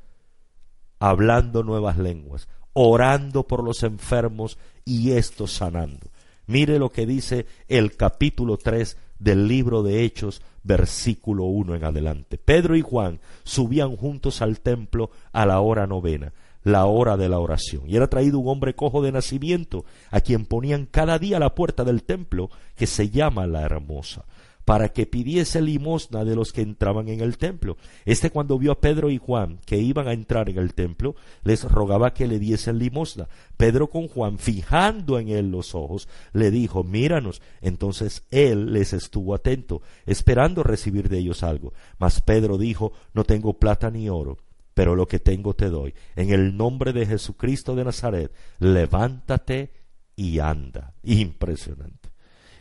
hablando 0.99 1.63
nuevas 1.63 1.99
lenguas, 1.99 2.49
orando 2.73 3.47
por 3.47 3.65
los 3.65 3.83
enfermos 3.83 4.59
y 4.85 5.13
estos 5.13 5.53
sanando. 5.53 6.11
Mire 6.47 6.79
lo 6.79 6.91
que 6.91 7.07
dice 7.07 7.47
el 7.69 7.97
capítulo 7.97 8.57
3 8.57 8.97
del 9.19 9.49
libro 9.49 9.83
de 9.83 10.05
Hechos, 10.05 10.41
versículo 10.63 11.45
1 11.45 11.75
en 11.75 11.85
adelante. 11.85 12.39
Pedro 12.39 12.77
y 12.77 12.83
Juan 12.83 13.21
subían 13.43 13.97
juntos 13.97 14.43
al 14.43 14.61
templo 14.61 15.11
a 15.33 15.45
la 15.45 15.61
hora 15.61 15.87
novena, 15.87 16.33
la 16.63 16.87
hora 16.87 17.17
de 17.17 17.29
la 17.29 17.39
oración. 17.39 17.83
Y 17.87 17.97
era 17.97 18.09
traído 18.09 18.39
un 18.39 18.49
hombre 18.49 18.75
cojo 18.75 19.03
de 19.03 19.13
nacimiento, 19.13 19.85
a 20.11 20.21
quien 20.21 20.47
ponían 20.47 20.87
cada 20.87 21.19
día 21.19 21.37
a 21.37 21.41
la 21.41 21.55
puerta 21.55 21.85
del 21.85 22.03
templo, 22.03 22.51
que 22.77 22.87
se 22.87 23.11
llama 23.11 23.47
la 23.47 23.63
hermosa 23.63 24.25
para 24.69 24.91
que 24.91 25.07
pidiese 25.07 25.63
limosna 25.63 26.27
de 26.27 26.37
los 26.37 26.53
que 26.53 26.61
entraban 26.61 27.09
en 27.09 27.23
el 27.23 27.39
templo. 27.39 27.79
Este 28.05 28.29
cuando 28.29 28.59
vio 28.59 28.73
a 28.73 28.81
Pedro 28.83 29.09
y 29.09 29.17
Juan 29.17 29.61
que 29.65 29.79
iban 29.79 30.09
a 30.09 30.13
entrar 30.13 30.51
en 30.51 30.59
el 30.59 30.75
templo, 30.75 31.15
les 31.43 31.65
rogaba 31.65 32.13
que 32.13 32.27
le 32.27 32.39
diesen 32.39 32.79
limosna. 32.79 33.29
Pedro 33.57 33.89
con 33.89 34.09
Juan, 34.09 34.39
fijando 34.39 35.19
en 35.19 35.31
él 35.31 35.51
los 35.51 35.75
ojos, 35.75 36.07
le 36.35 36.51
dijo, 36.51 36.85
míranos. 36.85 37.41
Entonces 37.63 38.25
él 38.31 38.75
les 38.75 38.93
estuvo 38.93 39.35
atento, 39.35 39.81
esperando 40.05 40.63
recibir 40.63 41.09
de 41.09 41.17
ellos 41.17 41.43
algo. 41.43 41.73
Mas 41.99 42.21
Pedro 42.21 42.59
dijo, 42.59 42.93
no 43.15 43.25
tengo 43.25 43.55
plata 43.55 43.91
ni 43.91 44.11
oro 44.11 44.37
pero 44.79 44.95
lo 44.95 45.09
que 45.09 45.19
tengo 45.19 45.55
te 45.55 45.71
doy. 45.71 45.93
En 46.15 46.31
el 46.31 46.57
nombre 46.57 46.93
de 46.93 47.05
Jesucristo 47.05 47.75
de 47.75 47.83
Nazaret, 47.83 48.33
levántate 48.61 49.73
y 50.15 50.39
anda. 50.39 50.95
Impresionante 51.03 52.11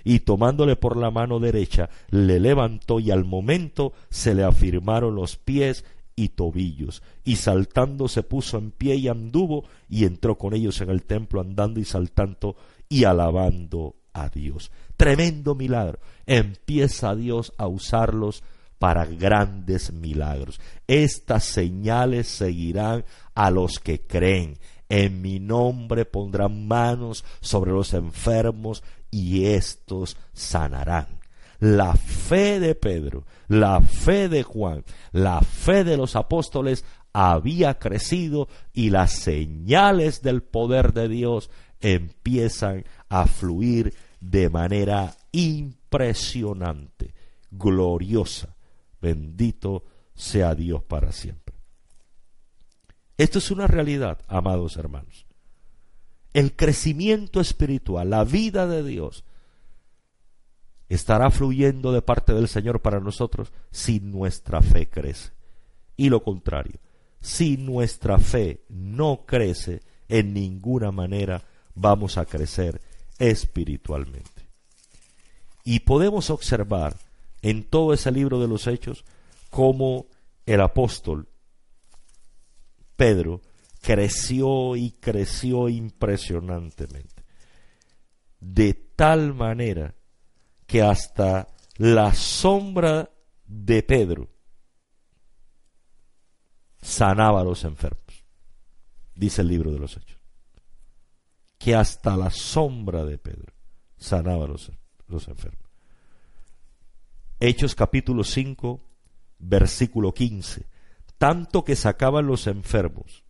y 0.04 0.22
tomándole 0.22 0.78
por 0.78 0.98
la 0.98 1.12
mano 1.12 1.40
derecha 1.40 1.92
le 2.10 2.40
levantó 2.40 3.00
y 3.00 3.12
al 3.12 3.24
momento 3.24 3.94
se 4.10 4.34
le 4.34 4.44
afirmaron 4.44 5.14
los 5.14 5.36
pies 5.36 5.86
y 6.16 6.30
tobillos, 6.30 7.04
y 7.24 7.36
saltando 7.36 8.08
se 8.08 8.24
puso 8.24 8.58
en 8.58 8.72
pie 8.72 8.96
y 8.96 9.10
anduvo, 9.10 9.66
y 9.88 10.06
entró 10.06 10.40
con 10.40 10.56
ellos 10.56 10.82
en 10.82 10.90
el 10.90 11.04
templo 11.04 11.42
andando 11.42 11.80
y 11.80 11.86
saltando 11.86 12.56
y 12.90 13.04
alabando 13.04 13.96
a 14.14 14.30
Dios. 14.30 14.72
Tremendo 14.96 15.54
milagro. 15.54 16.00
Empieza 16.26 17.14
Dios 17.14 17.54
a 17.60 17.68
usarlos 17.68 18.42
para 18.80 19.06
grandes 19.06 19.92
milagros. 19.92 20.60
Estas 20.88 21.44
señales 21.44 22.28
seguirán 22.28 23.06
a 23.36 23.52
los 23.52 23.80
que 23.80 24.02
creen. 24.02 24.58
En 24.90 25.22
mi 25.22 25.40
nombre 25.40 26.06
pondrán 26.06 26.68
manos 26.68 27.26
sobre 27.42 27.72
los 27.72 27.94
enfermos 27.94 28.84
y 29.12 29.46
éstos 29.46 30.18
sanarán. 30.34 31.08
La 31.60 31.96
fe 31.96 32.60
de 32.60 32.76
Pedro, 32.76 33.26
la 33.48 33.82
fe 33.82 34.30
de 34.30 34.44
Juan, 34.44 34.84
la 35.12 35.42
fe 35.42 35.84
de 35.84 35.98
los 35.98 36.16
apóstoles 36.16 36.86
había 37.14 37.80
crecido 37.80 38.48
y 38.74 38.92
las 38.92 39.12
señales 39.14 40.22
del 40.22 40.44
poder 40.44 40.94
de 40.94 41.10
Dios 41.10 41.50
empiezan 41.80 42.86
a 43.10 43.26
fluir 43.26 43.96
de 44.20 44.50
manera 44.50 45.16
impresionante, 45.32 47.16
gloriosa. 47.50 48.57
Bendito 49.02 49.84
sea 50.16 50.56
Dios 50.56 50.84
para 50.84 51.12
siempre. 51.12 51.56
Esto 53.18 53.40
es 53.40 53.52
una 53.52 53.68
realidad, 53.68 54.20
amados 54.28 54.78
hermanos 54.78 55.28
el 56.38 56.56
crecimiento 56.56 57.42
espiritual, 57.42 58.12
la 58.12 58.24
vida 58.24 58.68
de 58.68 58.84
Dios, 58.84 59.24
estará 60.88 61.32
fluyendo 61.32 61.92
de 61.92 62.04
parte 62.04 62.32
del 62.32 62.48
Señor 62.48 62.82
para 62.84 63.00
nosotros 63.00 63.52
si 63.72 64.00
nuestra 64.02 64.62
fe 64.62 64.88
crece. 64.88 65.32
Y 65.96 66.10
lo 66.10 66.22
contrario, 66.22 66.80
si 67.20 67.58
nuestra 67.58 68.20
fe 68.20 68.62
no 68.70 69.24
crece, 69.26 69.82
en 70.10 70.36
ninguna 70.36 70.92
manera 70.92 71.44
vamos 71.74 72.20
a 72.20 72.26
crecer 72.26 72.82
espiritualmente. 73.18 74.48
Y 75.64 75.80
podemos 75.80 76.30
observar 76.30 76.98
en 77.50 77.64
todo 77.64 77.94
ese 77.94 78.12
libro 78.12 78.42
de 78.42 78.48
los 78.50 78.68
hechos 78.68 79.06
cómo 79.50 80.08
el 80.46 80.60
apóstol 80.60 81.30
Pedro 82.98 83.42
creció 83.82 84.76
y 84.76 84.92
creció 84.92 85.70
impresionantemente. 85.70 87.24
De 88.42 88.74
tal 88.74 89.34
manera 89.34 89.96
que 90.66 90.82
hasta 90.82 91.48
la 91.78 92.14
sombra 92.14 93.10
de 93.46 93.82
Pedro 93.82 94.28
sanaba 96.82 97.42
a 97.42 97.46
los 97.46 97.64
enfermos, 97.64 98.26
dice 99.16 99.42
el 99.42 99.48
libro 99.48 99.72
de 99.72 99.80
los 99.80 99.96
Hechos. 99.96 100.20
Que 101.58 101.76
hasta 101.76 102.18
la 102.18 102.30
sombra 102.30 103.06
de 103.06 103.18
Pedro 103.18 103.54
sanaba 103.96 104.46
a 104.46 104.48
los, 104.48 104.70
los 105.08 105.28
enfermos. 105.30 105.67
Hechos 107.40 107.76
capítulo 107.76 108.24
5, 108.24 108.82
versículo 109.38 110.14
15. 110.14 110.66
Tanto 111.20 111.64
que 111.64 111.76
sacaban 111.76 112.26
los 112.26 112.48
enfermos 112.48 113.24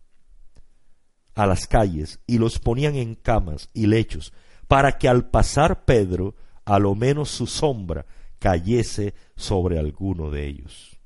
a 1.34 1.46
las 1.46 1.66
calles 1.66 2.18
y 2.26 2.38
los 2.38 2.58
ponían 2.58 2.96
en 2.96 3.14
camas 3.14 3.68
y 3.72 3.86
lechos, 3.86 4.32
para 4.66 4.98
que 4.98 5.08
al 5.08 5.28
pasar 5.28 5.84
Pedro, 5.84 6.34
a 6.64 6.78
lo 6.78 6.94
menos 6.94 7.30
su 7.30 7.46
sombra 7.46 8.06
cayese 8.38 9.14
sobre 9.36 9.78
alguno 9.78 10.30
de 10.30 10.46
ellos. 10.46 10.98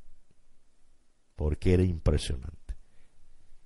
Porque 1.36 1.74
era 1.74 1.82
impresionante. 1.82 2.76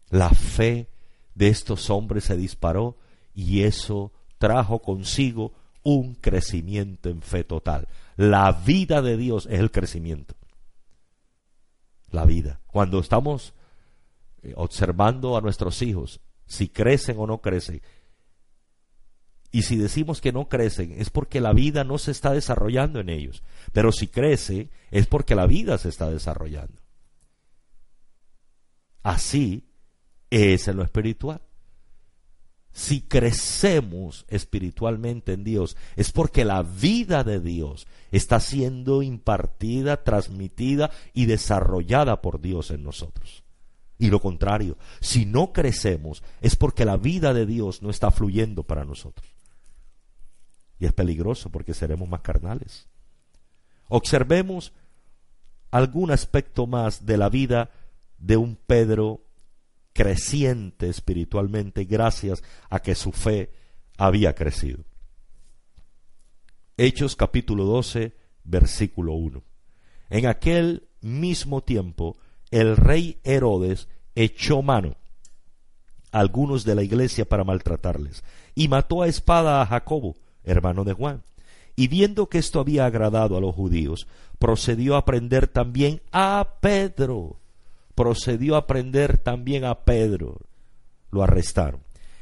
La 0.09 0.30
fe 0.30 0.89
de 1.34 1.49
estos 1.49 1.91
hombres 1.91 2.24
se 2.24 2.37
disparó 2.37 2.97
y 3.34 3.62
eso 3.62 4.12
trajo 4.39 4.80
consigo 4.80 5.53
un 5.82 6.14
crecimiento 6.14 7.11
en 7.11 7.22
fe 7.22 7.45
total. 7.45 7.87
La 8.17 8.53
vida 8.53 9.03
de 9.03 9.17
Dios 9.17 9.47
es 9.47 9.61
el 9.61 9.71
crecimiento. 9.71 10.35
La 12.11 12.25
vida. 12.25 12.61
Cuando 12.67 12.99
estamos 12.99 13.55
eh, 14.43 14.55
observando 14.57 15.37
a 15.37 15.41
nuestros 15.41 15.83
hijos, 15.83 16.21
si 16.47 16.69
crecen 16.69 17.17
o 17.19 17.27
no 17.27 17.41
crecen. 17.41 17.83
Y 19.53 19.62
si 19.62 19.77
decimos 19.77 20.21
que 20.21 20.33
no 20.33 20.49
crecen 20.49 20.93
es 20.93 21.11
porque 21.11 21.41
la 21.41 21.53
vida 21.53 21.85
no 21.85 21.99
se 21.99 22.11
está 22.11 22.33
desarrollando 22.33 23.01
en 23.01 23.09
ellos. 23.09 23.43
Pero 23.73 23.93
si 23.93 24.09
crece 24.09 24.71
es 24.91 25.07
porque 25.07 25.35
la 25.35 25.47
vida 25.47 25.79
se 25.79 25.89
está 25.89 26.11
desarrollando. 26.11 26.81
Así 29.03 29.69
es 30.31 30.69
en 30.69 30.77
lo 30.77 30.83
espiritual. 30.83 31.46
Si 32.77 33.01
crecemos 33.01 34.27
espiritualmente 34.29 35.33
en 35.33 35.45
Dios 35.45 35.79
es 35.97 36.12
porque 36.12 36.45
la 36.45 36.62
vida 36.62 37.24
de 37.24 37.41
Dios 37.41 37.87
está 38.12 38.39
siendo 38.39 39.03
impartida, 39.03 40.05
transmitida 40.05 40.91
y 41.14 41.24
desarrollada 41.24 42.20
por 42.20 42.39
Dios 42.43 42.70
en 42.70 42.83
nosotros. 42.83 43.45
Y 43.99 44.11
lo 44.11 44.20
contrario, 44.20 44.77
si 45.01 45.24
no 45.24 45.55
crecemos 45.55 46.22
es 46.43 46.55
porque 46.55 46.85
la 46.85 46.99
vida 46.99 47.33
de 47.33 47.47
Dios 47.47 47.81
no 47.81 47.89
está 47.89 48.11
fluyendo 48.11 48.62
para 48.62 48.85
nosotros. 48.85 49.27
Y 50.79 50.85
es 50.85 50.93
peligroso 50.93 51.49
porque 51.49 51.72
seremos 51.72 52.07
más 52.11 52.20
carnales. 52.20 52.89
Observemos 53.89 54.74
algún 55.70 56.11
aspecto 56.11 56.66
más 56.66 57.07
de 57.07 57.16
la 57.16 57.31
vida 57.31 57.70
de 58.18 58.37
un 58.37 58.55
Pedro 58.55 59.22
creciente 59.97 60.91
espiritualmente 60.91 61.85
gracias 61.85 62.45
a 62.69 62.81
que 62.81 62.95
su 62.95 63.13
fe 63.13 63.51
había 63.97 64.35
crecido. 64.35 64.85
Hechos 66.77 67.17
capítulo 67.17 67.65
12, 67.65 68.15
versículo 68.45 69.15
1. 69.15 69.43
En 70.11 70.27
aquel 70.27 70.87
mismo 71.01 71.63
tiempo 71.63 72.19
el 72.51 72.77
rey 72.77 73.21
Herodes 73.25 73.89
echó 74.15 74.61
mano 74.61 74.97
a 76.13 76.21
algunos 76.21 76.65
de 76.65 76.75
la 76.75 76.83
iglesia 76.83 77.25
para 77.25 77.45
maltratarles, 77.45 78.23
y 78.55 78.69
mató 78.69 79.01
a 79.01 79.09
espada 79.09 79.63
a 79.63 79.67
Jacobo, 79.67 80.17
hermano 80.45 80.85
de 80.85 80.93
Juan. 80.93 81.23
Y 81.75 81.89
viendo 81.89 82.29
que 82.29 82.37
esto 82.37 82.61
había 82.61 82.85
agradado 82.85 83.37
a 83.37 83.41
los 83.41 83.55
judíos, 83.55 84.07
procedió 84.39 84.97
a 84.97 85.07
prender 85.07 85.49
también 85.49 86.03
a 86.13 86.57
Pedro. 86.61 87.39
Procedió 87.97 88.55
a 88.55 88.69
prender 88.69 89.19
también 89.19 89.65
a 89.65 89.81
Pedro. 89.81 90.39
Lo 91.11 91.25
arrestaron. 91.25 91.81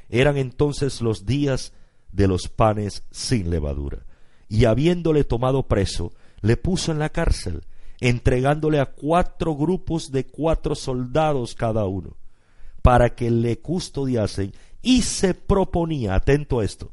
Eran 0.09 0.39
entonces 0.39 1.03
los 1.03 1.27
días 1.27 1.75
de 2.13 2.29
los 2.29 2.49
panes 2.49 3.03
sin 3.11 3.51
levadura. 3.51 4.07
Y 4.49 4.65
habiéndole 4.65 5.25
tomado 5.25 5.65
preso, 5.65 6.13
le 6.41 6.57
puso 6.57 6.93
en 6.93 6.99
la 6.99 7.11
cárcel 7.11 7.65
entregándole 8.01 8.81
a 8.81 8.87
cuatro 8.87 9.57
grupos 9.57 10.11
de 10.11 10.27
cuatro 10.27 10.75
soldados 10.75 11.55
cada 11.55 11.87
uno, 11.87 12.17
para 12.83 13.15
que 13.15 13.31
le 13.31 13.61
custodiasen, 13.61 14.53
y 14.83 15.03
se 15.03 15.33
proponía, 15.33 16.15
atento 16.15 16.61
a 16.61 16.65
esto, 16.65 16.93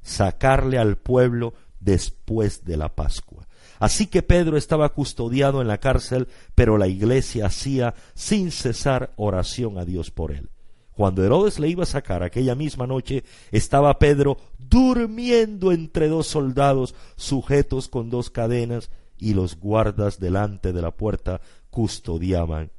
sacarle 0.00 0.78
al 0.78 0.96
pueblo 0.96 1.52
después 1.78 2.64
de 2.64 2.78
la 2.78 2.88
Pascua. 2.88 3.46
Así 3.80 4.06
que 4.06 4.22
Pedro 4.22 4.56
estaba 4.58 4.90
custodiado 4.90 5.62
en 5.62 5.66
la 5.66 5.78
cárcel, 5.78 6.28
pero 6.54 6.78
la 6.78 6.86
iglesia 6.86 7.46
hacía 7.46 7.94
sin 8.14 8.52
cesar 8.52 9.12
oración 9.16 9.78
a 9.78 9.86
Dios 9.86 10.10
por 10.10 10.32
él. 10.32 10.50
Cuando 10.92 11.24
Herodes 11.24 11.58
le 11.58 11.68
iba 11.68 11.84
a 11.84 11.86
sacar 11.86 12.22
aquella 12.22 12.54
misma 12.54 12.86
noche, 12.86 13.24
estaba 13.50 13.98
Pedro 13.98 14.36
durmiendo 14.58 15.72
entre 15.72 16.08
dos 16.08 16.26
soldados 16.26 16.94
sujetos 17.16 17.88
con 17.88 18.10
dos 18.10 18.28
cadenas 18.28 18.90
y 19.16 19.32
los 19.32 19.58
guardas 19.58 20.20
delante 20.20 20.74
de 20.74 20.82
la 20.82 20.90
puerta 20.90 21.40
custodiaban 21.70 22.70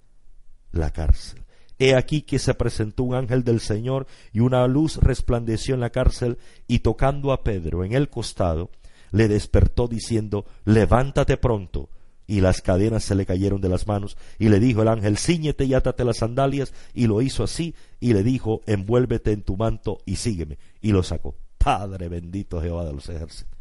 la 0.72 0.91
cárcel. 0.91 1.41
He 1.80 1.95
aquí 1.95 2.22
que 2.22 2.38
se 2.38 2.54
presentó 2.54 3.02
un 3.02 3.16
ángel 3.16 3.43
del 3.43 3.60
Señor 3.60 4.06
y 4.32 4.41
una 4.41 4.68
luz 4.68 4.97
resplandeció 4.97 5.74
en 5.74 5.82
la 5.82 5.89
cárcel 5.89 6.38
y 6.68 6.80
tocando 6.80 7.32
a 7.32 7.43
Pedro 7.43 7.84
en 7.84 7.93
el 7.93 8.08
costado, 8.08 8.70
le 9.12 9.28
despertó 9.28 9.88
diciendo, 9.88 10.45
levántate 10.66 11.38
pronto. 11.38 11.89
Y 12.28 12.39
las 12.39 12.62
cadenas 12.62 13.03
se 13.03 13.16
le 13.16 13.26
cayeron 13.26 13.59
de 13.59 13.68
las 13.68 13.88
manos, 13.88 14.16
y 14.39 14.47
le 14.47 14.59
dijo 14.59 14.82
el 14.82 14.88
ángel, 14.88 15.18
ciñete 15.18 15.66
y 15.66 15.74
átate 15.74 16.05
las 16.05 16.18
sandalias, 16.18 16.74
y 16.93 17.07
lo 17.07 17.22
hizo 17.22 17.43
así, 17.43 17.76
y 17.99 18.14
le 18.14 18.24
dijo, 18.24 18.62
envuélvete 18.68 19.34
en 19.34 19.41
tu 19.41 19.57
manto 19.57 19.97
y 20.05 20.16
sígueme, 20.16 20.57
y 20.82 20.91
lo 20.91 21.03
sacó. 21.03 21.36
Padre 21.57 22.07
bendito 22.07 22.62
Jehová 22.62 22.86
de 22.86 22.93
los 22.93 23.09
ejércitos. 23.09 23.51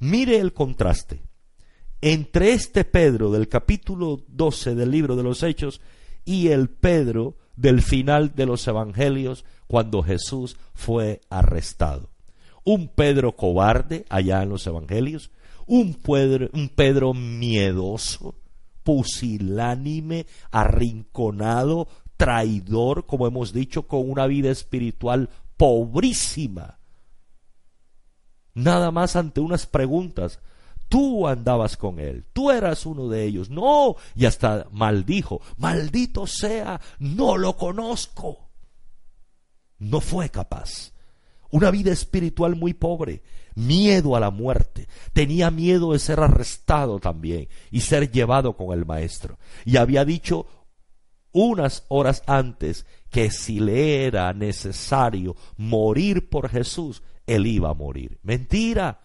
Mire 0.00 0.38
el 0.38 0.52
contraste 0.52 1.20
entre 2.00 2.52
este 2.52 2.84
Pedro 2.84 3.30
del 3.30 3.46
capítulo 3.46 4.24
12 4.26 4.74
del 4.74 4.90
libro 4.90 5.14
de 5.14 5.22
los 5.22 5.42
Hechos 5.42 5.80
y 6.24 6.48
el 6.48 6.68
Pedro 6.68 7.36
del 7.56 7.82
final 7.82 8.34
de 8.34 8.46
los 8.46 8.66
Evangelios 8.66 9.44
cuando 9.68 10.02
Jesús 10.02 10.56
fue 10.74 11.20
arrestado 11.30 12.11
un 12.64 12.88
Pedro 12.88 13.36
cobarde 13.36 14.04
allá 14.08 14.42
en 14.42 14.50
los 14.50 14.66
evangelios, 14.66 15.30
un 15.66 15.94
Pedro, 15.94 16.48
un 16.52 16.68
Pedro 16.68 17.14
miedoso, 17.14 18.34
pusilánime, 18.82 20.26
arrinconado, 20.50 21.88
traidor, 22.16 23.06
como 23.06 23.26
hemos 23.26 23.52
dicho, 23.52 23.86
con 23.86 24.08
una 24.08 24.26
vida 24.26 24.50
espiritual 24.50 25.30
pobrísima. 25.56 26.78
Nada 28.54 28.90
más 28.90 29.16
ante 29.16 29.40
unas 29.40 29.66
preguntas. 29.66 30.40
Tú 30.88 31.26
andabas 31.26 31.78
con 31.78 31.98
él, 31.98 32.26
tú 32.34 32.50
eras 32.50 32.84
uno 32.84 33.08
de 33.08 33.24
ellos. 33.24 33.48
No, 33.48 33.96
y 34.14 34.26
hasta 34.26 34.66
maldijo, 34.72 35.40
maldito 35.56 36.26
sea, 36.26 36.82
no 36.98 37.38
lo 37.38 37.56
conozco. 37.56 38.50
No 39.78 40.02
fue 40.02 40.28
capaz 40.28 40.92
una 41.52 41.70
vida 41.70 41.92
espiritual 41.92 42.56
muy 42.56 42.74
pobre, 42.74 43.22
miedo 43.54 44.16
a 44.16 44.20
la 44.20 44.30
muerte, 44.30 44.88
tenía 45.12 45.50
miedo 45.50 45.92
de 45.92 45.98
ser 45.98 46.18
arrestado 46.18 46.98
también 46.98 47.48
y 47.70 47.82
ser 47.82 48.10
llevado 48.10 48.56
con 48.56 48.76
el 48.76 48.84
maestro. 48.84 49.38
Y 49.64 49.76
había 49.76 50.04
dicho 50.04 50.46
unas 51.30 51.84
horas 51.88 52.22
antes 52.26 52.86
que 53.10 53.30
si 53.30 53.60
le 53.60 54.06
era 54.06 54.32
necesario 54.32 55.36
morir 55.58 56.28
por 56.30 56.48
Jesús, 56.48 57.02
él 57.26 57.46
iba 57.46 57.70
a 57.70 57.74
morir. 57.74 58.18
Mentira. 58.22 59.00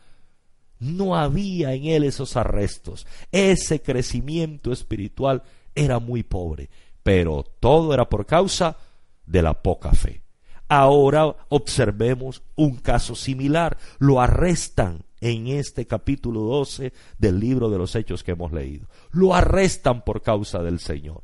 No 0.79 1.15
había 1.15 1.73
en 1.73 1.85
él 1.85 2.03
esos 2.03 2.37
arrestos. 2.37 3.07
Ese 3.31 3.81
crecimiento 3.81 4.71
espiritual 4.71 5.41
era 5.73 5.99
muy 5.99 6.23
pobre, 6.23 6.69
pero 7.01 7.43
todo 7.59 7.93
era 7.93 8.07
por 8.07 8.25
causa 8.25 8.77
de 9.25 9.41
la 9.41 9.61
poca 9.61 9.91
fe. 9.93 10.21
Ahora 10.69 11.35
observemos 11.49 12.43
un 12.55 12.75
caso 12.75 13.15
similar. 13.15 13.77
Lo 13.99 14.19
arrestan 14.19 15.05
en 15.21 15.47
este 15.47 15.87
capítulo 15.87 16.41
12 16.41 16.93
del 17.17 17.39
libro 17.39 17.69
de 17.69 17.77
los 17.77 17.95
Hechos 17.95 18.23
que 18.23 18.31
hemos 18.31 18.51
leído. 18.51 18.87
Lo 19.11 19.33
arrestan 19.33 20.03
por 20.03 20.21
causa 20.21 20.61
del 20.61 20.79
Señor. 20.79 21.23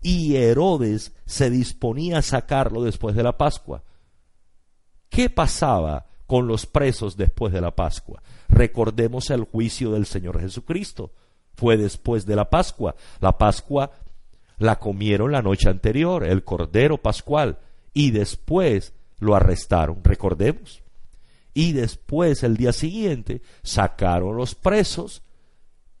Y 0.00 0.36
Herodes 0.36 1.12
se 1.26 1.50
disponía 1.50 2.18
a 2.18 2.22
sacarlo 2.22 2.84
después 2.84 3.16
de 3.16 3.24
la 3.24 3.36
Pascua. 3.36 3.82
¿Qué 5.08 5.28
pasaba 5.28 6.06
con 6.26 6.46
los 6.46 6.66
presos 6.66 7.16
después 7.16 7.52
de 7.52 7.60
la 7.60 7.74
Pascua? 7.74 8.22
Recordemos 8.48 9.30
el 9.30 9.44
juicio 9.44 9.90
del 9.90 10.06
Señor 10.06 10.40
Jesucristo. 10.40 11.12
Fue 11.54 11.76
después 11.76 12.24
de 12.24 12.36
la 12.36 12.48
Pascua. 12.48 12.94
La 13.20 13.36
Pascua 13.36 13.90
la 14.58 14.78
comieron 14.78 15.32
la 15.32 15.42
noche 15.42 15.68
anterior, 15.68 16.24
el 16.24 16.44
Cordero 16.44 16.98
Pascual 16.98 17.58
y 17.98 18.12
después 18.12 18.94
lo 19.18 19.34
arrestaron, 19.34 20.04
recordemos. 20.04 20.84
Y 21.52 21.72
después, 21.72 22.44
el 22.44 22.56
día 22.56 22.72
siguiente, 22.72 23.42
sacaron 23.64 24.36
los 24.36 24.54
presos 24.54 25.24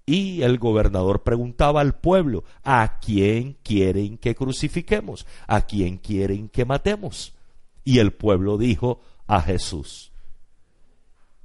y 0.06 0.42
el 0.42 0.60
gobernador 0.60 1.24
preguntaba 1.24 1.80
al 1.80 1.96
pueblo, 1.96 2.44
¿a 2.62 3.00
quién 3.00 3.58
quieren 3.64 4.16
que 4.16 4.36
crucifiquemos? 4.36 5.26
¿A 5.48 5.62
quién 5.62 5.98
quieren 5.98 6.48
que 6.48 6.64
matemos? 6.64 7.34
Y 7.82 7.98
el 7.98 8.12
pueblo 8.12 8.58
dijo, 8.58 9.00
a 9.26 9.42
Jesús. 9.42 10.12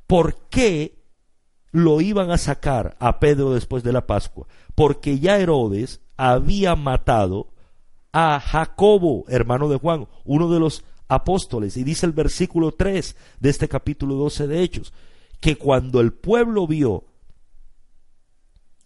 ¿Por 0.05 0.49
qué 0.49 0.99
lo 1.71 1.99
iban 1.99 2.29
a 2.29 2.37
sacar 2.37 2.95
a 2.99 3.19
Pedro 3.19 3.55
después 3.55 3.81
de 3.81 3.91
la 3.91 4.05
Pascua? 4.05 4.45
Porque 4.75 5.17
ya 5.17 5.39
Herodes 5.39 5.99
había 6.15 6.75
matado 6.75 7.52
a 8.13 8.39
Jacobo, 8.39 9.25
hermano 9.27 9.67
de 9.67 9.77
Juan, 9.77 10.07
uno 10.23 10.49
de 10.49 10.59
los 10.59 10.85
apóstoles, 11.07 11.75
y 11.75 11.83
dice 11.83 12.05
el 12.05 12.13
versículo 12.13 12.71
3 12.71 13.15
de 13.39 13.49
este 13.49 13.67
capítulo 13.67 14.15
12 14.15 14.47
de 14.47 14.61
Hechos, 14.61 14.93
que 15.41 15.57
cuando 15.57 15.99
el 15.99 16.13
pueblo 16.13 16.67
vio 16.67 17.05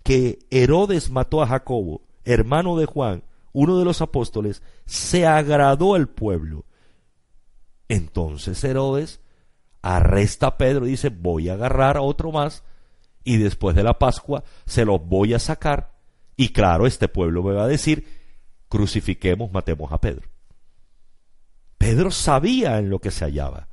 que 0.02 0.40
Herodes 0.50 1.10
mató 1.10 1.42
a 1.42 1.48
Jacobo, 1.48 2.02
hermano 2.24 2.78
de 2.78 2.86
Juan, 2.86 3.24
uno 3.52 3.78
de 3.78 3.86
los 3.86 4.02
apóstoles, 4.02 4.64
se 4.86 5.28
agradó 5.28 5.96
el 5.96 6.08
pueblo. 6.08 6.66
Entonces 7.90 8.64
Herodes 8.64 9.20
arresta 9.82 10.48
a 10.48 10.58
Pedro 10.58 10.88
y 10.88 10.92
dice, 10.92 11.10
voy 11.10 11.50
a 11.50 11.54
agarrar 11.54 11.98
a 11.98 12.02
otro 12.02 12.32
más 12.32 12.64
y 13.24 13.38
después 13.38 13.76
de 13.76 13.84
la 13.84 14.00
Pascua 14.00 14.44
se 14.66 14.86
los 14.86 15.06
voy 15.06 15.34
a 15.34 15.40
sacar. 15.40 15.92
Y 16.38 16.50
claro, 16.50 16.88
este 16.88 17.08
pueblo 17.08 17.44
me 17.44 17.54
va 17.54 17.64
a 17.64 17.68
decir, 17.68 18.16
crucifiquemos, 18.70 19.51
matemos 19.51 19.91
a 19.91 19.99
Pedro. 19.99 20.28
Pedro 21.78 22.11
sabía 22.11 22.80
en 22.80 22.89
lo 22.89 22.99
que 22.99 23.11
se 23.11 23.26
hallaba. 23.26 23.68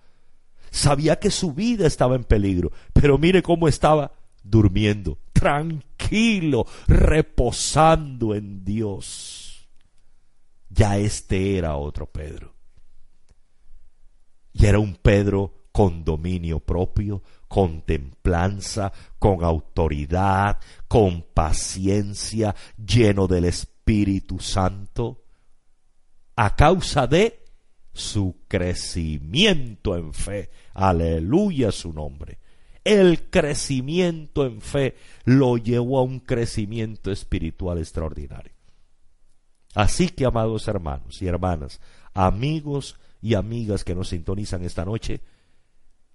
Sabía 0.70 1.18
que 1.18 1.30
su 1.30 1.52
vida 1.52 1.86
estaba 1.86 2.16
en 2.16 2.24
peligro, 2.24 2.72
pero 2.92 3.16
mire 3.16 3.42
cómo 3.42 3.68
estaba 3.68 4.12
durmiendo, 4.42 5.18
tranquilo, 5.32 6.66
reposando 6.86 8.34
en 8.34 8.64
Dios. 8.64 9.68
Ya 10.68 10.98
este 10.98 11.56
era 11.56 11.76
otro 11.76 12.06
Pedro. 12.06 12.52
Y 14.52 14.66
era 14.66 14.78
un 14.78 14.96
Pedro 14.96 15.64
con 15.72 16.04
dominio 16.04 16.60
propio, 16.60 17.22
con 17.48 17.82
templanza, 17.82 18.92
con 19.18 19.44
autoridad, 19.44 20.58
con 20.88 21.22
paciencia, 21.22 22.54
lleno 22.76 23.26
del 23.26 23.46
Espíritu 23.46 23.73
Espíritu 23.84 24.38
Santo 24.38 25.24
a 26.36 26.56
causa 26.56 27.06
de 27.06 27.44
su 27.92 28.38
crecimiento 28.48 29.94
en 29.94 30.14
fe. 30.14 30.48
Aleluya 30.72 31.70
su 31.70 31.92
nombre. 31.92 32.38
El 32.82 33.28
crecimiento 33.28 34.46
en 34.46 34.62
fe 34.62 34.96
lo 35.26 35.58
llevó 35.58 35.98
a 35.98 36.02
un 36.02 36.20
crecimiento 36.20 37.12
espiritual 37.12 37.76
extraordinario. 37.76 38.54
Así 39.74 40.08
que, 40.08 40.24
amados 40.24 40.66
hermanos 40.66 41.20
y 41.20 41.26
hermanas, 41.26 41.78
amigos 42.14 42.98
y 43.20 43.34
amigas 43.34 43.84
que 43.84 43.94
nos 43.94 44.08
sintonizan 44.08 44.64
esta 44.64 44.86
noche, 44.86 45.20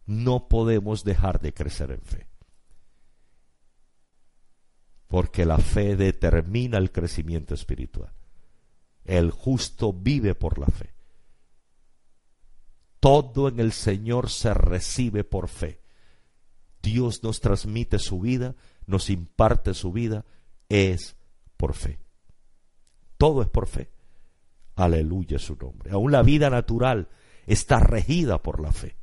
no 0.08 0.48
podemos 0.48 1.04
dejar 1.04 1.40
de 1.40 1.54
crecer 1.54 1.92
en 1.92 2.02
fe 2.02 2.29
porque 5.10 5.44
la 5.44 5.58
fe 5.58 5.96
determina 5.96 6.78
el 6.78 6.92
crecimiento 6.92 7.56
espiritual. 7.56 8.14
El 9.04 9.32
justo 9.32 9.92
vive 9.92 10.36
por 10.36 10.60
la 10.60 10.68
fe. 10.68 10.94
Todo 13.00 13.48
en 13.48 13.60
el 13.60 13.72
Señor 13.72 14.30
se 14.30 14.54
recibe 14.54 15.24
por 15.24 15.48
fe. 15.48 15.82
Dios 16.84 17.24
nos 17.24 17.42
transmite 17.42 17.98
su 17.98 18.20
vida, 18.20 18.56
nos 18.86 19.10
imparte 19.10 19.74
su 19.74 19.92
vida, 19.92 20.26
es 20.70 21.16
por 21.58 21.74
fe. 21.74 22.00
Todo 23.18 23.42
es 23.42 23.50
por 23.50 23.68
fe. 23.68 23.90
Aleluya 24.76 25.40
su 25.40 25.56
nombre. 25.56 25.92
Aún 25.92 26.12
la 26.12 26.22
vida 26.22 26.52
natural 26.52 27.10
está 27.48 27.80
regida 27.80 28.44
por 28.44 28.62
la 28.62 28.72
fe. 28.72 28.96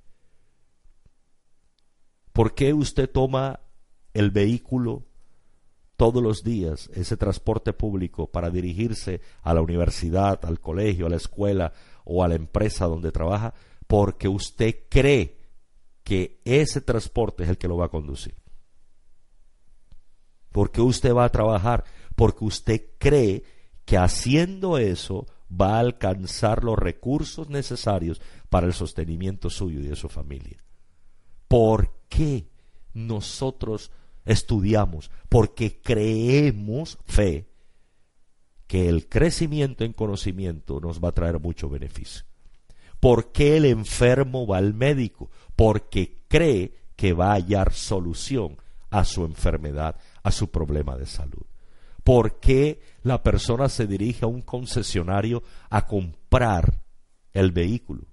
¿Por 2.33 2.55
qué 2.55 2.73
usted 2.73 3.11
toma 3.11 3.59
el 4.15 4.31
vehículo 4.31 5.05
todos 5.97 6.23
los 6.23 6.45
días 6.45 6.91
ese 6.95 7.17
transporte 7.17 7.73
público 7.73 8.27
para 8.27 8.51
dirigirse 8.51 9.21
a 9.43 9.55
la 9.55 9.63
universidad, 9.63 10.45
al 10.45 10.61
colegio, 10.61 11.07
a 11.07 11.11
la 11.11 11.17
escuela 11.17 11.73
o 12.05 12.23
a 12.23 12.29
la 12.29 12.35
empresa 12.35 12.87
donde 12.87 13.13
trabaja, 13.13 13.55
porque 13.87 14.29
usted 14.29 14.77
cree 14.89 15.37
que 16.05 16.41
ese 16.45 16.81
transporte 16.81 17.45
es 17.45 17.49
el 17.49 17.59
que 17.59 17.69
lo 17.69 17.77
va 17.77 17.87
a 17.87 17.91
conducir. 17.91 18.35
Porque 20.53 20.81
usted 20.81 21.13
va 21.15 21.25
a 21.25 21.33
trabajar, 21.33 21.85
porque 22.15 22.45
usted 22.45 22.83
cree 22.99 23.45
que 23.85 23.99
haciendo 23.99 24.79
eso 24.79 25.27
va 25.51 25.77
a 25.77 25.81
alcanzar 25.81 26.65
los 26.65 26.79
recursos 26.79 27.49
necesarios 27.49 28.21
para 28.49 28.67
el 28.67 28.73
sostenimiento 28.73 29.51
suyo 29.51 29.81
y 29.81 29.89
de 29.89 29.97
su 29.97 30.09
familia. 30.09 30.63
¿Por 31.49 31.91
qué 32.09 32.49
nosotros 32.95 33.91
estudiamos? 34.27 35.11
Porque 35.29 35.81
creemos 35.81 36.99
fe 37.07 37.49
que 38.67 38.89
el 38.89 39.09
crecimiento 39.09 39.85
en 39.85 39.93
conocimiento 39.93 40.81
nos 40.81 41.03
va 41.03 41.11
a 41.11 41.15
traer 41.15 41.39
mucho 41.41 41.69
beneficio. 41.69 42.25
¿Por 43.01 43.33
qué 43.33 43.57
el 43.57 43.65
enfermo 43.65 44.47
va 44.47 44.59
al 44.59 44.75
médico? 44.75 45.31
Porque 45.55 46.19
cree 46.29 46.75
que 46.97 47.13
va 47.13 47.31
a 47.31 47.35
hallar 47.35 47.73
solución 47.73 48.57
a 48.91 49.05
su 49.05 49.25
enfermedad, 49.25 49.97
a 50.23 50.33
su 50.33 50.51
problema 50.51 50.97
de 50.97 51.07
salud. 51.07 51.47
¿Por 52.03 52.41
qué 52.41 52.81
la 53.03 53.23
persona 53.23 53.69
se 53.69 53.87
dirige 53.87 54.25
a 54.25 54.29
un 54.29 54.43
concesionario 54.43 55.43
a 55.71 55.87
comprar 55.87 56.83
el 57.33 57.53
vehículo? 57.53 58.07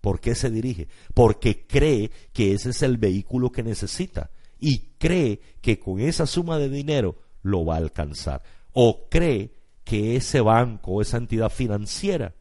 ¿Por 0.00 0.20
qué 0.20 0.34
se 0.34 0.50
dirige? 0.50 0.88
Porque 1.14 1.66
cree 1.66 2.10
que 2.32 2.52
ese 2.52 2.70
es 2.70 2.82
el 2.82 2.98
vehículo 2.98 3.50
que 3.50 3.62
necesita 3.62 4.30
y 4.58 4.78
cree 4.98 5.40
que 5.60 5.78
con 5.78 6.00
esa 6.00 6.26
suma 6.26 6.58
de 6.58 6.68
dinero 6.68 7.16
lo 7.42 7.64
va 7.64 7.74
a 7.74 7.78
alcanzar. 7.78 8.42
O 8.72 9.08
cree 9.08 9.52
que 9.84 10.16
ese 10.16 10.40
banco 10.40 10.92
o 10.92 11.02
esa 11.02 11.16
entidad 11.16 11.50
financiera 11.50 12.34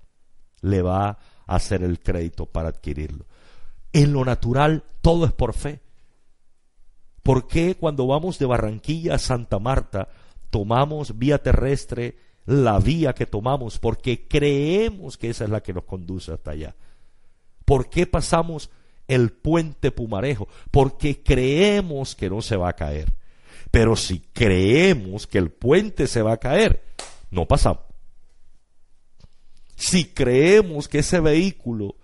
le 0.61 0.81
va 0.81 1.09
a 1.09 1.19
hacer 1.55 1.83
el 1.83 1.99
crédito 1.99 2.45
para 2.45 2.69
adquirirlo. 2.69 3.25
En 3.93 4.13
lo 4.13 4.25
natural 4.25 4.83
todo 5.01 5.25
es 5.25 5.31
por 5.31 5.53
fe. 5.53 5.79
¿Por 7.21 7.47
qué 7.47 7.75
cuando 7.75 8.07
vamos 8.07 8.39
de 8.39 8.45
Barranquilla 8.45 9.15
a 9.15 9.19
Santa 9.19 9.59
Marta 9.59 10.09
tomamos 10.49 11.17
vía 11.17 11.41
terrestre 11.41 12.17
la 12.45 12.79
vía 12.79 13.13
que 13.13 13.25
tomamos? 13.25 13.79
Porque 13.79 14.27
creemos 14.27 15.17
que 15.17 15.29
esa 15.29 15.45
es 15.45 15.49
la 15.49 15.61
que 15.61 15.73
nos 15.73 15.85
conduce 15.85 16.31
hasta 16.31 16.51
allá. 16.51 16.75
¿Por 17.63 17.89
qué 17.89 18.05
pasamos 18.05 18.69
el 19.07 19.31
puente 19.31 19.91
Pumarejo? 19.91 20.47
Porque 20.71 21.21
creemos 21.23 22.15
que 22.15 22.29
no 22.29 22.41
se 22.41 22.57
va 22.57 22.69
a 22.69 22.75
caer. 22.75 23.13
Pero 23.71 23.95
si 23.95 24.19
creemos 24.19 25.27
que 25.27 25.37
el 25.37 25.51
puente 25.51 26.07
se 26.07 26.21
va 26.21 26.33
a 26.33 26.37
caer, 26.37 26.83
no 27.29 27.45
pasamos. 27.45 27.83
Si 29.75 30.05
creemos 30.05 30.87
que 30.87 30.99
ese 30.99 31.19
vehículo 31.19 31.95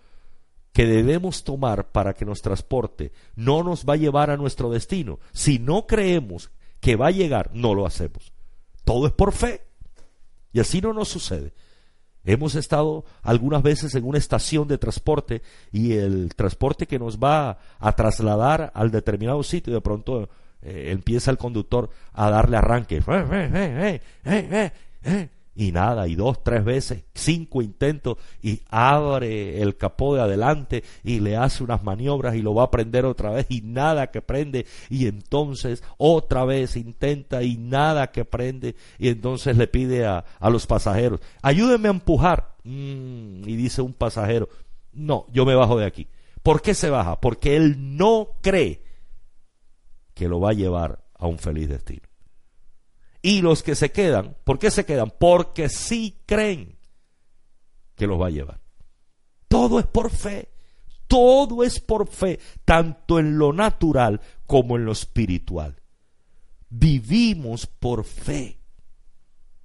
que 0.73 0.85
debemos 0.85 1.43
tomar 1.43 1.91
para 1.91 2.13
que 2.13 2.25
nos 2.25 2.41
transporte 2.41 3.11
no 3.35 3.63
nos 3.63 3.85
va 3.85 3.93
a 3.93 3.97
llevar 3.97 4.29
a 4.29 4.37
nuestro 4.37 4.69
destino, 4.69 5.19
si 5.31 5.59
no 5.59 5.87
creemos 5.87 6.51
que 6.79 6.95
va 6.95 7.07
a 7.07 7.11
llegar, 7.11 7.51
no 7.53 7.73
lo 7.73 7.85
hacemos. 7.85 8.33
Todo 8.83 9.07
es 9.07 9.13
por 9.13 9.31
fe. 9.31 9.61
Y 10.53 10.59
así 10.59 10.81
no 10.81 10.91
nos 10.93 11.07
sucede. 11.07 11.53
Hemos 12.23 12.55
estado 12.55 13.03
algunas 13.23 13.63
veces 13.63 13.95
en 13.95 14.05
una 14.05 14.17
estación 14.17 14.67
de 14.67 14.77
transporte 14.77 15.41
y 15.71 15.93
el 15.93 16.35
transporte 16.35 16.85
que 16.85 16.99
nos 16.99 17.17
va 17.17 17.57
a 17.79 17.95
trasladar 17.95 18.71
al 18.75 18.91
determinado 18.91 19.41
sitio, 19.41 19.73
de 19.73 19.81
pronto 19.81 20.29
eh, 20.61 20.89
empieza 20.91 21.31
el 21.31 21.37
conductor 21.37 21.89
a 22.13 22.29
darle 22.29 22.57
arranque. 22.57 23.01
Eh, 23.07 24.01
eh, 25.03 25.29
y 25.55 25.71
nada, 25.71 26.07
y 26.07 26.15
dos, 26.15 26.43
tres 26.43 26.63
veces, 26.63 27.03
cinco 27.13 27.61
intentos, 27.61 28.17
y 28.41 28.61
abre 28.69 29.61
el 29.61 29.75
capó 29.75 30.15
de 30.15 30.21
adelante 30.21 30.83
y 31.03 31.19
le 31.19 31.35
hace 31.35 31.63
unas 31.63 31.83
maniobras 31.83 32.35
y 32.35 32.41
lo 32.41 32.53
va 32.53 32.63
a 32.63 32.71
prender 32.71 33.05
otra 33.05 33.31
vez 33.31 33.47
y 33.49 33.61
nada 33.61 34.11
que 34.11 34.21
prende, 34.21 34.65
y 34.89 35.07
entonces 35.07 35.83
otra 35.97 36.45
vez 36.45 36.77
intenta 36.77 37.43
y 37.43 37.57
nada 37.57 38.11
que 38.11 38.25
prende, 38.25 38.75
y 38.97 39.09
entonces 39.09 39.57
le 39.57 39.67
pide 39.67 40.05
a, 40.05 40.23
a 40.39 40.49
los 40.49 40.67
pasajeros, 40.67 41.19
ayúdenme 41.41 41.87
a 41.87 41.91
empujar. 41.91 42.51
Mm, 42.63 43.47
y 43.47 43.55
dice 43.55 43.81
un 43.81 43.93
pasajero, 43.93 44.47
no, 44.93 45.25
yo 45.31 45.45
me 45.45 45.55
bajo 45.55 45.79
de 45.79 45.85
aquí. 45.85 46.07
¿Por 46.43 46.61
qué 46.61 46.73
se 46.73 46.89
baja? 46.89 47.19
Porque 47.19 47.55
él 47.55 47.97
no 47.97 48.29
cree 48.41 48.83
que 50.13 50.27
lo 50.27 50.39
va 50.39 50.51
a 50.51 50.53
llevar 50.53 51.03
a 51.13 51.27
un 51.27 51.37
feliz 51.37 51.69
destino. 51.69 52.10
Y 53.21 53.41
los 53.41 53.63
que 53.63 53.75
se 53.75 53.91
quedan, 53.91 54.35
¿por 54.43 54.57
qué 54.57 54.71
se 54.71 54.85
quedan? 54.85 55.13
Porque 55.17 55.69
sí 55.69 56.21
creen 56.25 56.77
que 57.95 58.07
los 58.07 58.19
va 58.19 58.27
a 58.27 58.31
llevar. 58.31 58.59
Todo 59.47 59.79
es 59.79 59.85
por 59.85 60.09
fe. 60.09 60.49
Todo 61.07 61.63
es 61.63 61.81
por 61.81 62.07
fe, 62.07 62.39
tanto 62.63 63.19
en 63.19 63.37
lo 63.37 63.51
natural 63.51 64.21
como 64.47 64.77
en 64.77 64.85
lo 64.85 64.93
espiritual. 64.93 65.75
Vivimos 66.69 67.67
por 67.67 68.05
fe. 68.05 68.61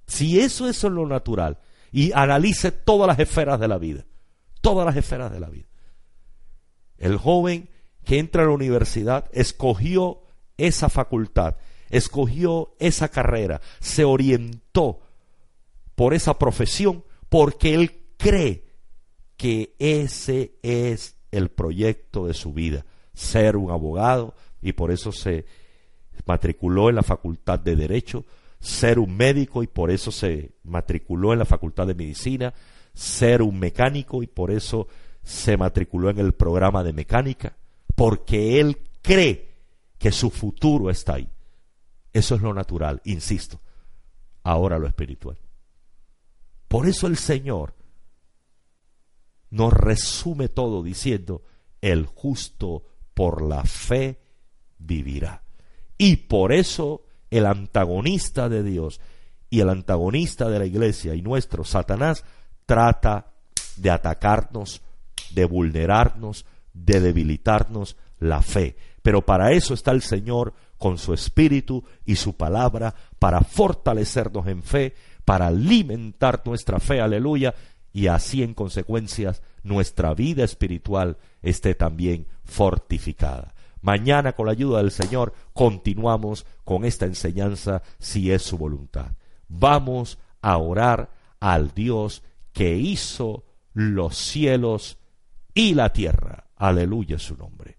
Si 0.05 0.41
eso 0.41 0.67
es 0.67 0.83
en 0.83 0.95
lo 0.95 1.07
natural, 1.07 1.59
y 1.91 2.11
analice 2.11 2.71
todas 2.71 3.07
las 3.07 3.19
esferas 3.19 3.59
de 3.59 3.67
la 3.67 3.77
vida, 3.77 4.05
todas 4.61 4.85
las 4.85 4.97
esferas 4.97 5.31
de 5.31 5.39
la 5.39 5.49
vida. 5.49 5.67
El 6.97 7.17
joven 7.17 7.69
que 8.03 8.19
entra 8.19 8.43
a 8.43 8.45
la 8.47 8.51
universidad 8.51 9.29
escogió 9.31 10.21
esa 10.57 10.89
facultad 10.89 11.55
escogió 11.89 12.73
esa 12.79 13.09
carrera, 13.09 13.61
se 13.79 14.03
orientó 14.03 14.99
por 15.95 16.13
esa 16.13 16.37
profesión 16.37 17.03
porque 17.29 17.73
él 17.73 17.91
cree 18.17 18.63
que 19.35 19.75
ese 19.79 20.53
es 20.61 21.15
el 21.31 21.49
proyecto 21.49 22.27
de 22.27 22.33
su 22.33 22.53
vida, 22.53 22.85
ser 23.13 23.57
un 23.57 23.71
abogado 23.71 24.35
y 24.61 24.73
por 24.73 24.91
eso 24.91 25.11
se 25.11 25.45
matriculó 26.25 26.89
en 26.89 26.95
la 26.95 27.03
facultad 27.03 27.59
de 27.59 27.75
derecho, 27.75 28.25
ser 28.59 28.99
un 28.99 29.15
médico 29.15 29.63
y 29.63 29.67
por 29.67 29.91
eso 29.91 30.11
se 30.11 30.51
matriculó 30.63 31.33
en 31.33 31.39
la 31.39 31.45
facultad 31.45 31.87
de 31.87 31.95
medicina, 31.95 32.53
ser 32.93 33.41
un 33.41 33.59
mecánico 33.59 34.23
y 34.23 34.27
por 34.27 34.51
eso 34.51 34.87
se 35.23 35.57
matriculó 35.57 36.09
en 36.09 36.19
el 36.19 36.33
programa 36.33 36.83
de 36.83 36.93
mecánica, 36.93 37.57
porque 37.95 38.59
él 38.59 38.77
cree 39.01 39.49
que 39.97 40.11
su 40.11 40.29
futuro 40.29 40.89
está 40.89 41.15
ahí. 41.15 41.29
Eso 42.13 42.35
es 42.35 42.41
lo 42.41 42.53
natural, 42.53 43.01
insisto. 43.05 43.59
Ahora 44.43 44.79
lo 44.79 44.87
espiritual. 44.87 45.37
Por 46.67 46.87
eso 46.87 47.07
el 47.07 47.17
Señor 47.17 47.75
nos 49.49 49.73
resume 49.73 50.49
todo 50.49 50.83
diciendo, 50.83 51.43
el 51.81 52.05
justo 52.05 52.83
por 53.13 53.41
la 53.41 53.63
fe 53.63 54.19
vivirá. 54.77 55.43
Y 55.97 56.17
por 56.17 56.53
eso 56.53 57.03
el 57.29 57.45
antagonista 57.45 58.49
de 58.49 58.63
Dios 58.63 58.99
y 59.49 59.61
el 59.61 59.69
antagonista 59.69 60.49
de 60.49 60.59
la 60.59 60.65
iglesia 60.65 61.15
y 61.15 61.21
nuestro 61.21 61.63
Satanás 61.63 62.23
trata 62.65 63.33
de 63.77 63.89
atacarnos, 63.89 64.81
de 65.31 65.45
vulnerarnos, 65.45 66.45
de 66.73 66.99
debilitarnos 66.99 67.95
la 68.19 68.41
fe. 68.41 68.75
Pero 69.01 69.25
para 69.25 69.51
eso 69.51 69.73
está 69.73 69.91
el 69.91 70.01
Señor 70.01 70.53
con 70.77 70.97
su 70.97 71.13
espíritu 71.13 71.83
y 72.05 72.15
su 72.15 72.35
palabra 72.35 72.95
para 73.19 73.41
fortalecernos 73.41 74.47
en 74.47 74.63
fe, 74.63 74.95
para 75.25 75.47
alimentar 75.47 76.41
nuestra 76.45 76.79
fe, 76.79 77.01
aleluya, 77.01 77.55
y 77.91 78.07
así 78.07 78.43
en 78.43 78.53
consecuencias 78.53 79.41
nuestra 79.63 80.13
vida 80.13 80.43
espiritual 80.43 81.17
esté 81.41 81.75
también 81.75 82.27
fortificada. 82.43 83.53
Mañana 83.81 84.33
con 84.33 84.45
la 84.45 84.51
ayuda 84.51 84.79
del 84.79 84.91
Señor 84.91 85.33
continuamos 85.53 86.45
con 86.63 86.85
esta 86.85 87.05
enseñanza 87.05 87.81
si 87.99 88.31
es 88.31 88.43
su 88.43 88.57
voluntad. 88.57 89.11
Vamos 89.47 90.17
a 90.41 90.57
orar 90.57 91.09
al 91.39 91.73
Dios 91.73 92.23
que 92.53 92.75
hizo 92.75 93.43
los 93.73 94.17
cielos 94.17 94.97
y 95.53 95.73
la 95.73 95.93
tierra. 95.93 96.47
Aleluya 96.55 97.19
su 97.19 97.35
nombre. 97.35 97.77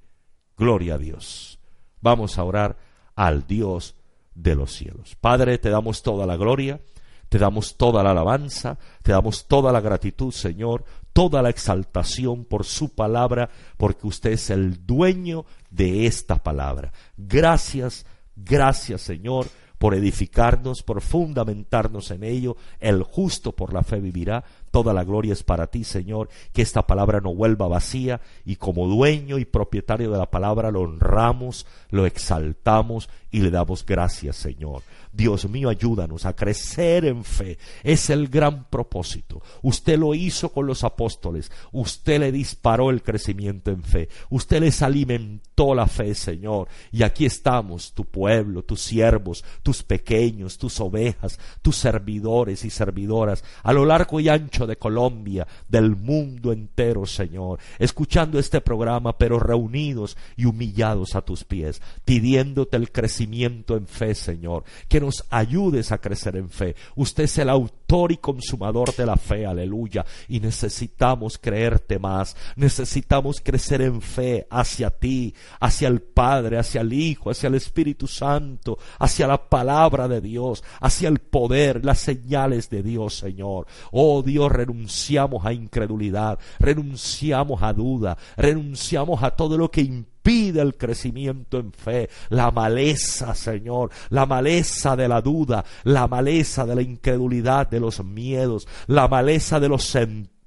Gloria 0.56 0.94
a 0.94 0.98
Dios. 0.98 1.58
Vamos 2.00 2.38
a 2.38 2.44
orar 2.44 2.76
al 3.18 3.48
Dios 3.48 3.96
de 4.36 4.54
los 4.54 4.72
cielos. 4.72 5.16
Padre, 5.20 5.58
te 5.58 5.70
damos 5.70 6.04
toda 6.04 6.24
la 6.24 6.36
gloria, 6.36 6.80
te 7.28 7.36
damos 7.36 7.76
toda 7.76 8.04
la 8.04 8.12
alabanza, 8.12 8.78
te 9.02 9.10
damos 9.10 9.48
toda 9.48 9.72
la 9.72 9.80
gratitud, 9.80 10.30
Señor, 10.30 10.84
toda 11.12 11.42
la 11.42 11.50
exaltación 11.50 12.44
por 12.44 12.64
su 12.64 12.94
palabra, 12.94 13.50
porque 13.76 14.06
usted 14.06 14.30
es 14.30 14.50
el 14.50 14.86
dueño 14.86 15.46
de 15.68 16.06
esta 16.06 16.36
palabra. 16.44 16.92
Gracias, 17.16 18.06
gracias, 18.36 19.00
Señor, 19.00 19.48
por 19.78 19.96
edificarnos, 19.96 20.84
por 20.84 21.00
fundamentarnos 21.00 22.12
en 22.12 22.22
ello. 22.22 22.56
El 22.78 23.02
justo 23.02 23.50
por 23.50 23.72
la 23.72 23.82
fe 23.82 23.98
vivirá. 23.98 24.44
Toda 24.70 24.92
la 24.92 25.04
gloria 25.04 25.32
es 25.32 25.42
para 25.42 25.66
ti, 25.66 25.84
Señor. 25.84 26.28
Que 26.52 26.62
esta 26.62 26.86
palabra 26.86 27.20
no 27.20 27.34
vuelva 27.34 27.68
vacía 27.68 28.20
y 28.44 28.56
como 28.56 28.86
dueño 28.86 29.38
y 29.38 29.44
propietario 29.44 30.10
de 30.10 30.18
la 30.18 30.30
palabra 30.30 30.70
lo 30.70 30.82
honramos, 30.82 31.66
lo 31.90 32.06
exaltamos 32.06 33.08
y 33.30 33.40
le 33.40 33.50
damos 33.50 33.84
gracias, 33.84 34.36
Señor. 34.36 34.82
Dios 35.12 35.48
mío, 35.48 35.68
ayúdanos 35.68 36.26
a 36.26 36.34
crecer 36.34 37.04
en 37.04 37.24
fe. 37.24 37.58
Es 37.82 38.10
el 38.10 38.28
gran 38.28 38.64
propósito. 38.70 39.42
Usted 39.62 39.98
lo 39.98 40.14
hizo 40.14 40.50
con 40.50 40.66
los 40.66 40.84
apóstoles. 40.84 41.50
Usted 41.72 42.20
le 42.20 42.32
disparó 42.32 42.90
el 42.90 43.02
crecimiento 43.02 43.70
en 43.70 43.82
fe. 43.82 44.08
Usted 44.30 44.60
les 44.60 44.80
alimentó 44.82 45.74
la 45.74 45.86
fe, 45.86 46.14
Señor. 46.14 46.68
Y 46.92 47.02
aquí 47.02 47.26
estamos, 47.26 47.92
tu 47.92 48.04
pueblo, 48.04 48.62
tus 48.62 48.80
siervos, 48.80 49.44
tus 49.62 49.82
pequeños, 49.82 50.56
tus 50.56 50.80
ovejas, 50.80 51.38
tus 51.62 51.76
servidores 51.76 52.64
y 52.64 52.70
servidoras, 52.70 53.44
a 53.62 53.72
lo 53.72 53.84
largo 53.84 54.20
y 54.20 54.28
ancho 54.28 54.57
de 54.66 54.76
Colombia, 54.76 55.46
del 55.68 55.96
mundo 55.96 56.52
entero, 56.52 57.06
Señor, 57.06 57.58
escuchando 57.78 58.38
este 58.38 58.60
programa, 58.60 59.16
pero 59.16 59.38
reunidos 59.38 60.16
y 60.36 60.46
humillados 60.46 61.14
a 61.14 61.22
tus 61.22 61.44
pies, 61.44 61.80
pidiéndote 62.04 62.76
el 62.76 62.90
crecimiento 62.90 63.76
en 63.76 63.86
fe, 63.86 64.14
Señor, 64.14 64.64
que 64.88 65.00
nos 65.00 65.24
ayudes 65.30 65.92
a 65.92 65.98
crecer 65.98 66.36
en 66.36 66.48
fe. 66.48 66.74
Usted 66.96 67.24
es 67.24 67.38
el 67.38 67.48
autor 67.48 67.77
y 67.88 68.18
consumador 68.18 68.94
de 68.94 69.06
la 69.06 69.16
fe, 69.16 69.46
aleluya, 69.46 70.04
y 70.28 70.40
necesitamos 70.40 71.38
creerte 71.38 71.98
más, 71.98 72.36
necesitamos 72.54 73.40
crecer 73.42 73.80
en 73.80 74.02
fe 74.02 74.46
hacia 74.50 74.90
ti, 74.90 75.34
hacia 75.58 75.88
el 75.88 76.02
Padre, 76.02 76.58
hacia 76.58 76.82
el 76.82 76.92
Hijo, 76.92 77.30
hacia 77.30 77.46
el 77.46 77.54
Espíritu 77.54 78.06
Santo, 78.06 78.78
hacia 78.98 79.26
la 79.26 79.48
palabra 79.48 80.06
de 80.06 80.20
Dios, 80.20 80.62
hacia 80.82 81.08
el 81.08 81.18
poder, 81.18 81.82
las 81.82 82.00
señales 82.00 82.68
de 82.68 82.82
Dios, 82.82 83.14
Señor. 83.14 83.66
Oh 83.90 84.22
Dios, 84.22 84.52
renunciamos 84.52 85.46
a 85.46 85.54
incredulidad, 85.54 86.38
renunciamos 86.58 87.62
a 87.62 87.72
duda, 87.72 88.18
renunciamos 88.36 89.22
a 89.22 89.30
todo 89.30 89.56
lo 89.56 89.70
que 89.70 89.80
impide 90.28 90.60
el 90.60 90.76
crecimiento 90.76 91.58
en 91.58 91.72
fe, 91.72 92.10
la 92.28 92.50
maleza, 92.50 93.34
Señor, 93.34 93.90
la 94.10 94.26
maleza 94.26 94.94
de 94.94 95.08
la 95.08 95.22
duda, 95.22 95.64
la 95.84 96.06
maleza 96.06 96.66
de 96.66 96.74
la 96.74 96.82
incredulidad, 96.82 97.68
de 97.68 97.80
los 97.80 98.04
miedos, 98.04 98.68
la 98.88 99.08
maleza 99.08 99.58
de 99.58 99.68
los 99.68 99.84
sentidos 99.84 100.37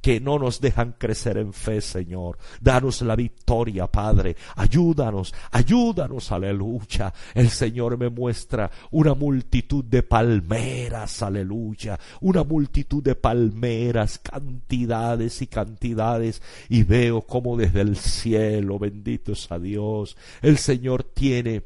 que 0.00 0.20
no 0.20 0.38
nos 0.38 0.60
dejan 0.60 0.94
crecer 0.96 1.36
en 1.36 1.52
fe, 1.52 1.80
Señor. 1.82 2.38
Danos 2.60 3.02
la 3.02 3.14
victoria, 3.14 3.86
Padre. 3.86 4.36
Ayúdanos, 4.56 5.34
ayúdanos, 5.50 6.32
aleluya. 6.32 7.12
El 7.34 7.50
Señor 7.50 7.98
me 7.98 8.08
muestra 8.08 8.70
una 8.90 9.14
multitud 9.14 9.84
de 9.84 10.02
palmeras, 10.02 11.22
aleluya. 11.22 11.98
Una 12.22 12.42
multitud 12.42 13.02
de 13.02 13.16
palmeras, 13.16 14.18
cantidades 14.18 15.42
y 15.42 15.46
cantidades. 15.46 16.40
Y 16.70 16.84
veo 16.84 17.20
como 17.22 17.56
desde 17.56 17.82
el 17.82 17.96
cielo, 17.96 18.78
bendito 18.78 19.34
a 19.50 19.58
Dios, 19.58 20.16
el 20.40 20.56
Señor 20.56 21.04
tiene 21.04 21.64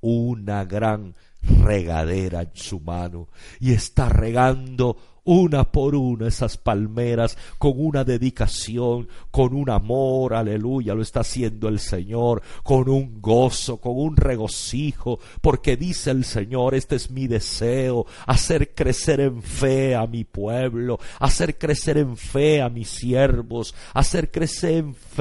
una 0.00 0.64
gran 0.64 1.14
regadera 1.42 2.42
en 2.42 2.50
su 2.54 2.80
mano 2.80 3.28
y 3.60 3.72
está 3.72 4.08
regando 4.08 4.96
una 5.24 5.64
por 5.64 5.94
una 5.94 6.28
esas 6.28 6.56
palmeras 6.56 7.36
con 7.58 7.72
una 7.76 8.04
dedicación, 8.04 9.08
con 9.30 9.54
un 9.54 9.70
amor, 9.70 10.34
aleluya, 10.34 10.94
lo 10.94 11.02
está 11.02 11.20
haciendo 11.20 11.68
el 11.68 11.78
Señor, 11.78 12.42
con 12.62 12.88
un 12.88 13.20
gozo, 13.20 13.78
con 13.78 13.96
un 13.96 14.16
regocijo, 14.16 15.18
porque 15.40 15.76
dice 15.76 16.10
el 16.10 16.24
Señor, 16.24 16.74
este 16.74 16.96
es 16.96 17.10
mi 17.10 17.26
deseo, 17.26 18.06
hacer 18.26 18.74
crecer 18.74 19.20
en 19.20 19.42
fe 19.42 19.94
a 19.94 20.06
mi 20.06 20.24
pueblo, 20.24 20.98
hacer 21.18 21.58
crecer 21.58 21.98
en 21.98 22.16
fe 22.16 22.60
a 22.60 22.68
mis 22.68 22.88
siervos, 22.88 23.74
hacer 23.94 24.30
crecer 24.30 24.74
en 24.74 24.94
fe 24.94 25.13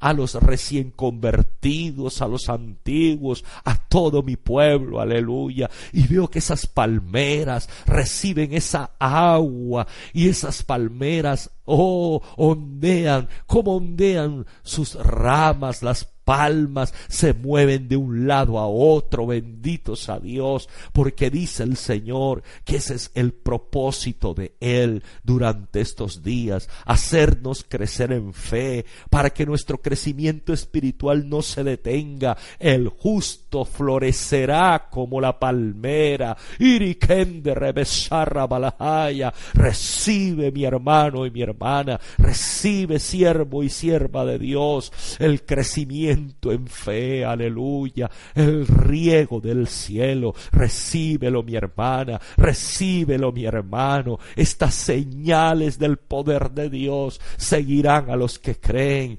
a 0.00 0.12
los 0.12 0.34
recién 0.34 0.90
convertidos, 0.90 2.22
a 2.22 2.28
los 2.28 2.48
antiguos, 2.48 3.44
a 3.64 3.76
todo 3.76 4.22
mi 4.22 4.36
pueblo, 4.36 5.00
aleluya. 5.00 5.70
Y 5.92 6.06
veo 6.06 6.28
que 6.28 6.40
esas 6.40 6.66
palmeras 6.66 7.68
reciben 7.86 8.52
esa 8.54 8.92
agua 8.98 9.86
y 10.12 10.28
esas 10.28 10.62
palmeras, 10.62 11.50
oh, 11.64 12.20
ondean, 12.36 13.28
como 13.46 13.76
ondean 13.76 14.46
sus 14.62 14.94
ramas, 14.94 15.82
las 15.82 16.04
palmas 16.28 16.92
se 17.08 17.32
mueven 17.32 17.88
de 17.88 17.96
un 17.96 18.26
lado 18.26 18.58
a 18.58 18.66
otro, 18.68 19.26
benditos 19.26 20.10
a 20.10 20.20
Dios, 20.20 20.68
porque 20.92 21.30
dice 21.30 21.62
el 21.62 21.78
Señor 21.78 22.42
que 22.66 22.76
ese 22.76 22.96
es 22.96 23.10
el 23.14 23.32
propósito 23.32 24.34
de 24.34 24.52
Él 24.60 25.02
durante 25.22 25.80
estos 25.80 26.22
días, 26.22 26.68
hacernos 26.84 27.64
crecer 27.66 28.12
en 28.12 28.34
fe, 28.34 28.84
para 29.08 29.30
que 29.30 29.46
nuestro 29.46 29.78
crecimiento 29.78 30.52
espiritual 30.52 31.30
no 31.30 31.40
se 31.40 31.64
detenga, 31.64 32.36
el 32.58 32.88
justo 32.88 33.64
florecerá 33.64 34.88
como 34.90 35.22
la 35.22 35.38
palmera, 35.38 36.36
irikende 36.58 37.54
rebesarra 37.54 38.46
balahaya, 38.46 39.32
recibe 39.54 40.52
mi 40.52 40.64
hermano 40.64 41.24
y 41.24 41.30
mi 41.30 41.40
hermana, 41.40 41.98
recibe 42.18 42.98
siervo 42.98 43.62
y 43.62 43.70
sierva 43.70 44.26
de 44.26 44.38
Dios, 44.38 44.92
el 45.18 45.46
crecimiento 45.46 46.17
en 46.44 46.66
fe, 46.66 47.24
aleluya, 47.24 48.10
el 48.34 48.66
riego 48.66 49.40
del 49.40 49.66
cielo, 49.66 50.34
recíbelo 50.52 51.42
mi 51.42 51.54
hermana, 51.54 52.20
recíbelo 52.36 53.32
mi 53.32 53.44
hermano, 53.44 54.18
estas 54.36 54.74
señales 54.74 55.78
del 55.78 55.96
poder 55.96 56.50
de 56.50 56.70
Dios 56.70 57.20
seguirán 57.36 58.10
a 58.10 58.16
los 58.16 58.38
que 58.38 58.56
creen, 58.56 59.18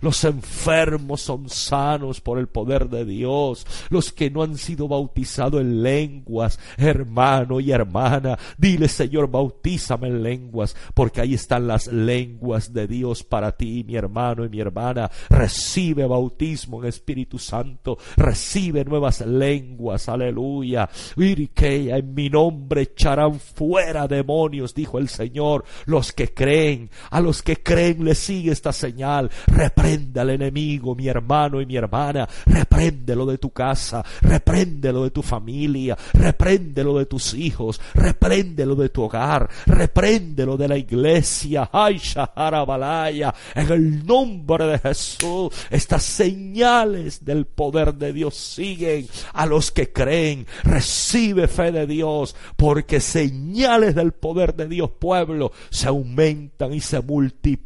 los 0.00 0.24
enfermos 0.24 1.20
son 1.20 1.48
sanos 1.48 2.20
por 2.20 2.38
el 2.38 2.48
poder 2.48 2.88
de 2.88 3.04
Dios, 3.04 3.66
los 3.90 4.12
que 4.12 4.30
no 4.30 4.42
han 4.42 4.56
sido 4.56 4.88
bautizados 4.88 5.60
en 5.60 5.82
lenguas, 5.82 6.58
hermano 6.76 7.60
y 7.60 7.70
hermana, 7.70 8.38
dile 8.58 8.88
Señor, 8.88 9.30
bautízame 9.30 10.08
en 10.08 10.22
lenguas, 10.22 10.76
porque 10.94 11.20
ahí 11.20 11.34
están 11.34 11.66
las 11.66 11.86
lenguas 11.86 12.72
de 12.72 12.86
Dios 12.86 13.22
para 13.22 13.52
ti, 13.52 13.83
mi 13.84 13.96
hermano 13.96 14.44
y 14.44 14.48
mi 14.48 14.60
hermana, 14.60 15.10
recibe 15.28 16.06
bautismo 16.06 16.82
en 16.82 16.88
Espíritu 16.88 17.38
Santo, 17.38 17.98
recibe 18.16 18.84
nuevas 18.84 19.20
lenguas, 19.26 20.08
aleluya. 20.08 20.88
que 21.54 21.90
en 21.90 22.14
mi 22.14 22.28
nombre 22.28 22.82
echarán 22.82 23.38
fuera 23.38 24.06
demonios, 24.06 24.74
dijo 24.74 24.98
el 24.98 25.08
Señor, 25.08 25.64
los 25.86 26.12
que 26.12 26.32
creen, 26.32 26.90
a 27.10 27.20
los 27.20 27.42
que 27.42 27.56
creen 27.62 28.04
le 28.04 28.14
sigue 28.14 28.52
esta 28.52 28.72
señal, 28.72 29.30
reprende 29.46 30.20
al 30.20 30.30
enemigo, 30.30 30.94
mi 30.94 31.08
hermano 31.08 31.60
y 31.60 31.66
mi 31.66 31.76
hermana, 31.76 32.28
repréndelo 32.46 33.26
de 33.26 33.38
tu 33.38 33.50
casa, 33.50 34.04
repréndelo 34.20 35.04
de 35.04 35.10
tu 35.10 35.22
familia, 35.22 35.96
repréndelo 36.12 36.98
de 36.98 37.06
tus 37.06 37.34
hijos, 37.34 37.80
repréndelo 37.94 38.74
de 38.74 38.88
tu 38.88 39.02
hogar, 39.02 39.48
repréndelo 39.66 40.56
de 40.56 40.68
la 40.68 40.76
iglesia, 40.76 41.68
ay, 41.72 41.98
Shaharabalaya, 41.98 43.34
el 43.74 44.06
nombre 44.06 44.66
de 44.66 44.78
Jesús, 44.78 45.52
estas 45.70 46.02
señales 46.02 47.24
del 47.24 47.46
poder 47.46 47.94
de 47.94 48.12
Dios 48.12 48.34
siguen 48.34 49.06
a 49.32 49.46
los 49.46 49.70
que 49.70 49.92
creen. 49.92 50.46
Recibe 50.62 51.48
fe 51.48 51.72
de 51.72 51.86
Dios, 51.86 52.34
porque 52.56 53.00
señales 53.00 53.94
del 53.94 54.12
poder 54.12 54.54
de 54.54 54.68
Dios, 54.68 54.90
pueblo, 54.98 55.52
se 55.70 55.88
aumentan 55.88 56.72
y 56.72 56.80
se 56.80 57.00
multiplican. 57.00 57.64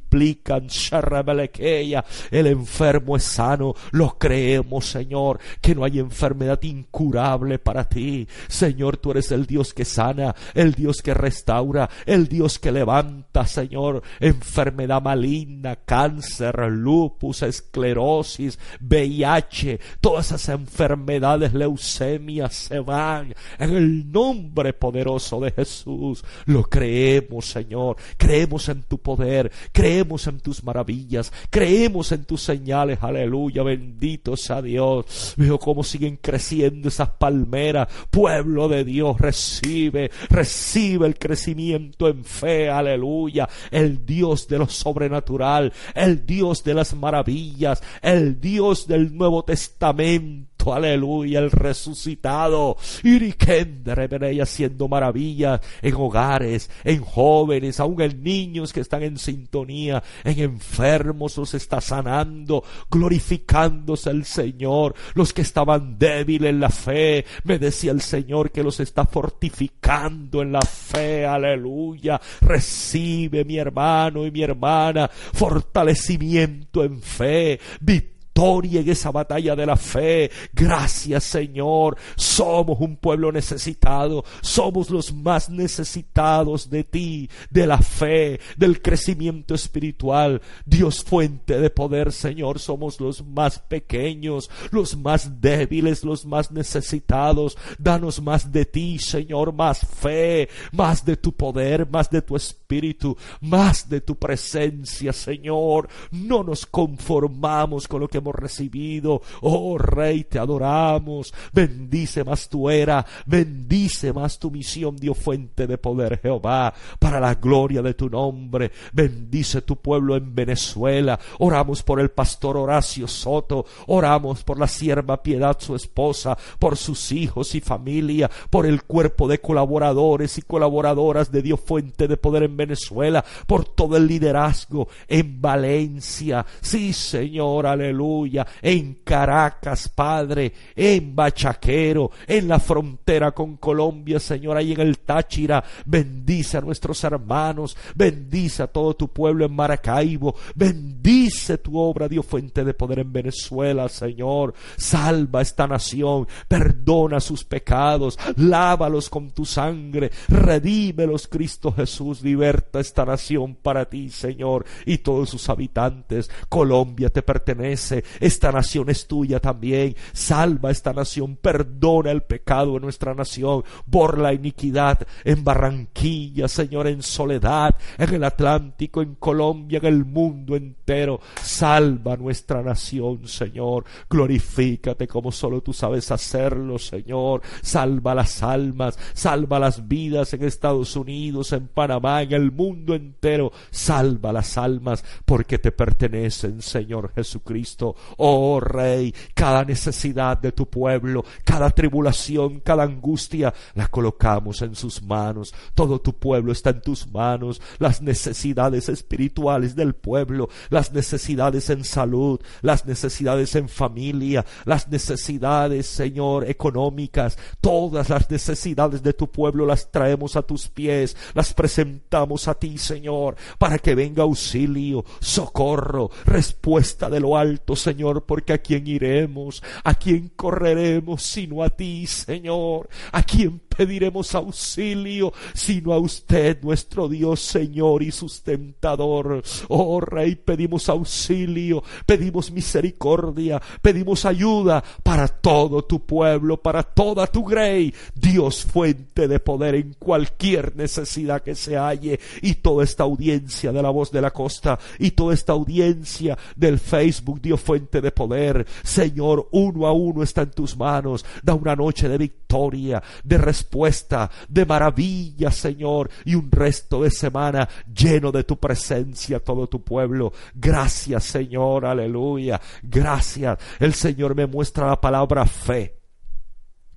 El 2.30 2.46
enfermo 2.46 3.16
es 3.16 3.24
sano, 3.24 3.74
lo 3.90 4.18
creemos, 4.18 4.86
Señor, 4.86 5.38
que 5.60 5.74
no 5.74 5.84
hay 5.84 5.98
enfermedad 5.98 6.62
incurable 6.62 7.58
para 7.58 7.88
ti. 7.88 8.26
Señor, 8.48 8.96
tú 8.96 9.10
eres 9.10 9.30
el 9.32 9.46
Dios 9.46 9.74
que 9.74 9.84
sana, 9.84 10.34
el 10.54 10.72
Dios 10.72 11.02
que 11.02 11.12
restaura, 11.12 11.90
el 12.06 12.28
Dios 12.28 12.58
que 12.58 12.72
levanta, 12.72 13.46
Señor, 13.46 14.02
enfermedad 14.20 15.02
maligna, 15.02 15.76
cáncer, 15.88 16.54
lupus, 16.70 17.42
esclerosis, 17.42 18.58
VIH, 18.78 19.80
todas 20.02 20.26
esas 20.26 20.50
enfermedades, 20.50 21.54
leucemia 21.54 22.50
se 22.50 22.78
van 22.80 23.34
en 23.58 23.74
el 23.74 24.12
nombre 24.12 24.74
poderoso 24.74 25.40
de 25.40 25.50
Jesús. 25.50 26.22
Lo 26.44 26.64
creemos, 26.64 27.46
Señor. 27.46 27.96
Creemos 28.18 28.68
en 28.68 28.82
tu 28.82 28.98
poder, 28.98 29.50
creemos 29.72 30.26
en 30.26 30.40
tus 30.40 30.62
maravillas, 30.62 31.32
creemos 31.48 32.12
en 32.12 32.26
tus 32.26 32.42
señales. 32.42 32.98
Aleluya, 33.00 33.62
bendito 33.62 34.36
sea 34.36 34.60
Dios. 34.60 35.32
Veo 35.38 35.58
cómo 35.58 35.82
siguen 35.82 36.18
creciendo 36.20 36.88
esas 36.88 37.08
palmeras. 37.08 37.88
Pueblo 38.10 38.68
de 38.68 38.84
Dios, 38.84 39.18
recibe, 39.18 40.10
recibe 40.28 41.06
el 41.06 41.18
crecimiento 41.18 42.08
en 42.08 42.26
fe. 42.26 42.68
Aleluya. 42.68 43.48
El 43.70 44.04
Dios 44.04 44.48
de 44.48 44.58
lo 44.58 44.68
sobrenatural, 44.68 45.72
el 45.94 46.26
Dios 46.26 46.64
de 46.64 46.74
las 46.74 46.94
maravillas, 46.94 47.82
el 48.02 48.40
Dios 48.40 48.86
del 48.86 49.16
Nuevo 49.16 49.44
Testamento 49.44 50.57
Aleluya, 50.72 51.40
el 51.40 51.50
resucitado, 51.50 52.76
Irikendere, 53.02 54.40
haciendo 54.40 54.88
maravillas 54.88 55.60
en 55.82 55.94
hogares, 55.94 56.70
en 56.84 57.02
jóvenes, 57.02 57.80
aún 57.80 58.00
en 58.00 58.22
niños 58.22 58.72
que 58.72 58.80
están 58.80 59.02
en 59.02 59.18
sintonía, 59.18 60.02
en 60.24 60.38
enfermos 60.38 61.36
los 61.36 61.54
está 61.54 61.80
sanando, 61.80 62.64
glorificándose 62.90 64.10
el 64.10 64.24
Señor, 64.24 64.94
los 65.14 65.32
que 65.32 65.42
estaban 65.42 65.98
débiles 65.98 66.50
en 66.50 66.60
la 66.60 66.70
fe, 66.70 67.24
me 67.44 67.58
decía 67.58 67.92
el 67.92 68.00
Señor 68.00 68.50
que 68.50 68.62
los 68.62 68.80
está 68.80 69.04
fortificando 69.04 70.42
en 70.42 70.52
la 70.52 70.62
fe, 70.62 71.26
aleluya, 71.26 72.20
recibe 72.40 73.44
mi 73.44 73.58
hermano 73.58 74.26
y 74.26 74.30
mi 74.30 74.42
hermana, 74.42 75.08
fortalecimiento 75.08 76.84
en 76.84 77.00
fe, 77.00 77.60
victoria 77.80 78.17
en 78.38 78.88
esa 78.88 79.10
batalla 79.10 79.56
de 79.56 79.66
la 79.66 79.76
fe. 79.76 80.30
Gracias 80.52 81.24
Señor. 81.24 81.96
Somos 82.16 82.78
un 82.80 82.96
pueblo 82.96 83.32
necesitado. 83.32 84.24
Somos 84.42 84.90
los 84.90 85.12
más 85.12 85.50
necesitados 85.50 86.70
de 86.70 86.84
ti, 86.84 87.28
de 87.50 87.66
la 87.66 87.78
fe, 87.78 88.38
del 88.56 88.80
crecimiento 88.80 89.54
espiritual. 89.54 90.40
Dios 90.64 91.02
fuente 91.02 91.58
de 91.58 91.70
poder 91.70 92.12
Señor. 92.12 92.60
Somos 92.60 93.00
los 93.00 93.26
más 93.26 93.58
pequeños, 93.58 94.50
los 94.70 94.96
más 94.96 95.40
débiles, 95.40 96.04
los 96.04 96.24
más 96.24 96.52
necesitados. 96.52 97.58
Danos 97.76 98.22
más 98.22 98.52
de 98.52 98.64
ti 98.64 99.00
Señor, 99.00 99.52
más 99.52 99.80
fe, 99.80 100.48
más 100.72 101.04
de 101.04 101.16
tu 101.16 101.32
poder, 101.32 101.88
más 101.90 102.08
de 102.08 102.22
tu 102.22 102.36
espíritu, 102.36 103.16
más 103.40 103.88
de 103.88 104.00
tu 104.00 104.14
presencia 104.14 105.12
Señor. 105.12 105.88
No 106.12 106.44
nos 106.44 106.66
conformamos 106.66 107.88
con 107.88 108.00
lo 108.00 108.08
que 108.08 108.18
hemos 108.18 108.27
recibido. 108.32 109.22
Oh 109.42 109.78
Rey, 109.78 110.24
te 110.24 110.38
adoramos. 110.38 111.32
Bendice 111.52 112.24
más 112.24 112.48
tu 112.48 112.68
era, 112.70 113.04
bendice 113.26 114.12
más 114.12 114.38
tu 114.38 114.50
misión, 114.50 114.96
Dios 114.96 115.16
fuente 115.16 115.66
de 115.66 115.78
poder, 115.78 116.20
Jehová, 116.20 116.72
para 116.98 117.20
la 117.20 117.34
gloria 117.34 117.82
de 117.82 117.94
tu 117.94 118.08
nombre. 118.08 118.70
Bendice 118.92 119.62
tu 119.62 119.76
pueblo 119.76 120.16
en 120.16 120.34
Venezuela. 120.34 121.18
Oramos 121.38 121.82
por 121.82 122.00
el 122.00 122.10
pastor 122.10 122.56
Horacio 122.56 123.06
Soto, 123.08 123.64
oramos 123.86 124.44
por 124.44 124.58
la 124.58 124.68
sierva 124.68 125.22
Piedad, 125.22 125.56
su 125.58 125.74
esposa, 125.74 126.36
por 126.58 126.76
sus 126.76 127.12
hijos 127.12 127.54
y 127.54 127.60
familia, 127.60 128.30
por 128.50 128.66
el 128.66 128.82
cuerpo 128.84 129.28
de 129.28 129.40
colaboradores 129.40 130.38
y 130.38 130.42
colaboradoras 130.42 131.30
de 131.32 131.42
Dios 131.42 131.60
fuente 131.60 132.08
de 132.08 132.16
poder 132.16 132.44
en 132.44 132.56
Venezuela, 132.56 133.24
por 133.46 133.64
todo 133.64 133.96
el 133.96 134.06
liderazgo 134.06 134.88
en 135.06 135.40
Valencia. 135.40 136.44
Sí, 136.60 136.92
Señor, 136.92 137.66
aleluya 137.66 138.17
en 138.62 138.94
Caracas, 139.04 139.88
Padre, 139.88 140.52
en 140.74 141.14
Bachaquero, 141.14 142.10
en 142.26 142.48
la 142.48 142.58
frontera 142.58 143.32
con 143.32 143.56
Colombia, 143.56 144.18
Señor, 144.20 144.56
ahí 144.56 144.72
en 144.72 144.80
el 144.80 144.98
Táchira. 144.98 145.62
Bendice 145.86 146.58
a 146.58 146.60
nuestros 146.60 147.02
hermanos, 147.04 147.76
bendice 147.94 148.62
a 148.62 148.66
todo 148.66 148.94
tu 148.94 149.08
pueblo 149.08 149.44
en 149.44 149.54
Maracaibo, 149.54 150.34
bendice 150.54 151.58
tu 151.58 151.78
obra, 151.78 152.08
Dios 152.08 152.26
fuente 152.26 152.64
de 152.64 152.74
poder 152.74 153.00
en 153.00 153.12
Venezuela, 153.12 153.88
Señor. 153.88 154.54
Salva 154.76 155.42
esta 155.42 155.66
nación, 155.66 156.26
perdona 156.48 157.20
sus 157.20 157.44
pecados, 157.44 158.18
lávalos 158.36 159.08
con 159.08 159.30
tu 159.30 159.44
sangre, 159.44 160.10
redímelos, 160.28 161.28
Cristo 161.28 161.72
Jesús, 161.72 162.22
liberta 162.22 162.80
esta 162.80 163.04
nación 163.04 163.56
para 163.56 163.88
ti, 163.88 164.10
Señor, 164.10 164.64
y 164.86 164.98
todos 164.98 165.30
sus 165.30 165.48
habitantes. 165.48 166.30
Colombia 166.48 167.10
te 167.10 167.22
pertenece, 167.22 167.97
esta 168.20 168.52
nación 168.52 168.90
es 168.90 169.06
tuya 169.06 169.40
también. 169.40 169.94
Salva 170.12 170.70
esta 170.70 170.92
nación, 170.92 171.36
perdona 171.36 172.10
el 172.10 172.22
pecado 172.22 172.74
de 172.74 172.80
nuestra 172.80 173.14
nación, 173.14 173.64
por 173.90 174.18
la 174.18 174.32
iniquidad 174.32 175.06
en 175.24 175.44
Barranquilla, 175.44 176.48
Señor, 176.48 176.86
en 176.88 177.02
Soledad, 177.02 177.76
en 177.96 178.14
el 178.14 178.24
Atlántico, 178.24 179.02
en 179.02 179.14
Colombia, 179.16 179.78
en 179.78 179.86
el 179.86 180.04
mundo 180.04 180.56
entero. 180.56 181.20
Salva 181.42 182.16
nuestra 182.16 182.62
nación, 182.62 183.26
Señor. 183.26 183.84
Glorifícate 184.08 185.06
como 185.06 185.32
solo 185.32 185.60
tú 185.60 185.72
sabes 185.72 186.10
hacerlo, 186.10 186.78
Señor. 186.78 187.42
Salva 187.62 188.14
las 188.14 188.42
almas, 188.42 188.98
salva 189.14 189.58
las 189.58 189.88
vidas 189.88 190.32
en 190.34 190.44
Estados 190.44 190.96
Unidos, 190.96 191.52
en 191.52 191.68
Panamá, 191.68 192.22
en 192.22 192.32
el 192.32 192.52
mundo 192.52 192.94
entero. 192.94 193.52
Salva 193.70 194.32
las 194.32 194.58
almas 194.58 195.04
porque 195.24 195.58
te 195.58 195.72
pertenecen, 195.72 196.62
Señor 196.62 197.12
Jesucristo. 197.14 197.87
Oh 198.16 198.60
Rey, 198.60 199.14
cada 199.34 199.64
necesidad 199.64 200.38
de 200.38 200.52
tu 200.52 200.66
pueblo, 200.66 201.24
cada 201.44 201.70
tribulación, 201.70 202.60
cada 202.60 202.84
angustia, 202.84 203.52
la 203.74 203.88
colocamos 203.88 204.62
en 204.62 204.74
sus 204.74 205.02
manos. 205.02 205.54
Todo 205.74 206.00
tu 206.00 206.14
pueblo 206.14 206.52
está 206.52 206.70
en 206.70 206.80
tus 206.80 207.06
manos. 207.10 207.60
Las 207.78 208.02
necesidades 208.02 208.88
espirituales 208.88 209.74
del 209.74 209.94
pueblo, 209.94 210.48
las 210.70 210.92
necesidades 210.92 211.70
en 211.70 211.84
salud, 211.84 212.40
las 212.62 212.86
necesidades 212.86 213.54
en 213.54 213.68
familia, 213.68 214.44
las 214.64 214.88
necesidades, 214.88 215.86
Señor, 215.86 216.48
económicas, 216.48 217.38
todas 217.60 218.08
las 218.08 218.30
necesidades 218.30 219.02
de 219.02 219.12
tu 219.12 219.30
pueblo 219.30 219.66
las 219.66 219.90
traemos 219.90 220.36
a 220.36 220.42
tus 220.42 220.68
pies, 220.68 221.16
las 221.34 221.54
presentamos 221.54 222.48
a 222.48 222.54
ti, 222.54 222.78
Señor, 222.78 223.36
para 223.58 223.78
que 223.78 223.94
venga 223.94 224.22
auxilio, 224.22 225.04
socorro, 225.20 226.10
respuesta 226.24 227.10
de 227.10 227.20
lo 227.20 227.36
alto, 227.36 227.76
Señor, 227.78 228.24
porque 228.26 228.52
a 228.52 228.58
quién 228.58 228.86
iremos, 228.86 229.62
a 229.84 229.94
quién 229.94 230.30
correremos, 230.36 231.22
sino 231.22 231.62
a 231.62 231.70
ti, 231.70 232.06
Señor, 232.06 232.88
a 233.12 233.22
quién 233.22 233.60
pediremos 233.78 234.34
auxilio, 234.34 235.32
sino 235.54 235.92
a 235.92 235.98
usted, 235.98 236.60
nuestro 236.62 237.08
Dios, 237.08 237.38
Señor 237.38 238.02
y 238.02 238.10
sustentador. 238.10 239.40
Oh 239.68 240.00
Rey, 240.00 240.34
pedimos 240.34 240.88
auxilio, 240.88 241.84
pedimos 242.04 242.50
misericordia, 242.50 243.62
pedimos 243.80 244.24
ayuda 244.24 244.82
para 245.04 245.28
todo 245.28 245.84
tu 245.84 246.04
pueblo, 246.04 246.60
para 246.60 246.82
toda 246.82 247.28
tu 247.28 247.44
grey, 247.44 247.94
Dios 248.16 248.64
fuente 248.64 249.28
de 249.28 249.38
poder 249.38 249.76
en 249.76 249.94
cualquier 249.96 250.74
necesidad 250.74 251.42
que 251.42 251.54
se 251.54 251.76
halle, 251.76 252.18
y 252.42 252.54
toda 252.54 252.82
esta 252.82 253.04
audiencia 253.04 253.70
de 253.70 253.80
la 253.80 253.90
voz 253.90 254.10
de 254.10 254.20
la 254.20 254.32
costa, 254.32 254.76
y 254.98 255.12
toda 255.12 255.34
esta 255.34 255.52
audiencia 255.52 256.36
del 256.56 256.80
Facebook, 256.80 257.40
Dios 257.40 257.60
fuente 257.60 258.00
de 258.00 258.10
poder, 258.10 258.66
Señor, 258.82 259.46
uno 259.52 259.86
a 259.86 259.92
uno 259.92 260.24
está 260.24 260.42
en 260.42 260.50
tus 260.50 260.76
manos, 260.76 261.24
da 261.44 261.54
una 261.54 261.76
noche 261.76 262.08
de 262.08 262.18
victoria, 262.18 263.00
de 263.22 263.38
respuesta, 263.68 264.30
de 264.48 264.64
maravilla, 264.64 265.50
Señor, 265.50 266.10
y 266.24 266.34
un 266.34 266.50
resto 266.50 267.02
de 267.02 267.10
semana 267.10 267.68
lleno 267.94 268.32
de 268.32 268.44
tu 268.44 268.56
presencia, 268.56 269.40
todo 269.40 269.66
tu 269.66 269.82
pueblo. 269.82 270.32
Gracias, 270.54 271.24
Señor, 271.24 271.84
aleluya. 271.84 272.60
Gracias. 272.82 273.58
El 273.78 273.92
Señor 273.92 274.34
me 274.34 274.46
muestra 274.46 274.86
la 274.86 275.00
palabra 275.00 275.44
fe 275.44 275.98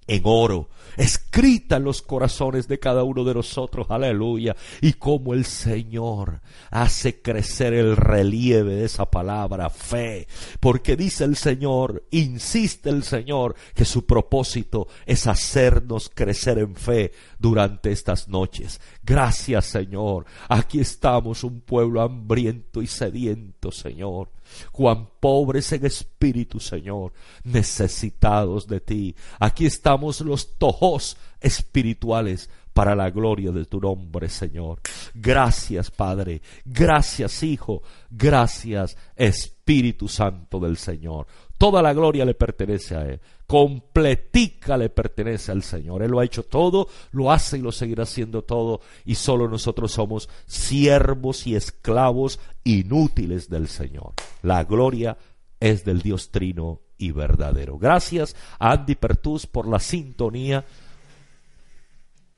en 0.08 0.22
oro, 0.24 0.70
escrita 0.98 1.78
en 1.78 1.84
los 1.84 2.02
corazones 2.02 2.68
de 2.68 2.80
cada 2.80 3.04
uno 3.04 3.24
de 3.24 3.34
nosotros, 3.34 3.88
aleluya, 3.90 4.56
y 4.82 4.94
como 4.94 5.34
el 5.34 5.46
Señor 5.46 6.42
hace 6.70 7.22
crecer 7.22 7.74
el 7.74 7.96
relieve 7.96 8.76
de 8.76 8.86
esa 8.86 9.06
palabra, 9.06 9.70
fe, 9.70 10.28
porque 10.60 10.96
dice 10.96 11.24
el 11.24 11.36
Señor, 11.36 12.04
insiste 12.12 12.90
el 12.90 13.04
Señor, 13.04 13.56
que 13.74 13.86
su 13.86 14.06
propósito 14.06 14.88
es 15.06 15.28
hacernos 15.28 16.10
crecer 16.14 16.60
en 16.60 16.76
fe 16.76 17.12
durante 17.40 17.92
estas 17.92 18.28
noches. 18.28 18.80
Gracias, 19.04 19.66
Señor, 19.66 20.26
aquí 20.50 20.80
estamos 20.80 21.44
un 21.44 21.62
pueblo 21.62 22.02
hambriento 22.02 22.82
y 22.82 22.88
sediento, 22.88 23.72
Señor 23.72 24.30
cuán 24.72 25.10
pobres 25.20 25.72
en 25.74 25.86
espíritu, 25.86 26.60
Señor, 26.60 27.14
necesitados 27.44 28.68
de 28.68 28.80
ti. 28.80 29.16
Aquí 29.40 29.66
estamos 29.66 30.22
los 30.22 30.58
tojos 30.58 31.18
espirituales 31.40 32.50
para 32.74 32.96
la 32.96 33.10
gloria 33.10 33.52
de 33.52 33.66
tu 33.66 33.80
nombre, 33.80 34.30
Señor. 34.30 34.80
Gracias, 35.14 35.92
Padre. 35.92 36.42
Gracias, 36.66 37.44
Hijo. 37.44 37.82
Gracias, 38.10 38.96
Espíritu 39.16 40.08
Santo 40.08 40.60
del 40.60 40.78
Señor. 40.78 41.28
Toda 41.58 41.82
la 41.82 41.94
gloria 41.94 42.26
le 42.26 42.34
pertenece 42.34 42.96
a 42.96 43.06
Él. 43.06 43.22
Completica 43.52 44.78
le 44.78 44.88
pertenece 44.88 45.52
al 45.52 45.62
Señor. 45.62 46.04
Él 46.04 46.12
lo 46.12 46.22
ha 46.22 46.24
hecho 46.24 46.44
todo, 46.44 46.88
lo 47.12 47.34
hace 47.34 47.58
y 47.58 47.62
lo 47.62 47.74
seguirá 47.74 48.04
haciendo 48.04 48.46
todo. 48.46 48.80
Y 49.04 49.16
solo 49.16 49.50
nosotros 49.50 49.92
somos 49.92 50.30
siervos 50.46 51.46
y 51.46 51.56
esclavos 51.56 52.40
inútiles 52.64 53.50
del 53.50 53.68
Señor. 53.68 54.14
La 54.42 54.64
gloria 54.64 55.18
es 55.60 55.84
del 55.84 56.02
Dios 56.02 56.32
trino 56.32 56.80
y 56.98 57.12
verdadero. 57.12 57.78
Gracias 57.78 58.38
a 58.58 58.72
Andy 58.72 58.96
Pertus 58.96 59.48
por 59.48 59.68
la 59.68 59.80
sintonía 59.80 60.64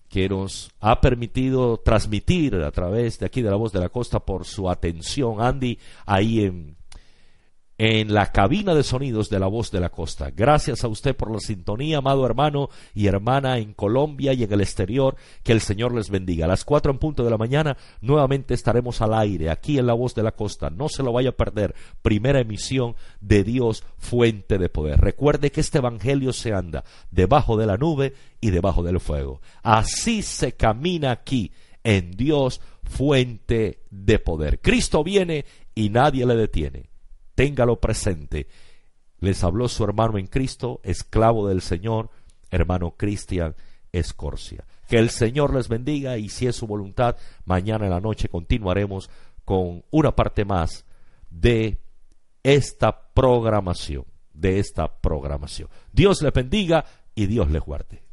que 0.10 0.28
nos 0.28 0.72
ha 0.80 1.00
permitido 1.00 1.78
transmitir 1.78 2.56
a 2.56 2.72
través 2.72 3.20
de 3.20 3.28
aquí 3.28 3.44
de 3.44 3.52
la 3.52 3.56
voz 3.56 3.72
de 3.72 3.82
la 3.82 3.90
costa 3.90 4.20
por 4.20 4.46
su 4.46 4.68
atención. 4.68 5.42
Andy, 5.42 5.78
ahí 6.08 6.44
en 6.44 6.76
en 7.78 8.14
la 8.14 8.32
cabina 8.32 8.76
de 8.76 8.84
sonidos 8.84 9.30
de 9.30 9.40
la 9.40 9.48
voz 9.48 9.72
de 9.72 9.80
la 9.80 9.90
costa. 9.90 10.32
Gracias 10.32 10.84
a 10.84 10.88
usted 10.88 11.16
por 11.16 11.32
la 11.32 11.40
sintonía, 11.40 11.98
amado 11.98 12.26
hermano 12.26 12.70
y 12.94 13.08
hermana 13.08 13.58
en 13.58 13.74
Colombia 13.74 14.34
y 14.34 14.44
en 14.44 14.54
el 14.54 14.62
exterior. 14.62 15.16
Que 15.44 15.54
el 15.54 15.62
Señor 15.62 15.94
les 15.94 16.10
bendiga. 16.10 16.46
A 16.46 16.50
las 16.50 16.66
cuatro 16.66 16.92
en 16.92 17.00
punto 17.00 17.24
de 17.24 17.32
la 17.32 17.38
mañana 17.38 17.78
nuevamente 18.02 18.54
estaremos 18.54 19.02
al 19.02 19.14
aire 19.14 19.50
aquí 19.50 19.80
en 19.80 19.88
la 19.88 19.94
voz 19.94 20.14
de 20.14 20.24
la 20.24 20.34
costa. 20.34 20.70
No 20.70 20.88
se 20.88 21.04
lo 21.04 21.12
vaya 21.12 21.30
a 21.30 21.34
perder. 21.34 21.74
Primera 22.02 22.40
emisión 22.40 22.96
de 23.22 23.44
Dios, 23.44 23.84
fuente 23.98 24.58
de 24.58 24.70
poder. 24.70 25.02
Recuerde 25.02 25.52
que 25.52 25.62
este 25.62 25.80
evangelio 25.80 26.32
se 26.32 26.54
anda 26.54 26.84
debajo 27.10 27.58
de 27.58 27.66
la 27.66 27.78
nube 27.78 28.14
y 28.40 28.52
debajo 28.52 28.84
del 28.84 29.00
fuego. 29.00 29.42
Así 29.64 30.22
se 30.22 30.54
camina 30.54 31.12
aquí 31.12 31.52
en 31.84 32.12
Dios, 32.12 32.62
fuente 32.84 33.80
de 33.90 34.20
poder. 34.20 34.60
Cristo 34.62 35.04
viene 35.04 35.46
y 35.74 35.90
nadie 35.90 36.26
le 36.26 36.36
detiene 36.36 36.93
téngalo 37.36 37.80
presente. 37.80 38.48
Les 39.20 39.44
habló 39.44 39.68
su 39.68 39.84
hermano 39.84 40.18
en 40.18 40.28
Cristo, 40.28 40.82
esclavo 40.84 41.48
del 41.48 41.62
Señor, 41.62 42.10
hermano 42.52 42.96
Cristian 42.98 43.56
Escorcia. 43.92 44.66
Que 44.88 44.98
el 44.98 45.10
Señor 45.10 45.54
les 45.54 45.70
bendiga 45.70 46.18
y 46.18 46.30
si 46.30 46.48
es 46.48 46.56
su 46.56 46.68
voluntad, 46.68 47.16
mañana 47.46 47.86
en 47.86 47.92
la 47.92 48.02
noche 48.02 48.28
continuaremos 48.28 49.10
con 49.46 49.84
una 49.92 50.16
parte 50.16 50.46
más 50.46 50.86
de 51.30 51.80
esta 52.44 53.14
programación, 53.14 54.06
de 54.34 54.60
esta 54.60 55.00
programación. 55.00 55.70
Dios 55.92 56.22
les 56.22 56.34
bendiga 56.34 56.86
y 57.16 57.28
Dios 57.28 57.50
les 57.50 57.62
guarde. 57.62 58.04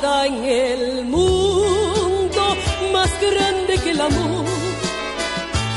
Nada 0.00 0.26
en 0.26 0.44
el 0.44 1.04
mundo 1.04 2.56
más 2.92 3.10
grande 3.20 3.78
que 3.82 3.90
el 3.90 4.00
amor, 4.00 4.44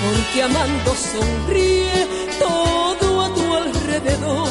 porque 0.01 0.43
amando 0.43 0.95
sonríe 0.95 2.07
todo 2.39 3.21
a 3.21 3.33
tu 3.33 3.53
alrededor. 3.53 4.49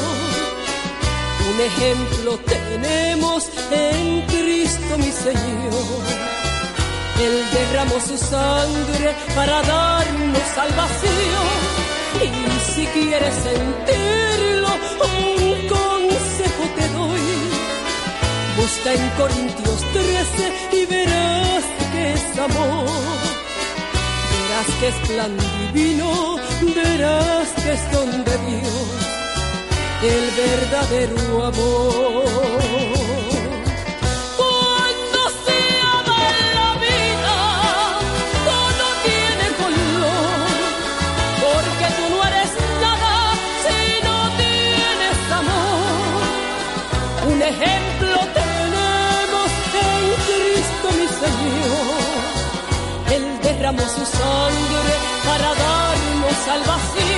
Un 1.51 1.59
ejemplo 1.61 2.39
tenemos 2.39 3.49
en 3.71 4.21
Cristo 4.27 4.97
mi 4.97 5.11
Señor. 5.11 6.01
Él 7.25 7.45
derramó 7.53 7.99
su 7.99 8.17
sangre 8.17 9.15
para 9.35 9.61
darnos 9.61 10.43
salvación. 10.55 11.47
Y 12.23 12.73
si 12.73 12.85
quieres 12.87 13.35
sentirlo, 13.35 14.20
Busca 18.61 18.93
en 18.93 19.09
Corintios 19.17 19.79
13 19.91 20.53
y 20.73 20.85
verás 20.85 21.63
que 21.91 22.13
es 22.13 22.37
amor. 22.37 22.85
Verás 24.31 24.69
que 24.79 24.87
es 24.89 25.07
plan 25.07 25.35
divino, 25.73 26.37
verás 26.75 27.49
que 27.63 27.71
es 27.71 27.91
don 27.91 28.23
de 28.23 28.37
Dios, 28.49 28.99
el 30.03 30.25
verdadero 30.45 31.45
amor. 31.45 33.00
Su 54.05 54.17
sangre 54.17 54.93
para 55.25 55.53
darnos 55.53 56.33
salvación. 56.45 57.10